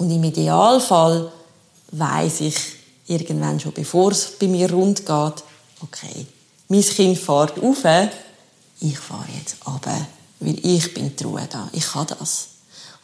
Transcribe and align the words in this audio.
Und 0.00 0.10
im 0.10 0.24
Idealfall 0.24 1.30
weiß 1.92 2.40
ich 2.40 2.56
irgendwann 3.06 3.60
schon, 3.60 3.72
bevor 3.72 4.12
es 4.12 4.30
bei 4.38 4.46
mir 4.46 4.72
rund 4.72 5.04
geht, 5.04 5.44
okay, 5.82 6.26
mein 6.68 6.80
Kind 6.80 7.18
fährt 7.18 7.62
auf, 7.62 7.84
ich 8.80 8.98
fahre 8.98 9.26
jetzt 9.38 9.56
runter, 9.66 10.06
weil 10.40 10.56
ich 10.62 10.94
bin 10.94 11.14
die 11.14 11.24
Ruhe 11.24 11.46
da, 11.52 11.68
ich 11.72 11.86
kann 11.86 12.06
das. 12.18 12.46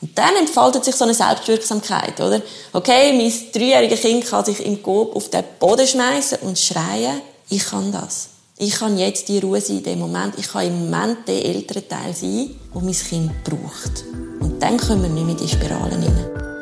Und 0.01 0.17
dann 0.17 0.37
entfaltet 0.37 0.87
sich 0.87 0.96
so 0.96 1.04
eine 1.04 1.12
Selbstwirksamkeit, 1.12 2.19
oder? 2.19 2.40
Okay, 2.72 3.13
mein 3.13 3.33
dreijähriges 3.53 4.01
Kind 4.01 4.25
kann 4.25 4.47
sich 4.47 4.65
im 4.65 4.83
Coop 4.83 5.15
auf 5.15 5.29
den 5.29 5.45
Boden 5.59 5.87
schmeißen 5.87 6.39
und 6.39 6.59
schreien, 6.59 7.21
ich 7.51 7.67
kann 7.67 7.93
das. 7.93 8.29
Ich 8.57 8.77
kann 8.77 8.97
jetzt 8.97 9.29
die 9.29 9.39
Ruhe 9.41 9.61
sein 9.61 9.79
in 9.79 9.83
dem 9.83 9.99
Moment. 9.99 10.39
Ich 10.39 10.49
kann 10.49 10.67
im 10.67 10.89
Moment 10.89 11.29
der 11.29 11.45
ältere 11.45 11.87
Teil 11.87 12.15
sein, 12.15 12.55
wo 12.73 12.81
mein 12.81 12.95
Kind 12.95 13.45
braucht. 13.45 14.05
Und 14.41 14.63
dann 14.63 14.79
kommen 14.79 15.03
wir 15.03 15.11
nicht 15.11 15.27
mehr 15.27 15.37
in 15.39 15.47
die 15.47 15.49
Spiralen 15.49 16.01
hinein. 16.01 16.55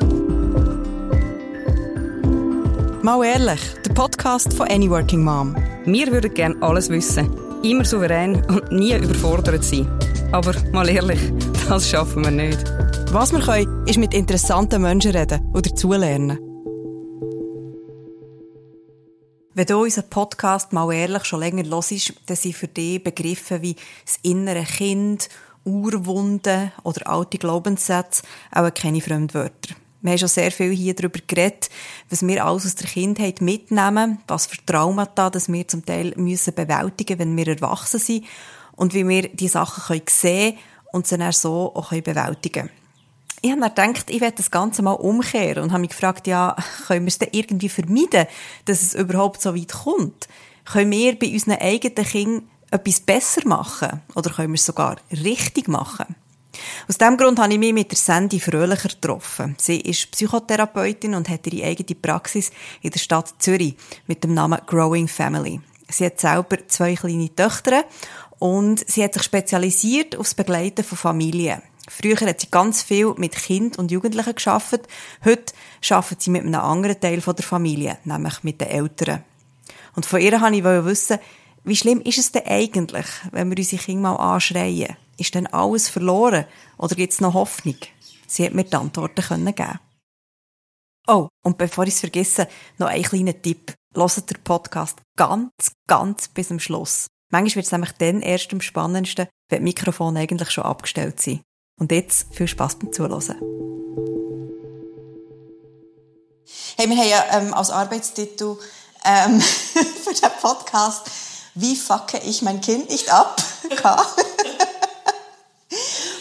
Mal 3.04 3.22
ehrlich, 3.22 3.60
der 3.84 3.92
Podcast 3.92 4.54
von 4.54 4.66
Any 4.68 4.88
Working 4.88 5.22
Mom. 5.22 5.54
Wir 5.84 6.10
würden 6.10 6.32
gerne 6.32 6.56
alles 6.62 6.88
wissen, 6.88 7.28
immer 7.62 7.84
souverän 7.84 8.42
und 8.46 8.72
nie 8.72 8.96
überfordert 8.96 9.62
sein. 9.62 9.86
Aber 10.32 10.54
mal 10.72 10.88
ehrlich, 10.88 11.20
das 11.68 11.90
schaffen 11.90 12.24
wir 12.24 12.30
nicht. 12.30 12.64
Was 13.12 13.30
wir 13.30 13.40
können, 13.40 13.86
ist 13.86 13.98
mit 13.98 14.14
interessanten 14.14 14.80
Menschen 14.80 15.10
reden 15.10 15.46
oder 15.52 15.60
dazulernen. 15.60 16.38
Wenn 19.52 19.66
du 19.66 19.82
unseren 19.82 20.08
Podcast 20.08 20.72
mal 20.72 20.90
ehrlich 20.90 21.26
schon 21.26 21.40
länger 21.40 21.68
hörst, 21.68 22.14
dann 22.24 22.36
sind 22.38 22.56
für 22.56 22.68
dich 22.68 23.04
Begriffe 23.04 23.60
wie 23.60 23.76
das 24.06 24.18
innere 24.22 24.64
Kind, 24.64 25.28
Urwunden 25.66 26.72
oder 26.84 27.06
alte 27.06 27.36
Glaubenssätze 27.36 28.22
auch 28.50 28.72
keine 28.72 29.02
Fremdwörter. 29.02 29.74
Wir 30.04 30.10
haben 30.10 30.18
schon 30.18 30.28
sehr 30.28 30.52
viel 30.52 30.70
hier 30.70 30.94
darüber 30.94 31.18
geredet, 31.26 31.70
was 32.10 32.26
wir 32.26 32.44
alles 32.44 32.66
aus 32.66 32.74
der 32.74 32.86
Kindheit 32.86 33.40
mitnehmen, 33.40 34.18
was 34.28 34.44
für 34.44 34.58
Traumata 34.66 35.30
dass 35.30 35.50
wir 35.50 35.66
zum 35.66 35.82
Teil 35.86 36.12
müssen 36.16 36.54
bewältigen 36.54 37.18
wenn 37.18 37.34
wir 37.34 37.48
erwachsen 37.48 37.98
sind 37.98 38.26
und 38.72 38.92
wie 38.92 39.08
wir 39.08 39.28
die 39.28 39.48
Sachen 39.48 39.82
können 39.82 40.02
sehen 40.10 40.58
und 40.92 41.06
sie 41.06 41.16
dann 41.16 41.32
so 41.32 41.74
auch 41.74 41.88
bewältigen 41.88 42.52
können. 42.52 42.70
Ich 43.40 43.50
habe 43.50 43.62
dann 43.74 43.94
gedacht, 43.94 44.10
ich 44.10 44.20
werde 44.20 44.36
das 44.36 44.50
Ganze 44.50 44.82
mal 44.82 44.92
umkehren 44.92 45.62
und 45.64 45.72
habe 45.72 45.80
mich 45.80 45.90
gefragt, 45.90 46.26
ja, 46.26 46.54
können 46.86 47.06
wir 47.06 47.08
es 47.08 47.18
denn 47.18 47.30
irgendwie 47.32 47.70
vermeiden, 47.70 48.26
dass 48.66 48.82
es 48.82 48.94
überhaupt 48.94 49.40
so 49.40 49.56
weit 49.56 49.72
kommt? 49.72 50.28
Können 50.66 50.90
wir 50.90 51.18
bei 51.18 51.28
unseren 51.28 51.58
eigenen 51.58 52.06
Kindern 52.06 52.48
etwas 52.70 53.00
besser 53.00 53.48
machen? 53.48 54.02
Oder 54.14 54.28
können 54.28 54.52
wir 54.52 54.56
es 54.56 54.66
sogar 54.66 54.98
richtig 55.10 55.66
machen? 55.68 56.14
Aus 56.88 56.98
diesem 56.98 57.16
Grund 57.16 57.38
habe 57.38 57.52
ich 57.52 57.58
mich 57.58 57.72
mit 57.72 57.90
der 57.90 57.98
Sandy 57.98 58.40
Fröhlicher 58.40 58.88
getroffen. 58.88 59.56
Sie 59.58 59.80
ist 59.80 60.10
Psychotherapeutin 60.10 61.14
und 61.14 61.28
hat 61.28 61.46
ihre 61.46 61.66
eigene 61.66 61.98
Praxis 62.00 62.50
in 62.82 62.90
der 62.90 62.98
Stadt 62.98 63.34
Zürich 63.38 63.76
mit 64.06 64.24
dem 64.24 64.34
Namen 64.34 64.60
Growing 64.66 65.08
Family. 65.08 65.60
Sie 65.88 66.06
hat 66.06 66.20
selber 66.20 66.58
zwei 66.68 66.94
kleine 66.94 67.34
Töchter 67.34 67.84
und 68.38 68.88
sie 68.88 69.04
hat 69.04 69.14
sich 69.14 69.22
spezialisiert 69.22 70.16
auf 70.16 70.26
das 70.26 70.34
Begleiten 70.34 70.84
von 70.84 70.98
Familien. 70.98 71.62
Früher 71.88 72.20
hat 72.20 72.40
sie 72.40 72.50
ganz 72.50 72.82
viel 72.82 73.12
mit 73.16 73.36
Kind 73.36 73.78
und 73.78 73.90
Jugendlichen 73.90 74.34
geschafft. 74.34 74.80
Heute 75.24 75.52
arbeitet 75.90 76.22
sie 76.22 76.30
mit 76.30 76.42
einem 76.42 76.60
anderen 76.60 76.98
Teil 76.98 77.20
der 77.20 77.44
Familie, 77.44 77.98
nämlich 78.04 78.42
mit 78.42 78.60
den 78.60 78.68
Eltern. 78.68 79.22
Und 79.94 80.06
von 80.06 80.20
ihr 80.20 80.40
wollte 80.40 80.56
ich 80.56 80.64
wissen, 80.64 81.18
wie 81.64 81.76
schlimm 81.76 82.02
ist 82.02 82.18
es 82.18 82.30
denn 82.30 82.46
eigentlich, 82.46 83.06
wenn 83.32 83.48
wir 83.48 83.56
unsere 83.56 83.82
Kinder 83.82 84.10
mal 84.10 84.34
anschreien? 84.34 84.96
Ist 85.16 85.34
denn 85.34 85.46
alles 85.46 85.88
verloren 85.88 86.44
oder 86.76 86.94
gibt 86.94 87.12
es 87.14 87.20
noch 87.22 87.32
Hoffnung? 87.32 87.76
Sie 88.26 88.44
hat 88.44 88.52
mir 88.52 88.64
die 88.64 88.76
Antworten 88.76 89.54
geben. 89.54 89.80
Oh, 91.06 91.28
und 91.42 91.56
bevor 91.56 91.84
ich 91.84 91.94
es 91.94 92.00
vergesse, 92.00 92.48
noch 92.78 92.88
ein 92.88 93.02
kleiner 93.02 93.40
Tipp. 93.40 93.74
Hört 93.94 94.30
den 94.30 94.42
Podcast 94.42 94.98
ganz, 95.16 95.50
ganz 95.86 96.28
bis 96.28 96.48
zum 96.48 96.60
Schluss. 96.60 97.06
Manchmal 97.30 97.56
wird 97.56 97.66
es 97.66 97.72
nämlich 97.72 97.92
dann 97.92 98.20
erst 98.20 98.52
am 98.52 98.60
spannendsten, 98.60 99.28
wenn 99.48 99.60
die 99.60 99.64
Mikrofone 99.64 100.20
eigentlich 100.20 100.50
schon 100.50 100.64
abgestellt 100.64 101.20
sind. 101.20 101.42
Und 101.80 101.92
jetzt 101.92 102.34
viel 102.34 102.48
Spass 102.48 102.78
beim 102.78 102.92
Zuhören. 102.92 103.40
Hey, 106.76 106.88
wir 106.90 106.96
haben 106.96 107.08
ja 107.08 107.38
ähm, 107.38 107.54
als 107.54 107.70
Arbeitstitel 107.70 108.56
ähm, 109.04 109.40
für 109.40 110.12
den 110.12 110.30
Podcast 110.40 111.10
«Wie 111.54 111.76
fucke 111.76 112.18
ich 112.18 112.42
mein 112.42 112.60
Kind 112.60 112.90
nicht 112.90 113.10
ab?» 113.10 113.42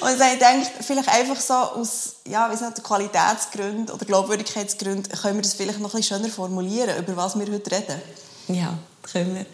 Und 0.02 0.20
dann 0.20 0.38
denkt 0.38 0.72
vielleicht 0.82 1.08
einfach 1.08 1.40
so 1.40 1.54
aus 1.54 2.14
ja, 2.28 2.52
wie 2.52 2.58
sagt, 2.58 2.84
Qualitätsgründen 2.84 3.90
oder 3.94 4.06
Glaubwürdigkeitsgründen 4.06 5.12
können 5.14 5.36
wir 5.36 5.42
das 5.42 5.54
vielleicht 5.54 5.80
noch 5.80 5.94
ein 5.94 5.98
bisschen 5.98 6.18
schöner 6.18 6.30
formulieren, 6.30 6.98
über 6.98 7.16
was 7.16 7.38
wir 7.38 7.52
heute 7.52 7.72
reden. 7.72 8.02
Ja, 8.50 8.78
können 9.02 9.36
wir. 9.36 9.46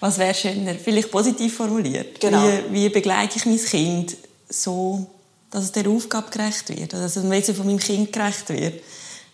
Was 0.00 0.18
wäre 0.18 0.34
schöner? 0.34 0.74
Vielleicht 0.74 1.10
positiv 1.10 1.56
formuliert. 1.56 2.20
Genau. 2.20 2.42
Wie, 2.42 2.72
wie 2.72 2.88
begleite 2.88 3.38
ich 3.38 3.46
mein 3.46 3.58
Kind 3.58 4.16
so, 4.48 5.06
dass 5.50 5.64
es 5.64 5.72
der 5.72 5.88
Aufgabe 5.88 6.30
gerecht 6.30 6.68
wird, 6.68 6.92
dass 6.92 7.16
es 7.16 7.22
dem 7.22 7.30
Wesen 7.30 7.54
von 7.54 7.66
meinem 7.66 7.78
Kind 7.78 8.12
gerecht 8.12 8.48
wird? 8.48 8.82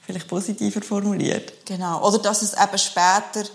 Vielleicht 0.05 0.29
positiver 0.29 0.83
formuliert. 0.83 1.53
Genau. 1.67 2.07
Oder 2.07 2.19
dass 2.19 2.43
es 2.43 2.55
eben 2.55 2.79
später 2.79 3.49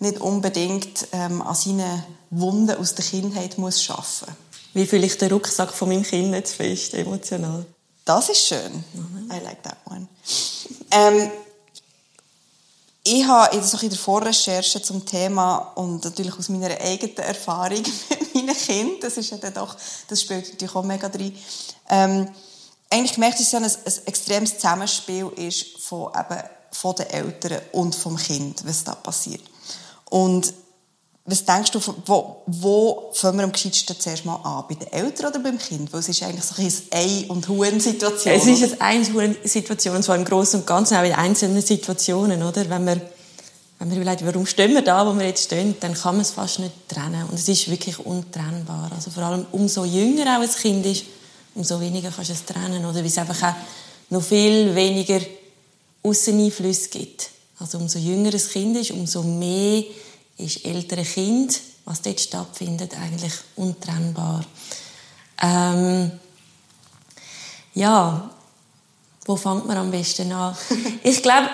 nicht 0.00 0.20
unbedingt 0.20 1.06
ähm, 1.12 1.40
an 1.42 1.54
seinen 1.54 2.02
Wunden 2.30 2.76
aus 2.76 2.94
der 2.94 3.04
Kindheit 3.04 3.58
muss 3.58 3.82
schaffen 3.82 4.28
muss 4.28 4.50
wie 4.72 4.86
vielleicht 4.86 5.20
der 5.20 5.32
Rucksack 5.32 5.72
von 5.72 5.88
meinem 5.88 6.02
Kind 6.02 6.46
zu 6.46 6.54
fest, 6.54 6.94
emotional. 6.94 7.66
Das 8.04 8.28
ist 8.28 8.46
schön. 8.46 8.84
Mhm. 8.92 9.30
I 9.30 9.44
like 9.44 9.62
that 9.62 9.78
one. 9.86 10.06
ähm, 10.90 11.30
ich 13.02 13.24
habe 13.26 13.56
in 13.56 13.88
der 13.88 13.98
Vorrecherche 13.98 14.82
zum 14.82 15.04
Thema 15.04 15.72
und 15.74 16.04
natürlich 16.04 16.36
aus 16.38 16.48
meiner 16.50 16.78
eigenen 16.80 17.16
Erfahrung 17.16 17.82
mit 18.10 18.34
meinen 18.34 18.56
Kindern, 18.56 19.00
das 19.00 19.16
ist 19.16 19.30
ja 19.30 19.38
dann 19.38 19.54
doch, 19.54 19.76
das 20.06 20.20
spielt 20.20 20.48
natürlich 20.50 20.74
auch 20.74 20.84
mega 20.84 21.08
drin, 21.08 21.34
ähm, 21.88 22.28
eigentlich 22.90 23.14
gemerkt, 23.14 23.40
dass 23.40 23.46
es 23.46 23.54
ein, 23.54 23.64
ein 23.64 24.06
extremes 24.06 24.54
Zusammenspiel 24.56 25.28
ist 25.36 25.80
von, 25.80 26.12
eben, 26.12 26.42
von 26.72 26.94
den 26.94 27.06
Eltern 27.06 27.62
und 27.72 27.94
vom 27.94 28.16
Kind, 28.16 28.66
was 28.66 28.84
da 28.84 28.94
passiert. 28.94 29.42
Und 30.10 30.52
was 31.24 31.44
denkst 31.44 31.70
du, 31.70 31.80
wo, 32.06 32.42
wo 32.46 33.10
fangen 33.12 33.38
wir 33.38 33.44
am 33.44 33.52
gescheitsten 33.52 33.98
zuerst 33.98 34.24
mal 34.24 34.36
an? 34.36 34.64
Bei 34.68 34.74
den 34.74 34.92
Eltern 34.92 35.26
oder 35.26 35.38
beim 35.38 35.58
Kind? 35.58 35.92
Weil 35.92 36.00
es 36.00 36.08
ist 36.08 36.22
eigentlich 36.22 36.44
so 36.44 36.56
eine 36.56 36.70
Ei- 36.92 37.26
und 37.28 37.48
Huhn-Situation. 37.48 38.34
Es 38.34 38.46
ist 38.46 38.80
eine 38.80 39.04
Ei- 39.04 39.92
und 39.94 40.02
zwar 40.02 40.16
im 40.16 40.24
Großen 40.24 40.60
und 40.60 40.66
Ganzen, 40.66 40.96
auch 40.96 41.04
in 41.04 41.12
einzelnen 41.12 41.62
Situationen, 41.62 42.42
oder? 42.42 42.68
Wenn 42.68 42.84
wir, 42.84 43.00
wenn 43.78 43.90
wir 43.90 44.00
überlegen, 44.00 44.26
warum 44.26 44.44
stehen 44.44 44.74
wir 44.74 44.82
da, 44.82 45.06
wo 45.06 45.16
wir 45.16 45.26
jetzt 45.26 45.44
stehen, 45.44 45.76
dann 45.80 45.94
kann 45.94 46.16
man 46.16 46.22
es 46.22 46.32
fast 46.32 46.58
nicht 46.58 46.72
trennen. 46.88 47.24
Und 47.30 47.34
es 47.38 47.48
ist 47.48 47.70
wirklich 47.70 47.98
untrennbar. 48.04 48.90
Also 48.94 49.10
vor 49.10 49.22
allem, 49.22 49.46
umso 49.52 49.84
jünger 49.84 50.36
auch 50.36 50.42
ein 50.42 50.50
Kind 50.50 50.84
ist, 50.86 51.04
umso 51.54 51.80
weniger 51.80 52.10
kannst 52.10 52.30
du 52.30 52.34
es 52.34 52.44
trennen, 52.44 52.84
oder? 52.84 52.96
Weil 52.96 53.06
es 53.06 53.18
einfach 53.18 53.50
auch 53.50 53.54
noch 54.08 54.22
viel 54.22 54.74
weniger 54.74 55.20
Ausseneinflüsse 56.02 56.88
gibt. 56.88 57.30
Also 57.60 57.76
umso 57.76 57.98
jünger 57.98 58.32
ein 58.32 58.40
Kind 58.40 58.76
ist, 58.78 58.90
umso 58.90 59.22
mehr 59.22 59.84
ist 60.38 60.64
ältere 60.64 61.04
Kind, 61.04 61.60
was 61.84 62.00
dort 62.00 62.18
stattfindet, 62.18 62.94
eigentlich 62.96 63.34
untrennbar. 63.56 64.44
Ähm, 65.42 66.10
ja, 67.74 68.30
wo 69.26 69.36
fängt 69.36 69.66
man 69.66 69.76
am 69.76 69.90
besten 69.90 70.32
an? 70.32 70.56
ich 71.02 71.22
glaube, 71.22 71.50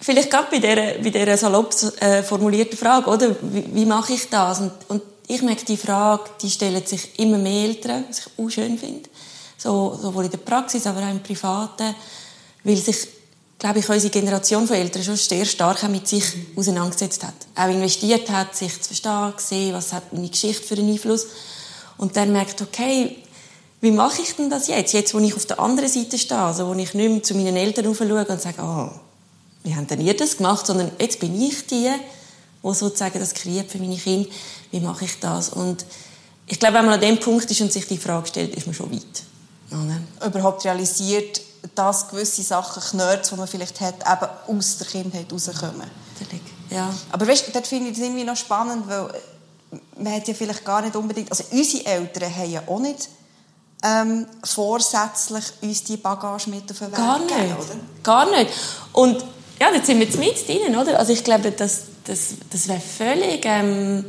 vielleicht 0.00 0.30
gerade 0.30 0.48
bei 0.50 0.58
dieser, 0.58 0.98
bei 0.98 1.10
dieser 1.10 1.36
salopp 1.36 1.72
äh, 2.00 2.24
formulierten 2.24 2.76
Frage, 2.76 3.08
oder? 3.08 3.36
Wie, 3.42 3.74
wie 3.74 3.86
mache 3.86 4.14
ich 4.14 4.28
das? 4.28 4.60
Und, 4.60 4.72
und, 4.88 5.02
ich 5.28 5.40
merke, 5.40 5.64
die 5.64 5.76
Frage, 5.76 6.24
die 6.42 6.50
stellen 6.50 6.84
sich 6.84 7.18
immer 7.20 7.38
mehr 7.38 7.68
Eltern, 7.68 8.04
was 8.08 8.18
ich 8.18 8.26
auch 8.36 8.50
schön 8.50 8.76
finde. 8.76 9.08
So, 9.56 9.96
sowohl 10.02 10.24
in 10.24 10.32
der 10.32 10.38
Praxis, 10.38 10.84
aber 10.86 11.00
auch 11.00 11.10
im 11.10 11.22
Privaten. 11.22 11.94
Weil 12.64 12.76
sich 12.76 13.06
glaube 13.62 13.78
ich, 13.78 13.88
unsere 13.88 14.10
Generation 14.10 14.66
von 14.66 14.74
Eltern 14.74 15.04
schon 15.04 15.14
sehr 15.14 15.44
stark 15.44 15.88
mit 15.88 16.08
sich 16.08 16.24
auseinandergesetzt 16.56 17.22
hat. 17.22 17.34
Auch 17.54 17.68
investiert 17.68 18.28
hat, 18.28 18.56
sich 18.56 18.72
zu 18.82 18.88
verstehen, 18.88 19.32
gesehen, 19.36 19.72
was 19.72 19.92
hat 19.92 20.12
meine 20.12 20.28
Geschichte 20.28 20.66
für 20.66 20.74
einen 20.74 20.90
Einfluss. 20.90 21.28
Und 21.96 22.16
dann 22.16 22.32
merkt, 22.32 22.60
okay, 22.60 23.18
wie 23.80 23.92
mache 23.92 24.20
ich 24.20 24.34
denn 24.34 24.50
das 24.50 24.66
jetzt? 24.66 24.92
Jetzt, 24.94 25.14
wo 25.14 25.20
ich 25.20 25.36
auf 25.36 25.46
der 25.46 25.60
anderen 25.60 25.88
Seite 25.88 26.18
stehe, 26.18 26.40
also 26.40 26.66
wo 26.66 26.72
ich 26.72 26.92
nicht 26.92 27.08
mehr 27.08 27.22
zu 27.22 27.36
meinen 27.36 27.54
Eltern 27.54 27.94
schaue 27.94 28.26
und 28.26 28.40
sage, 28.40 28.60
oh, 28.60 28.90
wie 29.62 29.76
haben 29.76 29.86
denn 29.86 30.00
ihr 30.00 30.16
das 30.16 30.38
gemacht? 30.38 30.66
Sondern 30.66 30.90
jetzt 30.98 31.20
bin 31.20 31.40
ich 31.40 31.64
die, 31.68 31.88
die 32.64 32.74
sozusagen 32.74 33.20
das 33.20 33.32
kreiert 33.32 33.70
für 33.70 33.78
meine 33.78 33.96
Kinder. 33.96 34.28
Wie 34.72 34.80
mache 34.80 35.04
ich 35.04 35.20
das? 35.20 35.50
Und 35.50 35.84
ich 36.48 36.58
glaube, 36.58 36.78
wenn 36.78 36.86
man 36.86 36.94
an 36.94 37.00
dem 37.00 37.20
Punkt 37.20 37.48
ist 37.48 37.60
und 37.60 37.72
sich 37.72 37.86
die 37.86 37.98
Frage 37.98 38.26
stellt, 38.26 38.56
ist 38.56 38.66
man 38.66 38.74
schon 38.74 38.90
weit. 38.90 39.22
Überhaupt 40.26 40.64
realisiert, 40.64 41.40
dass 41.74 42.08
gewisse 42.08 42.42
Sachen, 42.42 42.82
Knörts, 42.82 43.30
die 43.30 43.36
man 43.36 43.46
vielleicht 43.46 43.80
hat, 43.80 43.94
eben 44.00 44.58
aus 44.58 44.78
der 44.78 44.86
Kindheit 44.86 45.32
rauskommen. 45.32 45.90
Ja. 46.70 46.92
Aber 47.10 47.26
weißt, 47.26 47.54
dort 47.54 47.66
finde 47.66 47.90
ich 47.90 47.96
das 47.96 48.04
irgendwie 48.04 48.24
noch 48.24 48.36
spannend, 48.36 48.88
weil 48.88 49.08
man 49.96 50.14
hat 50.14 50.28
ja 50.28 50.34
vielleicht 50.34 50.64
gar 50.64 50.82
nicht 50.82 50.96
unbedingt... 50.96 51.30
Also 51.30 51.44
unsere 51.50 51.86
Eltern 51.86 52.34
haben 52.34 52.50
ja 52.50 52.62
auch 52.66 52.78
nicht 52.78 53.08
ähm, 53.82 54.26
vorsätzlich 54.44 55.44
uns 55.60 55.84
die 55.84 55.96
Bagage 55.96 56.50
mit 56.50 56.70
auf 56.70 56.78
den 56.78 56.88
Weg 56.88 56.96
Gar 56.96 57.18
nicht. 57.18 57.28
geben, 57.28 57.56
oder? 57.56 57.76
Gar 58.02 58.30
nicht. 58.30 58.50
Und 58.92 59.24
ja, 59.60 59.72
jetzt 59.72 59.86
sind 59.86 59.98
wir 59.98 60.06
jetzt 60.06 60.18
mit 60.18 60.48
drin, 60.48 60.76
oder? 60.76 60.98
Also 60.98 61.12
ich 61.12 61.24
glaube, 61.24 61.50
das, 61.50 61.82
das, 62.04 62.34
das 62.50 62.68
wäre 62.68 62.80
völlig 62.80 63.44
ähm, 63.44 64.04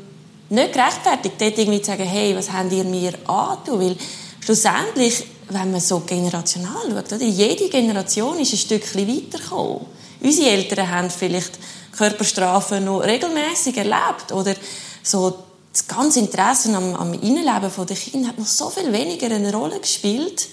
nicht 0.50 0.74
gerechtfertigt, 0.74 1.36
dort 1.40 1.58
irgendwie 1.58 1.82
zu 1.82 1.92
sagen, 1.92 2.04
hey, 2.04 2.36
was 2.36 2.52
habt 2.52 2.72
ihr 2.72 2.84
mir 2.84 3.14
angetan? 3.28 3.80
Weil 3.80 3.98
schlussendlich, 4.40 5.26
wenn 5.50 5.72
man 5.72 5.82
so 5.82 6.00
generational 6.02 6.90
schaut, 6.90 7.14
oder? 7.14 7.24
jede 7.24 7.70
Generation 7.70 8.40
ist 8.40 8.54
ein 8.54 8.58
Stückchen 8.58 9.08
weitergekommen. 9.08 9.86
Unsere 10.22 10.50
Eltern 10.50 10.90
haben 10.90 11.10
vielleicht 11.10 11.60
Körperstrafen 11.92 12.86
noch 12.86 13.00
regelmäßig 13.00 13.78
erlebt 13.78 14.32
oder 14.32 14.56
so 15.04 15.38
das 15.72 15.88
ganze 15.88 16.20
Interesse 16.20 16.76
am, 16.76 16.96
am 16.96 17.14
Innenleben 17.14 17.72
der 17.88 17.96
Kinder 17.96 18.30
hat 18.30 18.38
noch 18.38 18.46
so 18.46 18.70
viel 18.70 18.94
weniger 18.94 19.26
eine 19.26 19.52
Rolle 19.52 19.80
gespielt 19.80 20.48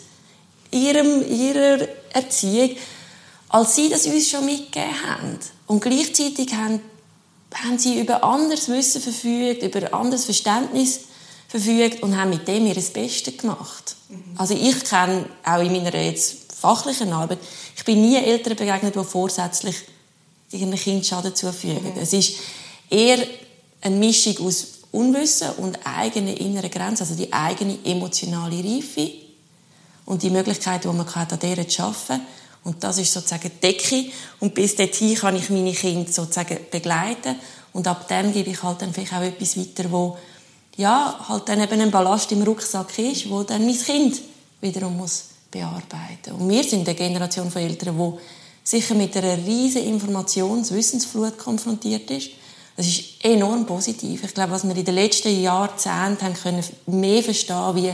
in 0.71 0.83
ihrem, 0.83 1.31
ihrer 1.31 1.87
Erziehung, 2.13 2.71
als 3.51 3.77
sie 3.77 3.89
das 3.89 4.07
uns 4.07 4.31
schon 4.31 4.47
mitgegeben 4.47 5.03
haben. 5.07 5.39
Und 5.67 5.81
gleichzeitig 5.83 6.55
haben, 6.55 6.81
haben 7.55 7.79
sie 7.79 8.01
über 8.01 8.25
anderes 8.25 8.69
Wissen 8.69 9.03
verfügt, 9.03 9.63
über 9.63 9.93
anderes 9.93 10.25
Verständnis 10.25 11.01
verfügt 11.51 12.03
und 12.03 12.17
haben 12.17 12.31
mit 12.31 12.47
dem 12.47 12.67
ihr 12.67 12.75
das 12.75 12.91
Beste 12.91 13.33
gemacht. 13.33 13.97
Mhm. 14.09 14.23
Also 14.39 14.55
ich 14.55 14.85
kenne 14.85 15.27
auch 15.45 15.61
in 15.61 15.73
meiner 15.73 15.95
jetzt 15.95 16.53
fachlichen 16.55 17.13
Arbeit, 17.13 17.39
ich 17.77 17.85
bin 17.85 18.01
nie 18.01 18.17
Eltern 18.17 18.55
begegnet, 18.55 18.95
die 18.95 19.05
vorsätzlich 19.05 19.77
ihren 20.53 20.75
Kind 20.77 21.05
Schaden 21.05 21.35
zufügen. 21.35 21.95
Mhm. 21.95 22.01
Es 22.01 22.13
ist 22.13 22.35
eher 22.89 23.27
eine 23.81 23.97
Mischung 23.97 24.47
aus 24.47 24.67
Unwissen 24.93 25.51
und 25.59 25.79
eigene 25.85 26.35
innere 26.35 26.69
Grenzen, 26.69 27.03
also 27.03 27.15
die 27.15 27.33
eigene 27.33 27.79
emotionale 27.85 28.63
Reife 28.63 29.11
und 30.07 30.23
die 30.23 30.31
Möglichkeit, 30.31 30.85
die 30.85 30.89
man 30.89 31.15
hat, 31.15 31.33
an 31.33 31.39
dieser 31.39 31.67
zu 31.69 31.83
arbeiten. 31.83 32.27
Und 32.63 32.85
das 32.85 32.99
ist 32.99 33.13
sozusagen 33.13 33.51
die 33.51 33.61
Decke. 33.61 34.13
Und 34.39 34.55
bis 34.55 34.77
dorthin 34.77 35.17
kann 35.17 35.37
ich 35.37 35.49
meine 35.51 35.73
Kinder 35.73 36.11
sozusagen 36.11 36.59
begleiten. 36.71 37.37
Und 37.73 37.87
ab 37.87 38.07
dann 38.09 38.33
gebe 38.33 38.51
ich 38.51 38.63
halt 38.63 38.83
dann 38.83 38.93
vielleicht 38.93 39.15
auch 39.15 39.23
etwas 39.23 39.57
weiter, 39.57 39.91
wo 39.91 40.19
ja, 40.77 41.25
halt 41.29 41.49
dann 41.49 41.61
eben 41.61 41.81
ein 41.81 41.91
Ballast 41.91 42.33
im 42.33 42.43
Rucksack 42.43 42.99
ist, 42.99 43.29
wo 43.29 43.43
dann 43.43 43.65
mein 43.65 43.79
Kind 43.79 44.21
wiederum 44.61 44.97
muss 44.97 45.25
bearbeiten. 45.51 46.33
Und 46.39 46.49
wir 46.49 46.65
sind 46.65 46.89
eine 46.89 46.97
Generation 46.97 47.51
von 47.51 47.63
Eltern, 47.63 47.97
die 47.99 48.19
sicher 48.63 48.95
mit 48.95 49.17
einer 49.17 49.37
riesigen 49.37 50.01
Informations- 50.01 50.73
Wissensflut 50.73 51.39
konfrontiert 51.39 52.11
ist 52.11 52.31
das 52.81 52.89
ist 52.89 53.23
enorm 53.23 53.67
positiv. 53.67 54.25
Ich 54.25 54.33
glaube, 54.33 54.53
was 54.53 54.67
wir 54.67 54.75
in 54.75 54.85
den 54.85 54.95
letzten 54.95 55.39
Jahrzehnten 55.43 56.25
haben 56.25 56.35
können 56.35 56.65
mehr 56.87 57.23
verstehen, 57.23 57.77
wie 57.77 57.93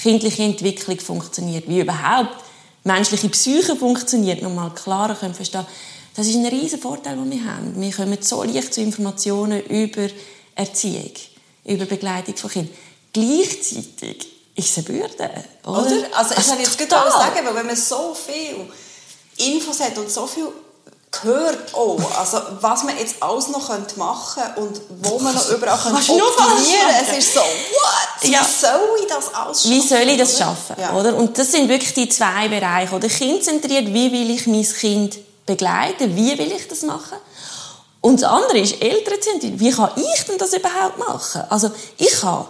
kindliche 0.00 0.44
Entwicklung 0.44 1.00
funktioniert, 1.00 1.68
wie 1.68 1.80
überhaupt 1.80 2.36
menschliche 2.84 3.28
Psyche 3.28 3.74
funktioniert, 3.74 4.40
noch 4.40 4.54
mal 4.54 4.70
klarer 4.70 5.16
können 5.16 5.34
verstehen. 5.34 5.66
Das 6.14 6.28
ist 6.28 6.36
ein 6.36 6.46
riesen 6.46 6.78
Vorteil, 6.78 7.16
den 7.16 7.28
wir 7.28 7.44
haben. 7.44 7.80
Wir 7.80 7.90
kommen 7.90 8.18
so 8.20 8.44
leicht 8.44 8.72
zu 8.72 8.82
Informationen 8.82 9.60
über 9.62 10.06
Erziehung, 10.54 11.10
über 11.64 11.84
Begleitung 11.86 12.36
von 12.36 12.50
Kindern. 12.50 12.74
Gleichzeitig 13.12 14.26
ist 14.56 14.70
es 14.70 14.78
eine 14.78 14.98
Bürde, 14.98 15.30
oder? 15.64 15.78
oder? 15.78 16.16
Also, 16.16 16.34
ich 16.36 16.46
kann 16.46 16.58
jetzt 16.60 16.78
gerade 16.78 17.10
sagen, 17.10 17.46
weil 17.46 17.54
wenn 17.54 17.66
man 17.66 17.76
so 17.76 18.14
viel 18.14 18.68
Infos 19.36 19.80
hat 19.80 19.96
und 19.98 20.10
so 20.10 20.26
viel 20.26 20.48
gehört 21.22 21.74
auch, 21.74 22.18
also 22.18 22.38
was 22.60 22.82
man 22.84 22.98
jetzt 22.98 23.16
alles 23.20 23.48
noch 23.48 23.68
machen 23.96 24.42
könnte 24.42 24.60
und 24.60 24.80
wo 25.00 25.18
man 25.18 25.34
noch 25.34 25.48
überall 25.50 25.78
könnte 25.78 25.98
optimieren 25.98 26.26
könnte. 26.36 27.12
Es 27.12 27.18
ist 27.18 27.34
so, 27.34 27.40
what? 27.40 28.30
Ja. 28.30 28.40
Wie 28.40 28.66
soll 28.66 28.98
ich 29.00 29.06
das 29.06 29.34
alles 29.34 29.62
schaffen? 29.62 29.70
Wie 29.70 29.80
soll 29.80 30.08
ich 30.08 30.18
das 30.18 30.38
schaffen? 30.38 30.76
Ja. 30.78 30.94
Oder? 30.94 31.14
Und 31.14 31.38
das 31.38 31.52
sind 31.52 31.68
wirklich 31.68 31.94
die 31.94 32.08
zwei 32.08 32.48
Bereiche. 32.48 32.94
Oder 32.94 33.08
kindzentriert, 33.08 33.86
wie 33.86 34.12
will 34.12 34.30
ich 34.30 34.46
mein 34.46 34.64
Kind 34.64 35.18
begleiten? 35.46 36.16
Wie 36.16 36.36
will 36.38 36.52
ich 36.52 36.68
das 36.68 36.82
machen? 36.82 37.18
Und 38.04 38.20
das 38.20 38.30
andere 38.30 38.58
ist 38.58 38.82
elternzentriert. 38.82 39.58
Wie 39.58 39.70
kann 39.70 39.88
ich 39.96 40.24
denn 40.24 40.36
das 40.36 40.52
überhaupt 40.52 40.98
machen? 40.98 41.40
Also 41.48 41.70
ich 41.96 42.22
habe 42.22 42.46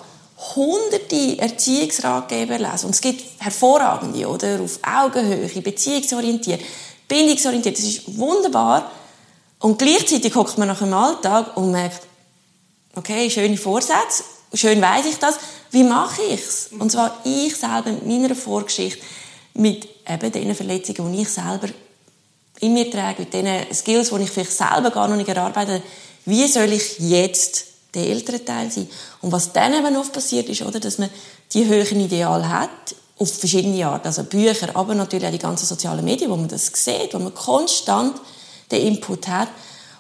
hunderte 0.57 1.39
Erziehungsratgeber 1.39 2.59
lesen 2.59 2.87
und 2.87 2.95
es 2.97 3.01
gibt 3.01 3.23
hervorragende, 3.39 4.27
oder? 4.27 4.61
Auf 4.61 4.81
Augenhöhe, 4.83 5.49
beziehungsorientiert 5.63 6.61
bindungsorientiert. 7.07 7.79
Das 7.79 7.85
ist 7.85 8.19
wunderbar. 8.19 8.91
Und 9.61 9.79
gleichzeitig 9.79 10.35
hockt 10.35 10.59
man 10.59 10.67
nach 10.67 10.81
dem 10.81 10.93
Alltag 10.93 11.57
und 11.57 11.71
merkt, 11.71 12.01
okay, 12.97 13.31
schöne 13.31 13.57
Vorsätze, 13.57 14.25
schön 14.55 14.83
weiß 14.83 15.07
ich 15.07 15.19
das. 15.21 15.39
Wie 15.71 15.85
mache 15.85 16.21
ich 16.23 16.41
es? 16.41 16.71
Und 16.77 16.91
zwar 16.91 17.17
ich 17.23 17.55
selber 17.55 17.93
mit 17.93 18.05
meiner 18.05 18.35
Vorgeschichte, 18.35 19.01
mit 19.55 19.87
eben 20.09 20.33
den 20.33 20.53
Verletzungen, 20.57 21.13
die 21.13 21.23
ich 21.23 21.29
selber 21.29 21.69
in 22.65 22.73
mir 22.73 22.91
trage, 22.91 23.21
mit 23.21 23.33
den 23.33 23.47
Skills, 23.73 24.11
die 24.11 24.23
ich 24.23 24.31
vielleicht 24.31 24.53
selber 24.53 24.91
gar 24.91 25.09
noch 25.09 25.17
nicht 25.17 25.29
erarbeitet 25.29 25.83
habe. 25.83 25.83
Wie 26.25 26.47
soll 26.47 26.73
ich 26.73 26.99
jetzt 26.99 27.67
der 27.95 28.07
ältere 28.07 28.45
Teil 28.45 28.71
sein? 28.71 28.89
Und 29.21 29.33
was 29.33 29.53
dann 29.53 29.75
eben 29.75 29.97
oft 29.97 30.13
passiert 30.13 30.49
ist, 30.49 30.63
oder, 30.63 30.81
dass 30.81 30.99
man 30.99 31.11
die 31.53 31.67
höheren 31.67 32.01
Ideale 32.01 32.49
hat, 32.49 32.71
auf 33.19 33.33
verschiedene 33.33 33.87
Arten. 33.87 34.09
Also 34.09 34.25
Bücher, 34.25 34.75
aber 34.75 34.95
natürlich 34.95 35.27
auch 35.27 35.33
die 35.33 35.39
ganzen 35.39 35.67
sozialen 35.67 36.05
Medien, 36.05 36.31
wo 36.31 36.37
man 36.37 36.49
das 36.49 36.67
sieht, 36.73 37.15
wo 37.15 37.19
man 37.19 37.35
konstant 37.35 38.17
den 38.71 38.87
Input 38.87 39.29
hat, 39.29 39.49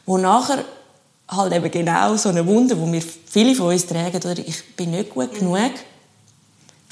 wo 0.06 0.18
nachher 0.18 0.64
halt 1.28 1.52
eben 1.52 1.70
genau 1.70 2.16
so 2.16 2.30
eine 2.30 2.46
Wunde, 2.46 2.80
wo 2.80 2.90
wir 2.90 3.02
viele 3.02 3.54
von 3.54 3.68
uns 3.68 3.86
tragen, 3.86 4.16
oder 4.16 4.38
ich 4.38 4.76
bin 4.76 4.90
nicht 4.90 5.10
gut 5.10 5.34
genug, 5.34 5.72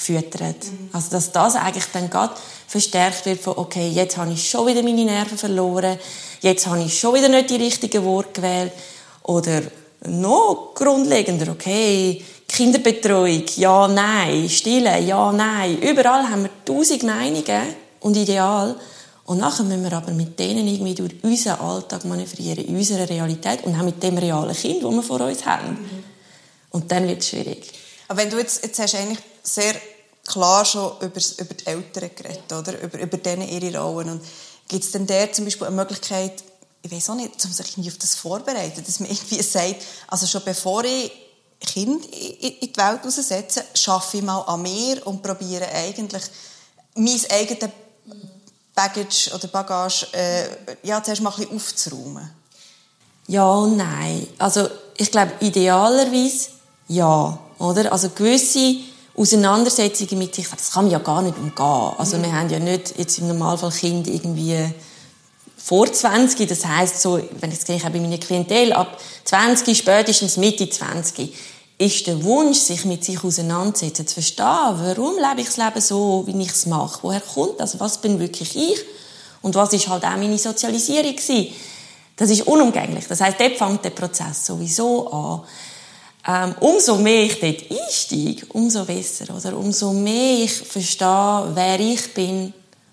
füttert. 0.02 0.64
Mhm. 0.64 0.90
Also 0.92 1.10
dass 1.10 1.32
das 1.32 1.56
eigentlich 1.56 1.86
dann 1.92 2.10
gerade 2.10 2.34
verstärkt 2.66 3.26
wird 3.26 3.40
von, 3.40 3.56
okay, 3.56 3.88
jetzt 3.88 4.16
habe 4.16 4.32
ich 4.32 4.48
schon 4.48 4.66
wieder 4.66 4.82
meine 4.82 5.04
Nerven 5.04 5.38
verloren, 5.38 5.98
jetzt 6.40 6.66
habe 6.66 6.82
ich 6.82 6.98
schon 6.98 7.14
wieder 7.14 7.28
nicht 7.28 7.50
die 7.50 7.56
richtigen 7.56 8.04
Worte 8.04 8.40
gewählt, 8.40 8.72
oder 9.24 9.62
noch 10.04 10.72
grundlegender, 10.74 11.52
okay, 11.52 12.22
Kinderbetreuung, 12.48 13.44
ja, 13.56 13.88
nein. 13.88 14.48
Stille, 14.48 15.00
ja, 15.00 15.32
nein. 15.32 15.78
Überall 15.78 16.28
haben 16.28 16.42
wir 16.42 16.50
tausend 16.64 17.02
Meinungen 17.02 17.62
und 18.00 18.16
Ideale. 18.16 18.76
Und 19.24 19.38
nachher 19.38 19.62
müssen 19.62 19.84
wir 19.84 19.92
aber 19.92 20.12
mit 20.12 20.38
denen 20.38 20.66
irgendwie 20.66 20.94
durch 20.94 21.14
unseren 21.22 21.60
Alltag 21.60 22.04
manövrieren, 22.04 22.64
in 22.64 22.76
unserer 22.76 23.08
Realität 23.08 23.64
und 23.64 23.74
auch 23.78 23.84
mit 23.84 24.02
dem 24.02 24.18
realen 24.18 24.54
Kind, 24.54 24.82
das 24.82 24.90
wir 24.90 25.02
vor 25.02 25.20
uns 25.20 25.46
haben. 25.46 25.70
Mhm. 25.70 26.04
Und 26.70 26.90
dann 26.90 27.06
wird 27.08 27.20
es 27.20 27.28
schwierig. 27.28 27.72
Aber 28.08 28.20
wenn 28.20 28.28
du 28.28 28.38
jetzt, 28.38 28.62
jetzt 28.64 28.78
hast 28.78 28.96
eigentlich 28.96 29.20
sehr 29.42 29.74
klar 30.26 30.64
schon 30.64 30.92
über, 31.00 31.20
über 31.38 31.54
die 31.54 31.66
Eltern 31.66 32.10
geredet, 32.14 32.52
oder? 32.52 32.80
Über, 32.80 32.98
über 32.98 33.16
denen 33.16 33.48
ihre 33.48 33.78
Rollen. 33.78 34.10
Und 34.10 34.22
gibt 34.68 34.84
es 34.84 34.92
denn 34.92 35.06
der 35.06 35.32
zum 35.32 35.44
Beispiel 35.44 35.66
eine 35.66 35.76
Möglichkeit, 35.76 36.42
ich 36.82 36.90
weiß 36.90 37.10
auch 37.10 37.14
nicht, 37.14 37.44
um 37.44 37.52
sich 37.52 37.72
irgendwie 37.72 37.90
auf 37.90 37.98
das 37.98 38.14
vorzubereiten, 38.14 38.82
dass 38.84 39.00
man 39.00 39.10
irgendwie 39.10 39.42
sagt, 39.42 39.76
also 40.08 40.26
schon 40.26 40.42
bevor 40.44 40.84
ich 40.84 41.12
Kind 41.60 42.06
in 42.06 42.58
die 42.60 42.72
Welt 42.76 43.04
raussetzen, 43.04 43.62
schaffe 43.74 44.16
ich 44.16 44.22
mal 44.22 44.40
an 44.40 44.62
mir 44.62 45.06
und 45.06 45.22
probiere 45.22 45.68
eigentlich 45.68 46.24
mein 46.94 47.20
eigenes 47.30 47.70
Baggage 48.74 49.30
oder 49.34 49.46
Bagage 49.48 50.06
äh, 50.12 50.48
ja, 50.82 51.02
zuerst 51.02 51.22
mal 51.22 51.30
ein 51.30 51.36
bisschen 51.36 51.56
aufzuräumen. 51.56 52.30
Ja 53.28 53.48
und 53.48 53.76
nein. 53.76 54.26
Also 54.38 54.68
ich 54.96 55.10
glaube, 55.10 55.32
idealerweise 55.40 56.48
ja. 56.88 57.38
Oder? 57.58 57.92
Also 57.92 58.10
gewisse 58.10 58.76
Auseinandersetzungen 59.14 60.18
mit 60.18 60.34
sich, 60.34 60.48
das 60.48 60.72
kann 60.72 60.84
man 60.84 60.92
ja 60.92 60.98
gar 60.98 61.22
nicht 61.22 61.36
umgehen. 61.36 61.94
Also 61.98 62.16
mhm. 62.16 62.22
wir 62.22 62.32
haben 62.32 62.50
ja 62.50 62.58
nicht 62.58 62.98
jetzt 62.98 63.18
im 63.18 63.28
Normalfall 63.28 63.70
Kinder 63.70 64.10
irgendwie 64.10 64.72
vor 65.56 65.92
20, 65.92 66.48
das 66.48 66.66
heißt 66.66 67.00
so, 67.00 67.20
wenn 67.40 67.52
ich 67.52 67.58
es 67.58 67.82
bei 67.82 67.90
meiner 68.00 68.18
Klientel 68.18 68.72
ab 68.72 68.98
20, 69.24 69.78
spätestens 69.78 70.36
Mitte 70.36 70.68
20, 70.68 71.32
ist 71.78 72.06
der 72.06 72.22
Wunsch, 72.24 72.58
sich 72.58 72.84
mit 72.84 73.04
sich 73.04 73.22
auseinanderzusetzen, 73.22 74.06
zu 74.06 74.14
verstehen, 74.14 74.46
warum 74.46 75.16
lebe 75.16 75.40
ich 75.40 75.46
das 75.46 75.56
Leben 75.56 75.80
so, 75.80 76.24
wie 76.26 76.42
ich 76.42 76.50
es 76.50 76.66
mache, 76.66 77.00
woher 77.02 77.20
kommt 77.20 77.60
das, 77.60 77.78
was 77.78 77.98
bin 77.98 78.18
wirklich 78.18 78.56
ich 78.56 78.78
und 79.40 79.54
was 79.54 79.72
ist 79.72 79.88
halt 79.88 80.04
auch 80.04 80.16
meine 80.16 80.38
Sozialisierung 80.38 81.16
gewesen. 81.16 81.48
Das 82.16 82.30
ist 82.30 82.46
unumgänglich. 82.46 83.06
Das 83.08 83.20
heißt, 83.20 83.40
dort 83.40 83.56
fängt 83.56 83.84
der 83.84 83.90
Prozess 83.90 84.46
sowieso 84.46 85.10
an. 85.10 85.40
Ähm, 86.26 86.54
umso 86.60 86.96
mehr 86.98 87.24
ich 87.24 87.40
dort 87.40 87.64
einsteige, 87.70 88.46
umso 88.52 88.84
besser, 88.84 89.34
oder? 89.34 89.56
Umso 89.56 89.92
mehr 89.92 90.44
ich 90.44 90.52
verstehe, 90.52 91.50
wer 91.54 91.80
ich 91.80 92.14
bin, 92.14 92.52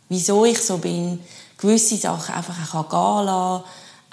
wieso 0.10 0.46
ich 0.46 0.60
so 0.60 0.78
bin, 0.78 1.20
gewisse 1.58 1.98
Sachen 1.98 2.34
einfach 2.34 2.74
auch 2.74 2.90
gehen 2.90 3.26
lassen, 3.26 3.64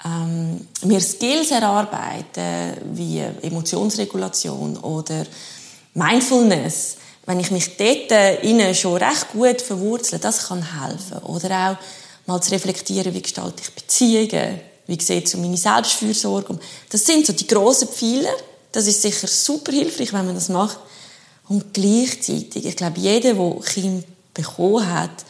ähm, 0.05 0.67
mir 0.83 1.01
Skills 1.01 1.49
erarbeiten, 1.49 2.77
wie 2.93 3.19
Emotionsregulation 3.41 4.77
oder 4.77 5.25
Mindfulness, 5.95 6.97
wenn 7.25 7.39
ich 7.39 7.49
mich 7.49 7.75
dort 7.75 8.43
innen 8.43 8.75
schon 8.75 8.97
recht 8.97 9.31
gut 9.33 9.61
verwurzle, 9.61 10.19
das 10.19 10.47
kann 10.47 10.81
helfen. 10.81 11.17
Oder 11.23 11.71
auch 11.71 12.27
mal 12.27 12.41
zu 12.41 12.51
reflektieren, 12.51 13.13
wie 13.13 13.21
gestalte 13.21 13.63
ich 13.63 13.73
Beziehungen, 13.73 14.59
wie 14.85 15.01
sieht 15.01 15.27
so 15.27 15.37
meine 15.39 15.57
Selbstfürsorge. 15.57 16.57
Das 16.89 17.05
sind 17.05 17.25
so 17.25 17.33
die 17.33 17.47
grossen 17.47 17.87
Pfeiler. 17.87 18.33
Das 18.71 18.87
ist 18.87 19.01
sicher 19.01 19.27
super 19.27 19.71
hilfreich, 19.71 20.13
wenn 20.13 20.25
man 20.25 20.35
das 20.35 20.49
macht. 20.49 20.79
Und 21.47 21.73
gleichzeitig, 21.73 22.65
ich 22.65 22.75
glaube, 22.75 22.99
jeder, 22.99 23.33
der 23.33 23.61
Kind 23.61 24.05
bekommen 24.33 24.91
hat, 24.93 25.25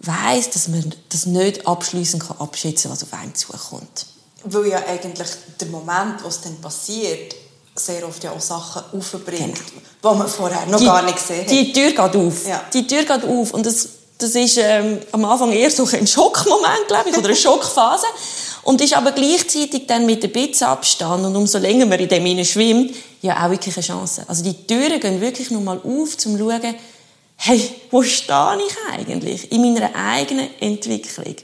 weiß, 0.00 0.50
dass 0.50 0.68
man 0.68 0.94
das 1.10 1.26
nicht 1.26 1.66
abschließend 1.66 2.24
abschätzen 2.38 2.90
kann, 2.90 2.92
was 2.92 3.02
auf 3.02 3.12
einen 3.12 3.34
zukommt. 3.34 4.06
Weil 4.44 4.66
ja 4.66 4.78
eigentlich 4.86 5.28
der 5.60 5.68
Moment, 5.68 6.22
wo 6.22 6.28
es 6.28 6.40
dann 6.40 6.60
passiert, 6.60 7.34
sehr 7.76 8.06
oft 8.06 8.22
ja 8.22 8.30
auch 8.30 8.40
Sachen 8.40 8.82
aufbringt, 8.96 9.60
genau. 10.00 10.14
die 10.14 10.18
man 10.18 10.28
vorher 10.28 10.66
noch 10.66 10.78
die, 10.78 10.84
gar 10.84 11.02
nicht 11.02 11.16
gesehen 11.16 11.42
hat. 11.42 11.50
Die 11.50 11.72
Tür 11.72 11.90
geht 11.90 11.98
auf. 11.98 12.46
Ja. 12.46 12.64
Die 12.72 12.86
Tür 12.86 13.04
geht 13.04 13.24
auf. 13.24 13.52
Und 13.52 13.66
das, 13.66 13.88
das 14.18 14.30
ist 14.34 14.58
ähm, 14.58 15.00
am 15.12 15.24
Anfang 15.24 15.52
eher 15.52 15.70
so 15.70 15.86
ein 15.86 16.06
Schockmoment, 16.06 16.86
glaube 16.88 17.10
ich, 17.10 17.16
oder 17.16 17.26
eine 17.26 17.36
Schockphase. 17.36 18.06
Und 18.64 18.80
ist 18.80 18.96
aber 18.96 19.12
gleichzeitig 19.12 19.86
dann 19.86 20.06
mit 20.06 20.24
ein 20.24 20.32
bisschen 20.32 20.66
Abstand 20.66 21.24
und 21.24 21.36
umso 21.36 21.58
länger 21.58 21.84
man 21.84 21.98
in 21.98 22.08
dem 22.08 22.24
hinein 22.24 22.46
schwimmt, 22.46 22.94
ja 23.20 23.44
auch 23.44 23.50
wirklich 23.50 23.76
eine 23.76 23.84
Chance. 23.84 24.24
Also 24.26 24.42
die 24.42 24.66
Türen 24.66 25.00
gehen 25.00 25.20
wirklich 25.20 25.50
nochmal 25.50 25.78
auf, 25.78 25.84
um 25.86 26.18
zu 26.18 26.38
schauen, 26.38 26.74
hey, 27.36 27.70
wo 27.90 28.02
stehe 28.02 28.58
ich 28.66 28.92
eigentlich 28.92 29.52
in 29.52 29.60
meiner 29.60 29.90
eigenen 29.94 30.48
Entwicklung? 30.60 31.36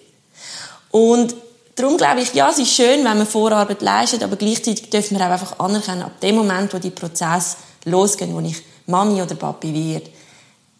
Und 0.90 1.34
darum 1.74 1.98
glaube 1.98 2.22
ich, 2.22 2.32
ja, 2.32 2.50
es 2.50 2.58
ist 2.58 2.72
schön, 2.72 3.04
wenn 3.04 3.18
man 3.18 3.26
Vorarbeit 3.26 3.82
leistet, 3.82 4.22
aber 4.22 4.36
gleichzeitig 4.36 4.88
dürfen 4.88 5.18
wir 5.18 5.26
auch 5.26 5.30
einfach 5.30 5.58
anerkennen, 5.58 6.02
ab 6.02 6.20
dem 6.20 6.36
Moment, 6.36 6.72
wo 6.72 6.78
die 6.78 6.90
Prozesse 6.90 7.56
losgehen, 7.84 8.34
wo 8.34 8.40
ich 8.40 8.56
Mami 8.86 9.20
oder 9.20 9.34
Papi 9.34 9.74
werde, 9.74 10.10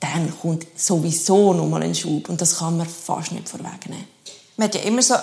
dann 0.01 0.33
kommt 0.41 0.67
sowieso 0.75 1.53
nochmal 1.53 1.83
ein 1.83 1.95
Schub 1.95 2.31
und 2.31 2.41
das 2.41 2.59
kann 2.59 2.79
man 2.79 2.89
fast 2.89 3.33
nicht 3.33 3.49
vorwegnehmen. 3.49 4.07
Man 4.57 4.69
hat 4.69 4.75
ja 4.75 4.81
immer 4.83 5.03
so, 5.03 5.15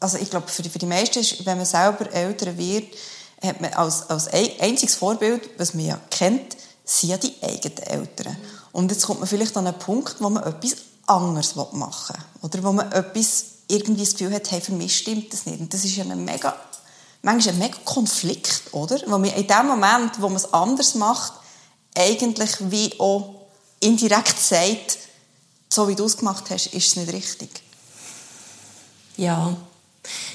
also 0.00 0.16
ich 0.16 0.30
glaube, 0.30 0.48
für 0.48 0.62
die, 0.62 0.70
für 0.70 0.78
die 0.78 0.86
meisten 0.86 1.20
ist, 1.20 1.44
wenn 1.44 1.58
man 1.58 1.66
selber 1.66 2.10
älter 2.12 2.56
wird, 2.56 2.94
hat 3.42 3.60
man 3.60 3.72
als, 3.74 4.08
als 4.08 4.28
einziges 4.28 4.94
Vorbild, 4.94 5.50
was 5.58 5.74
man 5.74 5.86
ja 5.86 6.00
kennt, 6.10 6.56
sind 6.84 7.10
ja 7.10 7.16
die 7.18 7.34
eigenen 7.42 7.78
Eltern. 7.78 8.36
Und 8.72 8.90
jetzt 8.90 9.06
kommt 9.06 9.20
man 9.20 9.28
vielleicht 9.28 9.56
an 9.56 9.66
einen 9.66 9.78
Punkt, 9.78 10.16
wo 10.20 10.30
man 10.30 10.42
etwas 10.42 10.76
anderes 11.06 11.54
machen 11.54 12.16
will. 12.16 12.24
Oder 12.42 12.64
wo 12.64 12.72
man 12.72 12.90
etwas 12.92 13.44
irgendwie 13.68 14.04
das 14.04 14.12
Gefühl 14.12 14.34
hat, 14.34 14.50
hey, 14.50 14.60
für 14.60 14.72
mich 14.72 14.96
stimmt 14.96 15.32
das 15.32 15.46
nicht. 15.46 15.60
Und 15.60 15.72
das 15.72 15.84
ist 15.84 15.96
ja 15.96 16.04
ein 16.04 16.24
mega, 16.24 16.56
manchmal 17.22 17.54
ein 17.54 17.58
mega 17.58 17.76
Konflikt, 17.84 18.62
oder? 18.72 19.00
Wo 19.06 19.18
man 19.18 19.30
in 19.30 19.46
dem 19.46 19.66
Moment, 19.66 20.20
wo 20.20 20.28
man 20.28 20.36
es 20.36 20.52
anders 20.52 20.94
macht, 20.94 21.34
eigentlich 21.96 22.50
wie 22.70 22.98
auch 22.98 23.34
indirekt 23.80 24.38
sagt, 24.38 24.98
so 25.72 25.88
wie 25.88 25.94
du 25.94 26.04
es 26.04 26.16
gemacht 26.16 26.44
hast, 26.50 26.66
ist 26.66 26.88
es 26.88 26.96
nicht 26.96 27.12
richtig. 27.12 27.62
Ja, 29.16 29.56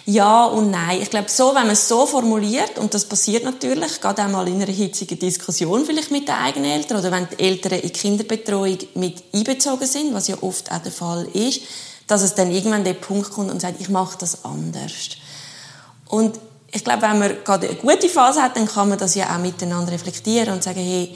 ja 0.05 0.45
und 0.45 0.71
nein. 0.71 1.01
Ich 1.01 1.09
glaube, 1.09 1.29
so, 1.29 1.49
wenn 1.49 1.63
man 1.63 1.71
es 1.71 1.87
so 1.87 2.05
formuliert, 2.05 2.77
und 2.77 2.93
das 2.93 3.05
passiert 3.05 3.43
natürlich, 3.43 3.99
gerade 3.99 4.21
einmal 4.21 4.47
in 4.47 4.61
einer 4.61 4.71
hitzigen 4.71 5.17
Diskussion 5.17 5.85
vielleicht 5.85 6.11
mit 6.11 6.27
den 6.27 6.35
eigenen 6.35 6.71
Eltern 6.71 6.99
oder 6.99 7.11
wenn 7.11 7.27
die 7.27 7.43
Eltern 7.43 7.79
in 7.79 7.91
Kinderbetreuung 7.91 8.77
mit 8.95 9.23
einbezogen 9.33 9.87
sind, 9.87 10.13
was 10.13 10.27
ja 10.27 10.37
oft 10.41 10.71
auch 10.71 10.79
der 10.79 10.91
Fall 10.91 11.27
ist, 11.33 11.61
dass 12.07 12.21
es 12.21 12.35
dann 12.35 12.51
irgendwann 12.51 12.83
der 12.83 12.93
Punkt 12.93 13.31
kommt 13.31 13.51
und 13.51 13.61
sagt, 13.61 13.81
ich 13.81 13.89
mache 13.89 14.17
das 14.19 14.45
anders. 14.45 15.17
Und 16.07 16.39
ich 16.71 16.83
glaube, 16.83 17.03
wenn 17.03 17.19
man 17.19 17.37
gerade 17.43 17.69
eine 17.69 17.77
gute 17.77 18.09
Phase 18.09 18.41
hat, 18.41 18.57
dann 18.57 18.67
kann 18.67 18.89
man 18.89 18.97
das 18.97 19.15
ja 19.15 19.33
auch 19.33 19.39
miteinander 19.39 19.91
reflektieren 19.91 20.53
und 20.53 20.63
sagen, 20.63 20.81
hey, 20.81 21.15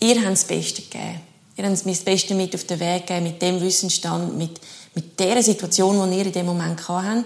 ihr 0.00 0.16
habt 0.16 0.32
das 0.32 0.44
Beste 0.44 0.82
gegeben. 0.82 1.20
Ihr 1.56 1.64
habt 1.64 1.86
mir 1.86 1.92
das 1.92 2.02
Beste 2.02 2.34
mit 2.34 2.54
auf 2.54 2.64
den 2.64 2.80
Weg 2.80 3.06
gegeben, 3.06 3.24
mit 3.24 3.42
dem 3.42 3.60
Wissensstand, 3.60 4.36
mit, 4.36 4.60
mit 4.94 5.18
der 5.20 5.42
Situation, 5.42 6.10
die 6.10 6.18
ihr 6.18 6.26
in 6.26 6.32
dem 6.32 6.46
Moment 6.46 6.88
habt. 6.88 7.24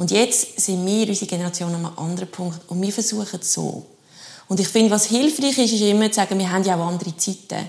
Und 0.00 0.10
jetzt 0.10 0.58
sind 0.58 0.86
wir, 0.86 1.06
unsere 1.08 1.26
Generation, 1.26 1.74
an 1.74 1.84
einem 1.84 1.98
anderen 1.98 2.30
Punkt. 2.30 2.58
Und 2.68 2.80
wir 2.80 2.90
versuchen 2.90 3.38
es 3.38 3.52
so. 3.52 3.84
Und 4.48 4.58
ich 4.58 4.66
finde, 4.66 4.90
was 4.92 5.04
hilfreich 5.04 5.58
ist, 5.58 5.74
ist 5.74 5.82
immer 5.82 6.10
zu 6.10 6.14
sagen, 6.14 6.38
wir 6.38 6.50
haben 6.50 6.64
ja 6.64 6.74
auch 6.76 6.88
andere 6.88 7.14
Zeiten. 7.18 7.68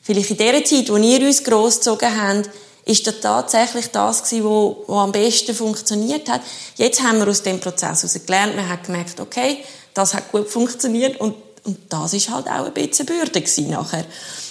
Vielleicht 0.00 0.30
in 0.30 0.36
der 0.36 0.64
Zeit, 0.64 0.88
wo 0.88 0.96
ihr 0.98 1.20
uns 1.26 1.42
großgezogen 1.42 2.22
habt, 2.22 2.50
ist 2.84 3.04
das 3.08 3.18
tatsächlich 3.20 3.88
das 3.88 4.22
gewesen, 4.22 4.44
wo, 4.44 4.84
wo 4.86 4.98
am 4.98 5.10
besten 5.10 5.52
funktioniert 5.52 6.28
hat. 6.28 6.42
Jetzt 6.76 7.02
haben 7.02 7.18
wir 7.18 7.26
aus 7.26 7.42
dem 7.42 7.58
Prozess 7.58 8.04
heraus 8.04 8.20
gelernt, 8.24 8.54
wir 8.54 8.68
haben 8.68 8.82
gemerkt, 8.84 9.18
okay, 9.18 9.58
das 9.94 10.14
hat 10.14 10.30
gut 10.30 10.48
funktioniert 10.48 11.20
und, 11.20 11.34
und 11.64 11.78
das 11.88 12.14
ist 12.14 12.30
halt 12.30 12.46
auch 12.46 12.66
ein 12.66 12.72
bisschen 12.72 13.04
Bürde 13.04 13.40
gewesen 13.40 13.70
nachher. 13.70 14.04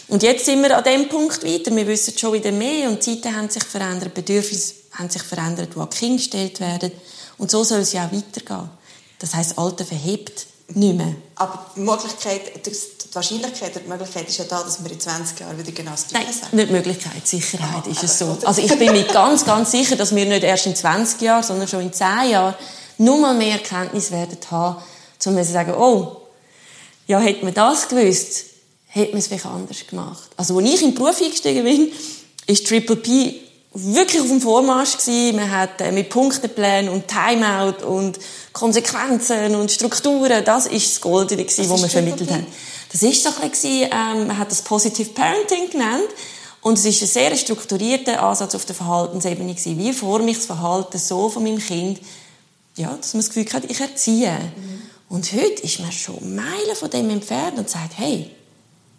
Und 0.10 0.24
jetzt 0.24 0.44
sind 0.44 0.62
wir 0.62 0.76
an 0.76 0.84
dem 0.84 1.08
Punkt 1.08 1.42
weiter. 1.46 1.74
Wir 1.74 1.88
wissen 1.88 2.18
schon 2.18 2.34
wieder 2.34 2.52
mehr 2.52 2.90
und 2.90 3.06
die 3.06 3.22
Zeiten 3.22 3.34
haben 3.34 3.50
sich 3.50 3.64
verändert, 3.64 4.14
Bedürfnisse 4.14 4.77
haben 4.98 5.10
sich 5.10 5.24
verändert, 5.24 5.70
die 5.76 5.80
an 5.80 5.90
Kinder 5.90 6.18
gestellt 6.18 6.60
werden. 6.60 6.92
Und 7.38 7.52
so 7.52 7.64
soll 7.64 7.80
es 7.80 7.94
ja 7.94 8.08
auch 8.08 8.12
weitergehen. 8.12 8.70
Das 9.20 9.34
heißt, 9.34 9.58
Alter 9.58 9.86
verhebt 9.86 10.48
nicht 10.70 10.96
mehr. 10.96 11.16
Aber 11.36 11.66
die 11.76 11.82
Möglichkeit, 11.82 12.66
die 12.66 12.72
Wahrscheinlichkeit 13.14 13.76
die 13.76 13.88
Möglichkeit 13.88 14.28
ist 14.28 14.38
ja 14.38 14.46
da, 14.46 14.64
dass 14.64 14.84
wir 14.84 14.92
in 14.92 15.00
20 15.00 15.40
Jahren 15.40 15.58
wieder 15.58 15.72
genau 15.72 15.92
das 15.92 16.08
Gleiche 16.08 16.34
sagen. 16.34 16.56
nicht 16.56 16.70
die 16.70 16.74
Möglichkeit, 16.74 17.28
Sicherheit 17.28 17.84
ah, 17.86 17.90
ist 17.90 18.04
es 18.04 18.20
so. 18.20 18.38
Also 18.44 18.62
ich 18.62 18.78
bin 18.78 18.92
mir 18.92 19.04
ganz, 19.14 19.46
ganz 19.46 19.72
sicher, 19.72 19.96
dass 19.96 20.14
wir 20.14 20.26
nicht 20.26 20.44
erst 20.44 20.66
in 20.66 20.76
20 20.76 21.22
Jahren, 21.22 21.44
sondern 21.44 21.68
schon 21.68 21.82
in 21.82 21.94
10 21.94 22.30
Jahren 22.32 22.56
nur 22.98 23.18
mal 23.18 23.34
mehr 23.34 23.54
Erkenntnis 23.54 24.12
werden 24.12 24.38
haben, 24.52 24.82
um 25.26 25.36
zu 25.36 25.44
sagen, 25.44 25.74
oh, 25.74 26.18
ja, 27.08 27.20
hätte 27.20 27.46
man 27.46 27.54
das 27.54 27.88
gewusst, 27.88 28.46
hätte 28.88 29.12
man 29.12 29.20
es 29.20 29.28
vielleicht 29.28 29.46
anders 29.46 29.88
gemacht. 29.88 30.30
Also, 30.36 30.58
als 30.58 30.68
ich 30.68 30.82
in 30.82 30.92
den 30.92 30.96
Beruf 30.96 31.22
eingestiegen 31.22 31.64
bin, 31.64 31.92
ist 32.46 32.68
Triple 32.68 32.98
P 32.98 33.47
wirklich 33.74 34.22
auf 34.22 34.28
dem 34.28 34.42
Vormarsch 34.42 34.98
gewesen. 34.98 35.36
Man 35.36 35.52
hat 35.52 35.82
äh, 35.82 35.92
mit 35.92 36.10
Punkteplänen 36.10 36.92
und 36.92 37.08
Timeout 37.08 37.86
und 37.86 38.20
Konsequenzen 38.54 39.56
und 39.56 39.72
Strukturen, 39.72 40.44
das 40.44 40.66
ist 40.68 40.94
das 40.94 41.02
Goldene 41.02 41.44
gewesen, 41.44 41.70
was 41.70 41.82
wir 41.82 41.90
vermittelt 41.90 42.32
haben. 42.32 42.48
Das 42.92 43.04
ist 43.04 43.24
so 43.24 43.30
ein 43.42 43.50
bisschen, 43.50 43.84
ähm, 43.84 44.28
man 44.28 44.38
hat 44.38 44.52
das 44.52 44.62
Positive 44.62 45.10
Parenting 45.12 45.70
genannt. 45.70 46.08
Und 46.62 46.78
es 46.78 46.86
ist 46.86 47.02
ein 47.02 47.08
sehr 47.08 47.36
strukturierter 47.36 48.22
Ansatz 48.22 48.56
auf 48.56 48.66
der 48.66 48.76
Verhaltensebene 48.76 49.54
gewesen. 49.54 49.78
Wie 49.78 49.94
forme 49.94 50.32
ich 50.32 50.38
das 50.38 50.48
Verhalten 50.48 50.98
so 50.98 51.30
von 51.30 51.44
meinem 51.44 51.60
Kind, 51.60 52.00
ja, 52.76 52.94
dass 52.96 53.14
man 53.14 53.22
das 53.22 53.30
Gefühl 53.30 53.54
hat, 53.54 53.70
ich 53.70 53.80
erziehe. 53.80 54.32
Mhm. 54.32 54.82
Und 55.08 55.32
heute 55.34 55.62
ist 55.62 55.80
man 55.80 55.92
schon 55.92 56.36
Meilen 56.36 56.76
von 56.76 56.90
dem 56.90 57.10
entfernt 57.10 57.58
und 57.58 57.70
sagt, 57.70 57.94
hey, 57.98 58.32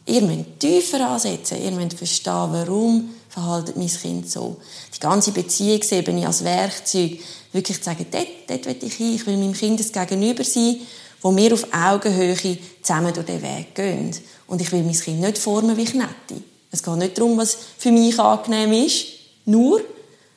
Ihr 0.09 0.23
müsst 0.23 0.59
tiefer 0.59 1.07
ansetzen. 1.07 1.63
Ihr 1.63 1.71
müsst 1.71 1.99
verstehen, 1.99 2.49
warum 2.51 3.11
verhaltet 3.39 3.77
mein 3.77 3.89
Kind 3.89 4.31
so. 4.31 4.57
Die 4.95 5.01
ganze 5.01 5.33
Beziehungsebene 5.33 6.27
als 6.27 6.45
Werkzeug. 6.45 7.19
Wirklich 7.53 7.79
zu 7.79 7.85
sagen, 7.85 8.07
dort, 8.11 8.27
dort 8.49 8.67
will 8.67 8.77
ich 8.89 8.95
hin. 8.95 9.15
Ich 9.15 9.27
will 9.27 9.37
meinem 9.37 9.53
Kind 9.53 9.81
das 9.81 9.93
Gegenüber 9.93 10.45
sein, 10.45 10.77
wo 11.23 11.35
wir 11.35 11.55
auf 11.55 11.67
Augenhöhe 11.73 12.37
zusammen 12.83 13.15
durch 13.15 13.27
den 13.27 13.43
Weg 13.43 13.75
gehen. 13.75 14.15
Und 14.49 14.61
ich 14.61 14.73
will 14.73 14.83
mein 14.83 14.99
Kind 14.99 15.21
nicht 15.21 15.39
formen 15.39 15.77
wie 15.77 15.85
Knetti. 15.85 16.43
Es 16.71 16.83
geht 16.83 16.97
nicht 16.97 17.17
darum, 17.17 17.39
was 17.39 17.57
für 17.79 17.93
mich 17.93 18.19
angenehm 18.19 18.73
ist, 18.73 19.07
nur, 19.47 19.81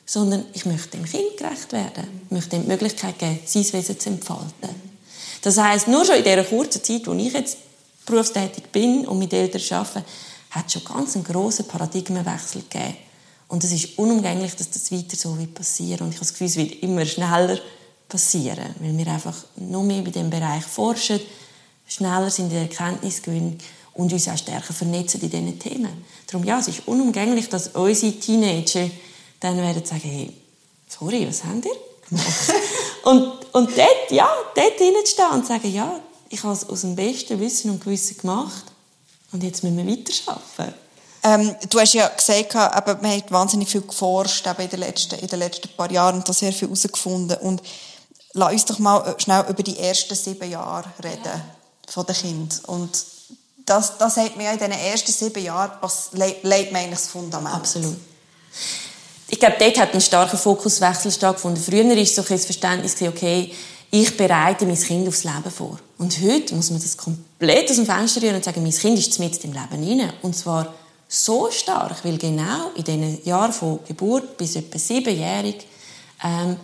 sondern 0.06 0.44
ich 0.54 0.64
möchte 0.64 0.96
dem 0.96 1.04
Kind 1.04 1.36
gerecht 1.36 1.72
werden. 1.72 2.22
Ich 2.26 2.30
möchte 2.30 2.56
ihm 2.56 2.62
die 2.62 2.68
Möglichkeit 2.68 3.18
geben, 3.18 3.40
sein 3.44 3.72
Wesen 3.72 3.98
zu 3.98 4.08
entfalten. 4.08 4.92
Das 5.42 5.58
heisst, 5.58 5.88
nur 5.88 6.04
schon 6.04 6.16
in 6.16 6.24
dieser 6.24 6.44
kurzen 6.44 6.82
Zeit, 6.82 7.06
wo 7.06 7.12
ich 7.12 7.32
jetzt 7.32 7.58
berufstätig 8.06 8.64
bin 8.72 9.06
und 9.06 9.18
mit 9.18 9.32
Eltern 9.32 9.78
arbeite, 9.78 10.04
hat 10.52 10.70
schon 10.70 10.84
ganz 10.84 11.16
einen 11.16 11.24
grossen 11.24 11.66
Paradigmenwechsel 11.66 12.62
gegeben. 12.62 12.94
Und 13.48 13.64
es 13.64 13.72
ist 13.72 13.98
unumgänglich, 13.98 14.54
dass 14.54 14.70
das 14.70 14.92
weiter 14.92 15.16
so 15.16 15.38
wird 15.38 15.54
passieren. 15.54 16.06
Und 16.06 16.10
ich 16.10 16.16
habe 16.16 16.26
das 16.26 16.32
Gefühl, 16.32 16.46
es 16.46 16.56
wird 16.56 16.82
immer 16.82 17.04
schneller 17.04 17.58
passieren, 18.08 18.74
weil 18.78 18.96
wir 18.96 19.06
einfach 19.08 19.36
noch 19.56 19.82
mehr 19.82 19.98
in 19.98 20.04
diesem 20.04 20.30
Bereich 20.30 20.64
forschen, 20.64 21.20
schneller 21.86 22.30
sind 22.30 22.46
in 22.46 22.50
der 22.50 22.62
Erkenntnisgewinn 22.62 23.58
und 23.94 24.12
uns 24.12 24.28
auch 24.28 24.36
stärker 24.36 24.72
vernetzen 24.72 25.20
in 25.22 25.30
diesen 25.30 25.58
Themen. 25.58 26.04
Darum, 26.26 26.46
ja, 26.46 26.58
es 26.58 26.68
ist 26.68 26.86
unumgänglich, 26.86 27.48
dass 27.48 27.68
unsere 27.68 28.12
Teenager 28.12 28.88
dann 29.40 29.56
werden 29.56 29.84
sagen, 29.84 30.08
hey, 30.08 30.32
sorry, 30.88 31.26
was 31.26 31.44
habt 31.44 31.64
ihr 31.64 31.72
gemacht? 32.08 32.54
und, 33.04 33.22
und 33.52 33.76
dort, 33.76 34.10
ja, 34.10 34.28
dort 34.54 34.78
hinzustehen 34.78 35.30
und 35.32 35.46
sagen, 35.46 35.72
ja, 35.72 35.98
ich 36.28 36.42
habe 36.42 36.54
es 36.54 36.68
aus 36.68 36.82
dem 36.82 36.94
besten 36.94 37.40
Wissen 37.40 37.70
und 37.70 37.82
Gewissen 37.82 38.18
gemacht 38.18 38.71
und 39.32 39.42
jetzt 39.42 39.62
müssen 39.62 39.78
wir 39.78 39.86
weiterarbeiten. 39.86 40.74
Ähm, 41.24 41.54
du 41.70 41.78
hast 41.78 41.94
ja 41.94 42.08
gesagt, 42.08 42.56
aber 42.56 42.96
man 42.96 43.16
hat 43.16 43.30
wahnsinnig 43.30 43.68
viel 43.68 43.82
geforscht 43.82 44.44
in, 44.46 44.68
den 44.68 44.80
letzten, 44.80 45.18
in 45.20 45.28
den 45.28 45.38
letzten 45.38 45.68
paar 45.76 45.90
Jahren 45.90 46.16
und 46.16 46.28
da 46.28 46.32
sehr 46.32 46.52
viel 46.52 46.68
herausgefunden. 46.68 47.36
Und 47.38 47.62
lass 48.32 48.52
uns 48.52 48.64
doch 48.64 48.78
mal 48.80 49.14
schnell 49.18 49.44
über 49.48 49.62
die 49.62 49.78
ersten 49.78 50.16
sieben 50.16 50.50
Jahre 50.50 50.90
reden 51.02 51.20
ja. 51.24 51.44
von 51.88 52.06
den 52.06 52.16
Kindern. 52.16 52.58
Und 52.66 53.04
das, 53.64 53.98
das 53.98 54.16
hat 54.16 54.36
mir 54.36 54.44
ja 54.44 54.52
in 54.52 54.58
diesen 54.58 54.72
ersten 54.72 55.12
sieben 55.12 55.44
Jahren 55.44 55.70
legt 56.12 56.72
man 56.72 56.82
eigentlich 56.82 56.90
das 56.98 57.06
Fundament. 57.08 57.54
Absolut. 57.54 57.96
Ich 59.28 59.38
glaube, 59.38 59.56
dort 59.58 59.78
hat 59.78 59.94
ein 59.94 60.00
starker 60.00 60.36
Fokuswechsel 60.36 61.12
stattgefunden. 61.12 61.62
Früher 61.62 61.84
war 61.84 62.04
so 62.04 62.22
ein 62.22 62.38
Verständnis, 62.38 63.00
okay, 63.00 63.54
ich 63.90 64.16
bereite 64.16 64.66
mein 64.66 64.76
Kind 64.76 65.06
aufs 65.06 65.24
Leben 65.24 65.50
vor. 65.50 65.78
Und 66.02 66.20
heute 66.20 66.56
muss 66.56 66.70
man 66.70 66.82
das 66.82 66.96
komplett 66.96 67.70
aus 67.70 67.76
dem 67.76 67.86
Fenster 67.86 68.20
rühren 68.20 68.34
und 68.34 68.44
sagen, 68.44 68.60
mein 68.60 68.72
Kind 68.72 68.98
ist 68.98 69.20
mit 69.20 69.44
im 69.44 69.52
Leben 69.52 69.84
hinein. 69.84 70.12
Und 70.22 70.34
zwar 70.34 70.74
so 71.06 71.48
stark, 71.52 72.04
weil 72.04 72.18
genau 72.18 72.72
in 72.74 72.82
diesen 72.82 73.24
Jahren 73.24 73.52
von 73.52 73.78
Geburt 73.86 74.36
bis 74.36 74.56
etwa 74.56 74.80
siebenjährig 74.80 75.64
ähm, 76.24 76.56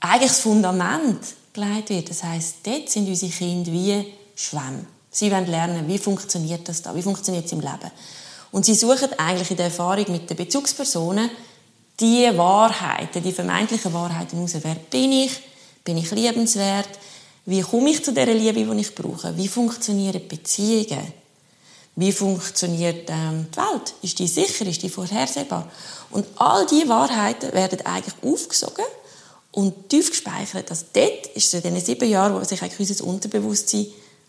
eigentlich 0.00 0.32
das 0.32 0.40
Fundament 0.40 1.20
gelegt 1.52 1.90
wird. 1.90 2.10
Das 2.10 2.24
heißt, 2.24 2.56
dort 2.64 2.90
sind 2.90 3.06
unsere 3.06 3.30
Kinder 3.30 3.70
wie 3.70 4.06
Schwämme. 4.34 4.86
Sie 5.08 5.30
wollen 5.30 5.46
lernen, 5.46 5.86
wie 5.86 5.98
funktioniert 5.98 6.68
das 6.68 6.82
da, 6.82 6.92
wie 6.92 7.02
funktioniert 7.02 7.46
es 7.46 7.52
im 7.52 7.60
Leben. 7.60 7.92
Und 8.50 8.66
sie 8.66 8.74
suchen 8.74 9.16
eigentlich 9.18 9.52
in 9.52 9.56
der 9.56 9.66
Erfahrung 9.66 10.06
mit 10.10 10.28
den 10.28 10.36
Bezugspersonen 10.36 11.30
die 12.00 12.28
Wahrheiten, 12.36 13.22
die 13.22 13.30
vermeintlichen 13.30 13.92
Wahrheiten 13.92 14.34
heraus. 14.34 14.56
Wer 14.60 14.74
bin 14.74 15.12
ich? 15.12 15.38
Bin 15.84 15.96
ich 15.96 16.10
liebenswert? 16.10 16.88
Wie 17.46 17.62
komme 17.62 17.90
ich 17.90 18.04
zu 18.04 18.12
der 18.12 18.26
Liebe, 18.26 18.64
die 18.64 18.80
ich 18.80 18.94
brauche? 18.94 19.36
Wie 19.36 19.48
funktionieren 19.48 20.26
Beziehungen? 20.28 21.12
Wie 21.96 22.12
funktioniert 22.12 23.10
ähm, 23.10 23.46
die 23.52 23.56
Welt? 23.56 23.94
Ist 24.02 24.18
die 24.18 24.28
sicher? 24.28 24.66
Ist 24.66 24.82
die 24.82 24.88
vorhersehbar? 24.88 25.70
Und 26.10 26.26
all 26.36 26.66
diese 26.66 26.88
Wahrheiten 26.88 27.52
werden 27.52 27.84
eigentlich 27.84 28.14
aufgesogen 28.22 28.84
und 29.52 29.88
tief 29.88 30.10
gespeichert. 30.10 30.70
Also 30.70 30.86
dort 30.92 31.26
ist 31.34 31.52
es 31.52 31.54
in 31.54 31.74
diesen 31.74 31.86
sieben 31.86 32.08
Jahren, 32.08 32.34
wo 32.34 32.44
sich 32.44 32.62
eigentlich 32.62 32.88
unser 32.88 33.04
Unterbewusstsein 33.04 33.86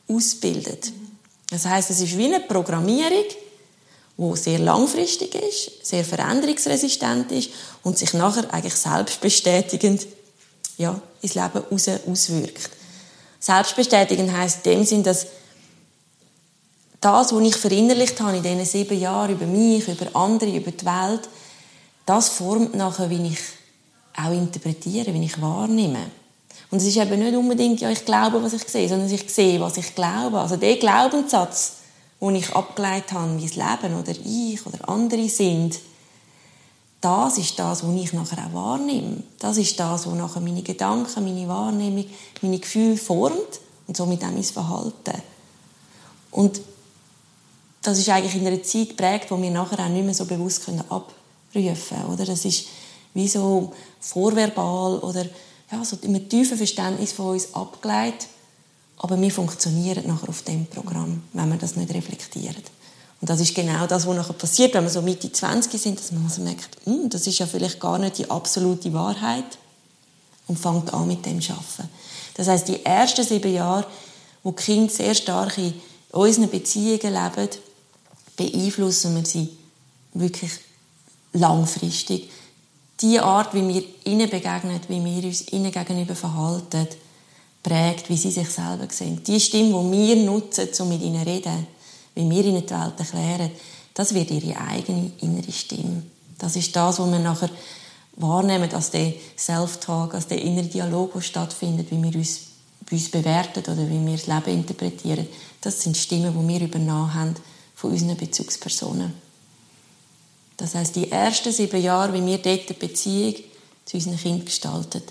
ausbildet. 0.08 0.92
Das 1.50 1.66
heißt, 1.66 1.92
es 1.92 2.02
ist 2.02 2.18
wie 2.18 2.26
eine 2.26 2.40
Programmierung, 2.40 3.26
wo 4.18 4.36
sehr 4.36 4.60
langfristig 4.60 5.36
ist, 5.36 5.86
sehr 5.86 6.04
veränderungsresistent 6.04 7.32
ist 7.32 7.50
und 7.84 7.98
sich 7.98 8.14
nachher 8.14 8.52
eigentlich 8.54 8.76
selbstbestätigend 8.76 10.08
ja, 10.78 11.00
ins 11.22 11.36
Leben 11.36 11.64
auswirkt. 11.72 12.70
Selbstbestätigend 13.42 14.32
heißt 14.32 14.66
in 14.66 14.72
dem 14.72 14.86
Sinn, 14.86 15.04
dass 15.04 15.26
das, 17.02 17.34
was 17.34 17.42
ich 17.42 17.56
verinnerlicht 17.56 18.22
habe 18.22 18.38
in 18.38 18.44
diesen 18.44 18.64
sieben 18.64 19.00
Jahren 19.00 19.32
über 19.32 19.48
mich, 19.48 19.88
über 19.88 20.16
andere, 20.16 20.56
über 20.56 20.70
die 20.72 20.86
Welt, 20.86 21.28
das 22.06 22.30
formt 22.30 22.76
nachher, 22.76 23.10
wie 23.10 23.28
ich 23.28 23.40
auch 24.16 24.32
interpretiere, 24.32 25.14
wie 25.14 25.26
ich 25.26 25.42
wahrnehme. 25.42 26.12
Und 26.70 26.78
es 26.78 26.88
ist 26.88 26.98
eben 26.98 27.20
nicht 27.20 27.36
unbedingt, 27.36 27.82
ja, 27.82 27.90
ich 27.90 28.06
glaube, 28.06 28.42
was 28.44 28.54
ich 28.54 28.64
sehe, 28.64 28.88
sondern 28.88 29.12
ich 29.12 29.30
sehe, 29.34 29.60
was 29.60 29.78
ich 29.78 29.96
glaube. 29.96 30.40
Also 30.40 30.56
der 30.56 30.78
Glaubenssatz, 30.78 31.78
den 32.22 32.36
ich 32.36 32.56
abgeleitet 32.56 33.14
habe, 33.14 33.38
wie 33.38 33.48
das 33.48 33.56
Leben 33.56 34.00
oder 34.00 34.12
ich 34.24 34.66
oder 34.66 34.88
andere 34.88 35.28
sind, 35.28 35.80
das 37.02 37.40
ist 37.40 37.58
das, 37.58 37.84
was 37.84 37.96
ich 37.96 38.14
nachher 38.14 38.46
auch 38.46 38.54
wahrnehme. 38.54 39.24
Das 39.40 39.58
ist 39.58 39.80
das, 39.80 40.06
was 40.06 40.14
nachher 40.14 40.40
meine 40.40 40.62
Gedanken, 40.62 41.24
meine 41.24 41.48
Wahrnehmung, 41.48 42.06
meine 42.42 42.60
Gefühle 42.60 42.96
formt 42.96 43.60
und 43.88 43.98
somit 43.98 44.24
auch 44.24 44.32
mein 44.32 44.44
Verhalten. 44.44 45.22
Und 46.30 46.62
das 47.82 47.98
ist 47.98 48.10
eigentlich 48.10 48.36
in 48.36 48.46
einer 48.46 48.62
Zeit 48.62 48.90
geprägt, 48.90 49.32
wo 49.32 49.42
wir 49.42 49.50
nachher 49.50 49.84
auch 49.84 49.90
nicht 49.90 50.06
mehr 50.06 50.14
so 50.14 50.26
bewusst 50.26 50.66
können 50.66 50.82
abrufen 50.82 51.10
können. 51.54 52.06
Oder? 52.14 52.26
Das 52.26 52.46
ist 52.46 52.68
wie 53.16 53.28
so 53.28 53.74
vorverbal 54.00 55.00
oder 55.00 55.26
ja, 55.72 55.84
so 55.84 55.98
im 56.04 56.30
tiefen 56.30 56.58
Verständnis 56.58 57.14
von 57.14 57.32
uns 57.32 57.54
abgeleitet. 57.56 58.28
Aber 58.98 59.20
wir 59.20 59.32
funktionieren 59.32 60.06
nachher 60.06 60.30
auf 60.30 60.44
dem 60.44 60.68
Programm, 60.68 61.24
wenn 61.34 61.50
wir 61.50 61.58
das 61.58 61.76
nicht 61.76 61.92
reflektieren. 61.92 62.64
Und 63.22 63.30
das 63.30 63.40
ist 63.40 63.54
genau 63.54 63.86
das, 63.86 64.08
was 64.08 64.16
nachher 64.16 64.34
passiert, 64.34 64.74
wenn 64.74 64.84
wir 64.84 64.90
so 64.90 65.04
Mitte 65.04 65.32
20 65.32 65.80
sind, 65.80 66.00
dass 66.00 66.12
man 66.12 66.26
also 66.26 66.42
merkt, 66.42 66.78
hm, 66.86 67.08
das 67.08 67.28
ist 67.28 67.38
ja 67.38 67.46
vielleicht 67.46 67.80
gar 67.80 68.00
nicht 68.00 68.18
die 68.18 68.30
absolute 68.30 68.92
Wahrheit 68.94 69.46
und 70.48 70.58
fängt 70.58 70.92
an 70.92 71.08
mit 71.08 71.24
dem 71.26 71.38
arbeiten. 71.38 71.90
Das 72.34 72.48
heißt, 72.48 72.68
die 72.68 72.84
ersten 72.84 73.24
sieben 73.24 73.54
Jahre, 73.54 73.86
wo 74.42 74.52
die 74.52 74.64
Kinder 74.64 74.92
sehr 74.92 75.14
stark 75.14 75.56
in 75.60 75.74
unseren 76.12 76.50
Beziehungen 76.50 77.14
leben, 77.14 77.50
beeinflussen 78.36 79.16
wir 79.16 79.26
sie 79.26 79.50
wirklich 80.14 80.52
langfristig. 81.34 82.30
Die 83.02 83.20
Art, 83.20 83.54
wie 83.54 83.68
wir 83.68 83.84
ihnen 84.04 84.30
begegnen, 84.30 84.80
wie 84.88 85.04
wir 85.04 85.24
uns 85.24 85.48
ihnen 85.52 85.72
gegenüber 85.72 86.16
verhalten, 86.16 86.88
prägt, 87.62 88.10
wie 88.10 88.18
sie 88.18 88.32
sich 88.32 88.50
selber 88.50 88.88
sehen. 88.90 89.24
Die 89.24 89.40
Stimme, 89.40 89.84
die 89.84 89.92
wir 89.92 90.16
nutzen, 90.16 90.70
um 90.80 90.90
mit 90.90 91.02
ihnen 91.02 91.24
zu 91.24 91.30
reden, 91.30 91.68
wie 92.16 92.30
wir 92.30 92.46
ihnen 92.46 92.66
die 92.66 92.74
Welt 92.74 93.00
erklären, 93.00 93.52
das 93.94 94.14
wird 94.14 94.32
ihre 94.32 94.60
eigene 94.60 95.12
innere 95.22 95.52
Stimme. 95.52 96.04
Das 96.38 96.56
ist 96.56 96.76
das, 96.76 97.00
was 97.00 97.12
wir 97.12 97.20
nachher 97.20 97.50
wahrnehmen, 98.16 98.72
als 98.74 98.92
der 98.92 99.14
Self-Talk, 99.38 100.14
als 100.14 100.28
der 100.28 100.42
innere 100.42 100.66
Dialog, 100.66 101.14
der 101.14 101.22
stattfindet, 101.22 101.92
wie 101.92 102.02
wir 102.02 102.16
uns, 102.16 102.40
uns 102.90 103.10
bewerten 103.10 103.60
oder 103.60 103.90
wie 103.90 104.06
wir 104.06 104.18
das 104.18 104.28
Leben 104.28 104.60
interpretieren. 104.60 105.28
Das 105.62 105.82
sind 105.82 105.98
Stimmen, 105.98 106.34
die 106.34 106.48
wir 106.48 106.62
übernommen 106.62 107.14
haben 107.14 107.36
von 107.76 107.92
unseren 107.92 108.18
Bezugspersonen. 108.18 109.14
Das 110.58 110.76
heißt, 110.76 110.96
die 110.96 111.12
ersten 111.12 111.52
sieben 111.52 111.82
Jahre, 111.82 112.14
wie 112.14 112.26
wir 112.26 112.38
dort 112.38 112.70
die 112.70 112.74
Beziehung 112.74 113.36
zu 113.86 113.98
unseren 113.98 114.18
Kindern 114.18 114.46
gestalten, 114.46 115.02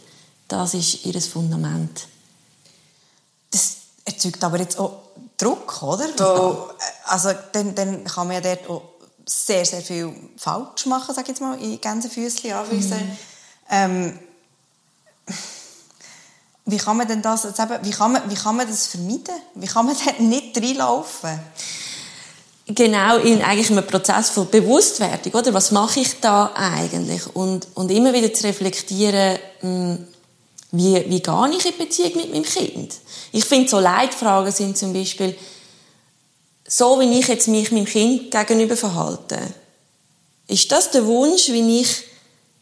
das 0.46 0.74
ist 0.74 1.04
ihr 1.06 1.20
Fundament. 1.20 2.06
Das 3.50 3.76
erzeugt 4.04 4.42
aber 4.44 4.60
jetzt 4.60 4.78
auch 4.78 5.09
Druck, 5.40 5.82
oder? 5.82 6.06
Ja. 6.18 6.56
also 7.04 7.30
dann, 7.52 7.74
dann 7.74 8.04
kann 8.04 8.26
man 8.26 8.42
ja 8.42 8.54
dort 8.54 8.68
auch 8.68 8.82
sehr, 9.26 9.64
sehr 9.64 9.80
viel 9.80 10.12
falsch 10.36 10.86
machen, 10.86 11.14
sage 11.14 11.22
ich 11.22 11.28
jetzt 11.28 11.40
mal, 11.40 11.58
in 11.60 11.80
Gänsefüßchen 11.80 12.52
anweisen. 12.52 12.98
Mhm. 12.98 13.18
Ähm, 13.70 14.18
wie 16.66 16.76
kann 16.76 16.96
man 16.96 17.08
denn 17.08 17.22
das, 17.22 17.46
wie 17.82 17.90
kann 17.90 18.12
man, 18.12 18.30
wie 18.30 18.34
kann 18.34 18.56
man 18.56 18.68
das 18.68 18.86
vermeiden? 18.86 19.34
Wie 19.54 19.66
kann 19.66 19.86
man 19.86 19.96
dort 20.04 20.20
nicht 20.20 20.56
reinlaufen? 20.56 21.40
genau 22.74 23.18
in 23.18 23.42
eigentlich 23.42 23.70
einem 23.70 23.86
Prozess 23.86 24.30
von 24.30 24.48
Bewusstwerdung, 24.48 25.32
oder? 25.32 25.54
Was 25.54 25.70
mache 25.70 26.00
ich 26.00 26.20
da 26.20 26.52
eigentlich? 26.54 27.34
Und, 27.34 27.68
und 27.74 27.90
immer 27.90 28.12
wieder 28.12 28.32
zu 28.32 28.46
reflektieren, 28.46 29.38
hm, 29.60 30.06
wie, 30.72 30.94
wie 31.08 31.20
gehe 31.20 31.50
ich 31.56 31.66
in 31.66 31.78
Beziehung 31.78 32.16
mit 32.16 32.32
meinem 32.32 32.44
Kind? 32.44 32.94
Ich 33.32 33.44
finde, 33.44 33.68
so 33.68 33.80
Leitfragen 33.80 34.52
sind 34.52 34.78
zum 34.78 34.92
Beispiel, 34.92 35.36
so 36.66 37.00
wie 37.00 37.18
ich 37.18 37.26
jetzt 37.26 37.48
mich 37.48 37.72
meinem 37.72 37.86
Kind 37.86 38.30
gegenüber 38.30 38.76
verhalte. 38.76 39.38
Ist 40.46 40.70
das 40.70 40.90
der 40.90 41.06
Wunsch, 41.06 41.48
wie 41.48 41.80
ich 41.80 42.04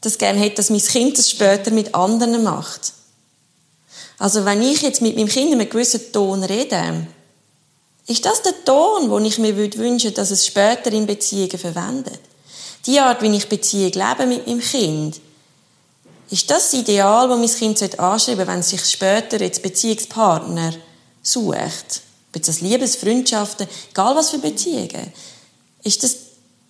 das 0.00 0.16
gerne 0.16 0.38
hätte, 0.40 0.56
dass 0.56 0.70
mein 0.70 0.80
Kind 0.80 1.18
das 1.18 1.30
später 1.30 1.70
mit 1.70 1.94
anderen 1.94 2.42
macht? 2.42 2.92
Also, 4.18 4.44
wenn 4.44 4.62
ich 4.62 4.82
jetzt 4.82 5.02
mit 5.02 5.16
meinem 5.16 5.28
Kind 5.28 5.52
in 5.52 5.60
einem 5.60 5.70
gewissen 5.70 6.12
Ton 6.12 6.42
rede, 6.42 7.06
ist 8.06 8.24
das 8.24 8.42
der 8.42 8.64
Ton, 8.64 9.10
den 9.10 9.24
ich 9.26 9.38
mir 9.38 9.56
wünsche, 9.56 10.12
dass 10.12 10.30
es 10.30 10.46
später 10.46 10.90
in 10.92 11.06
Beziehungen 11.06 11.58
verwendet? 11.58 12.20
Die 12.86 12.98
Art, 12.98 13.20
wie 13.22 13.36
ich 13.36 13.48
Beziehung 13.48 13.92
lebe 13.92 14.26
mit 14.26 14.46
meinem 14.46 14.60
Kind, 14.60 15.20
ist 16.30 16.50
das, 16.50 16.70
das 16.70 16.80
Ideal, 16.80 17.28
das 17.28 17.38
mein 17.38 17.48
Kind 17.48 17.98
anschreiben 17.98 18.18
sollte, 18.18 18.46
wenn 18.46 18.60
es 18.60 18.68
sich 18.70 18.84
später 18.84 19.40
jetzt 19.40 19.62
Beziehungspartner 19.62 20.74
sucht? 21.22 22.02
Ob 22.34 22.42
das 22.42 22.60
Liebesfreundschaften, 22.60 23.66
egal 23.90 24.14
was 24.14 24.30
für 24.30 24.38
Beziehungen. 24.38 25.12
Ist 25.82 26.02
das 26.02 26.16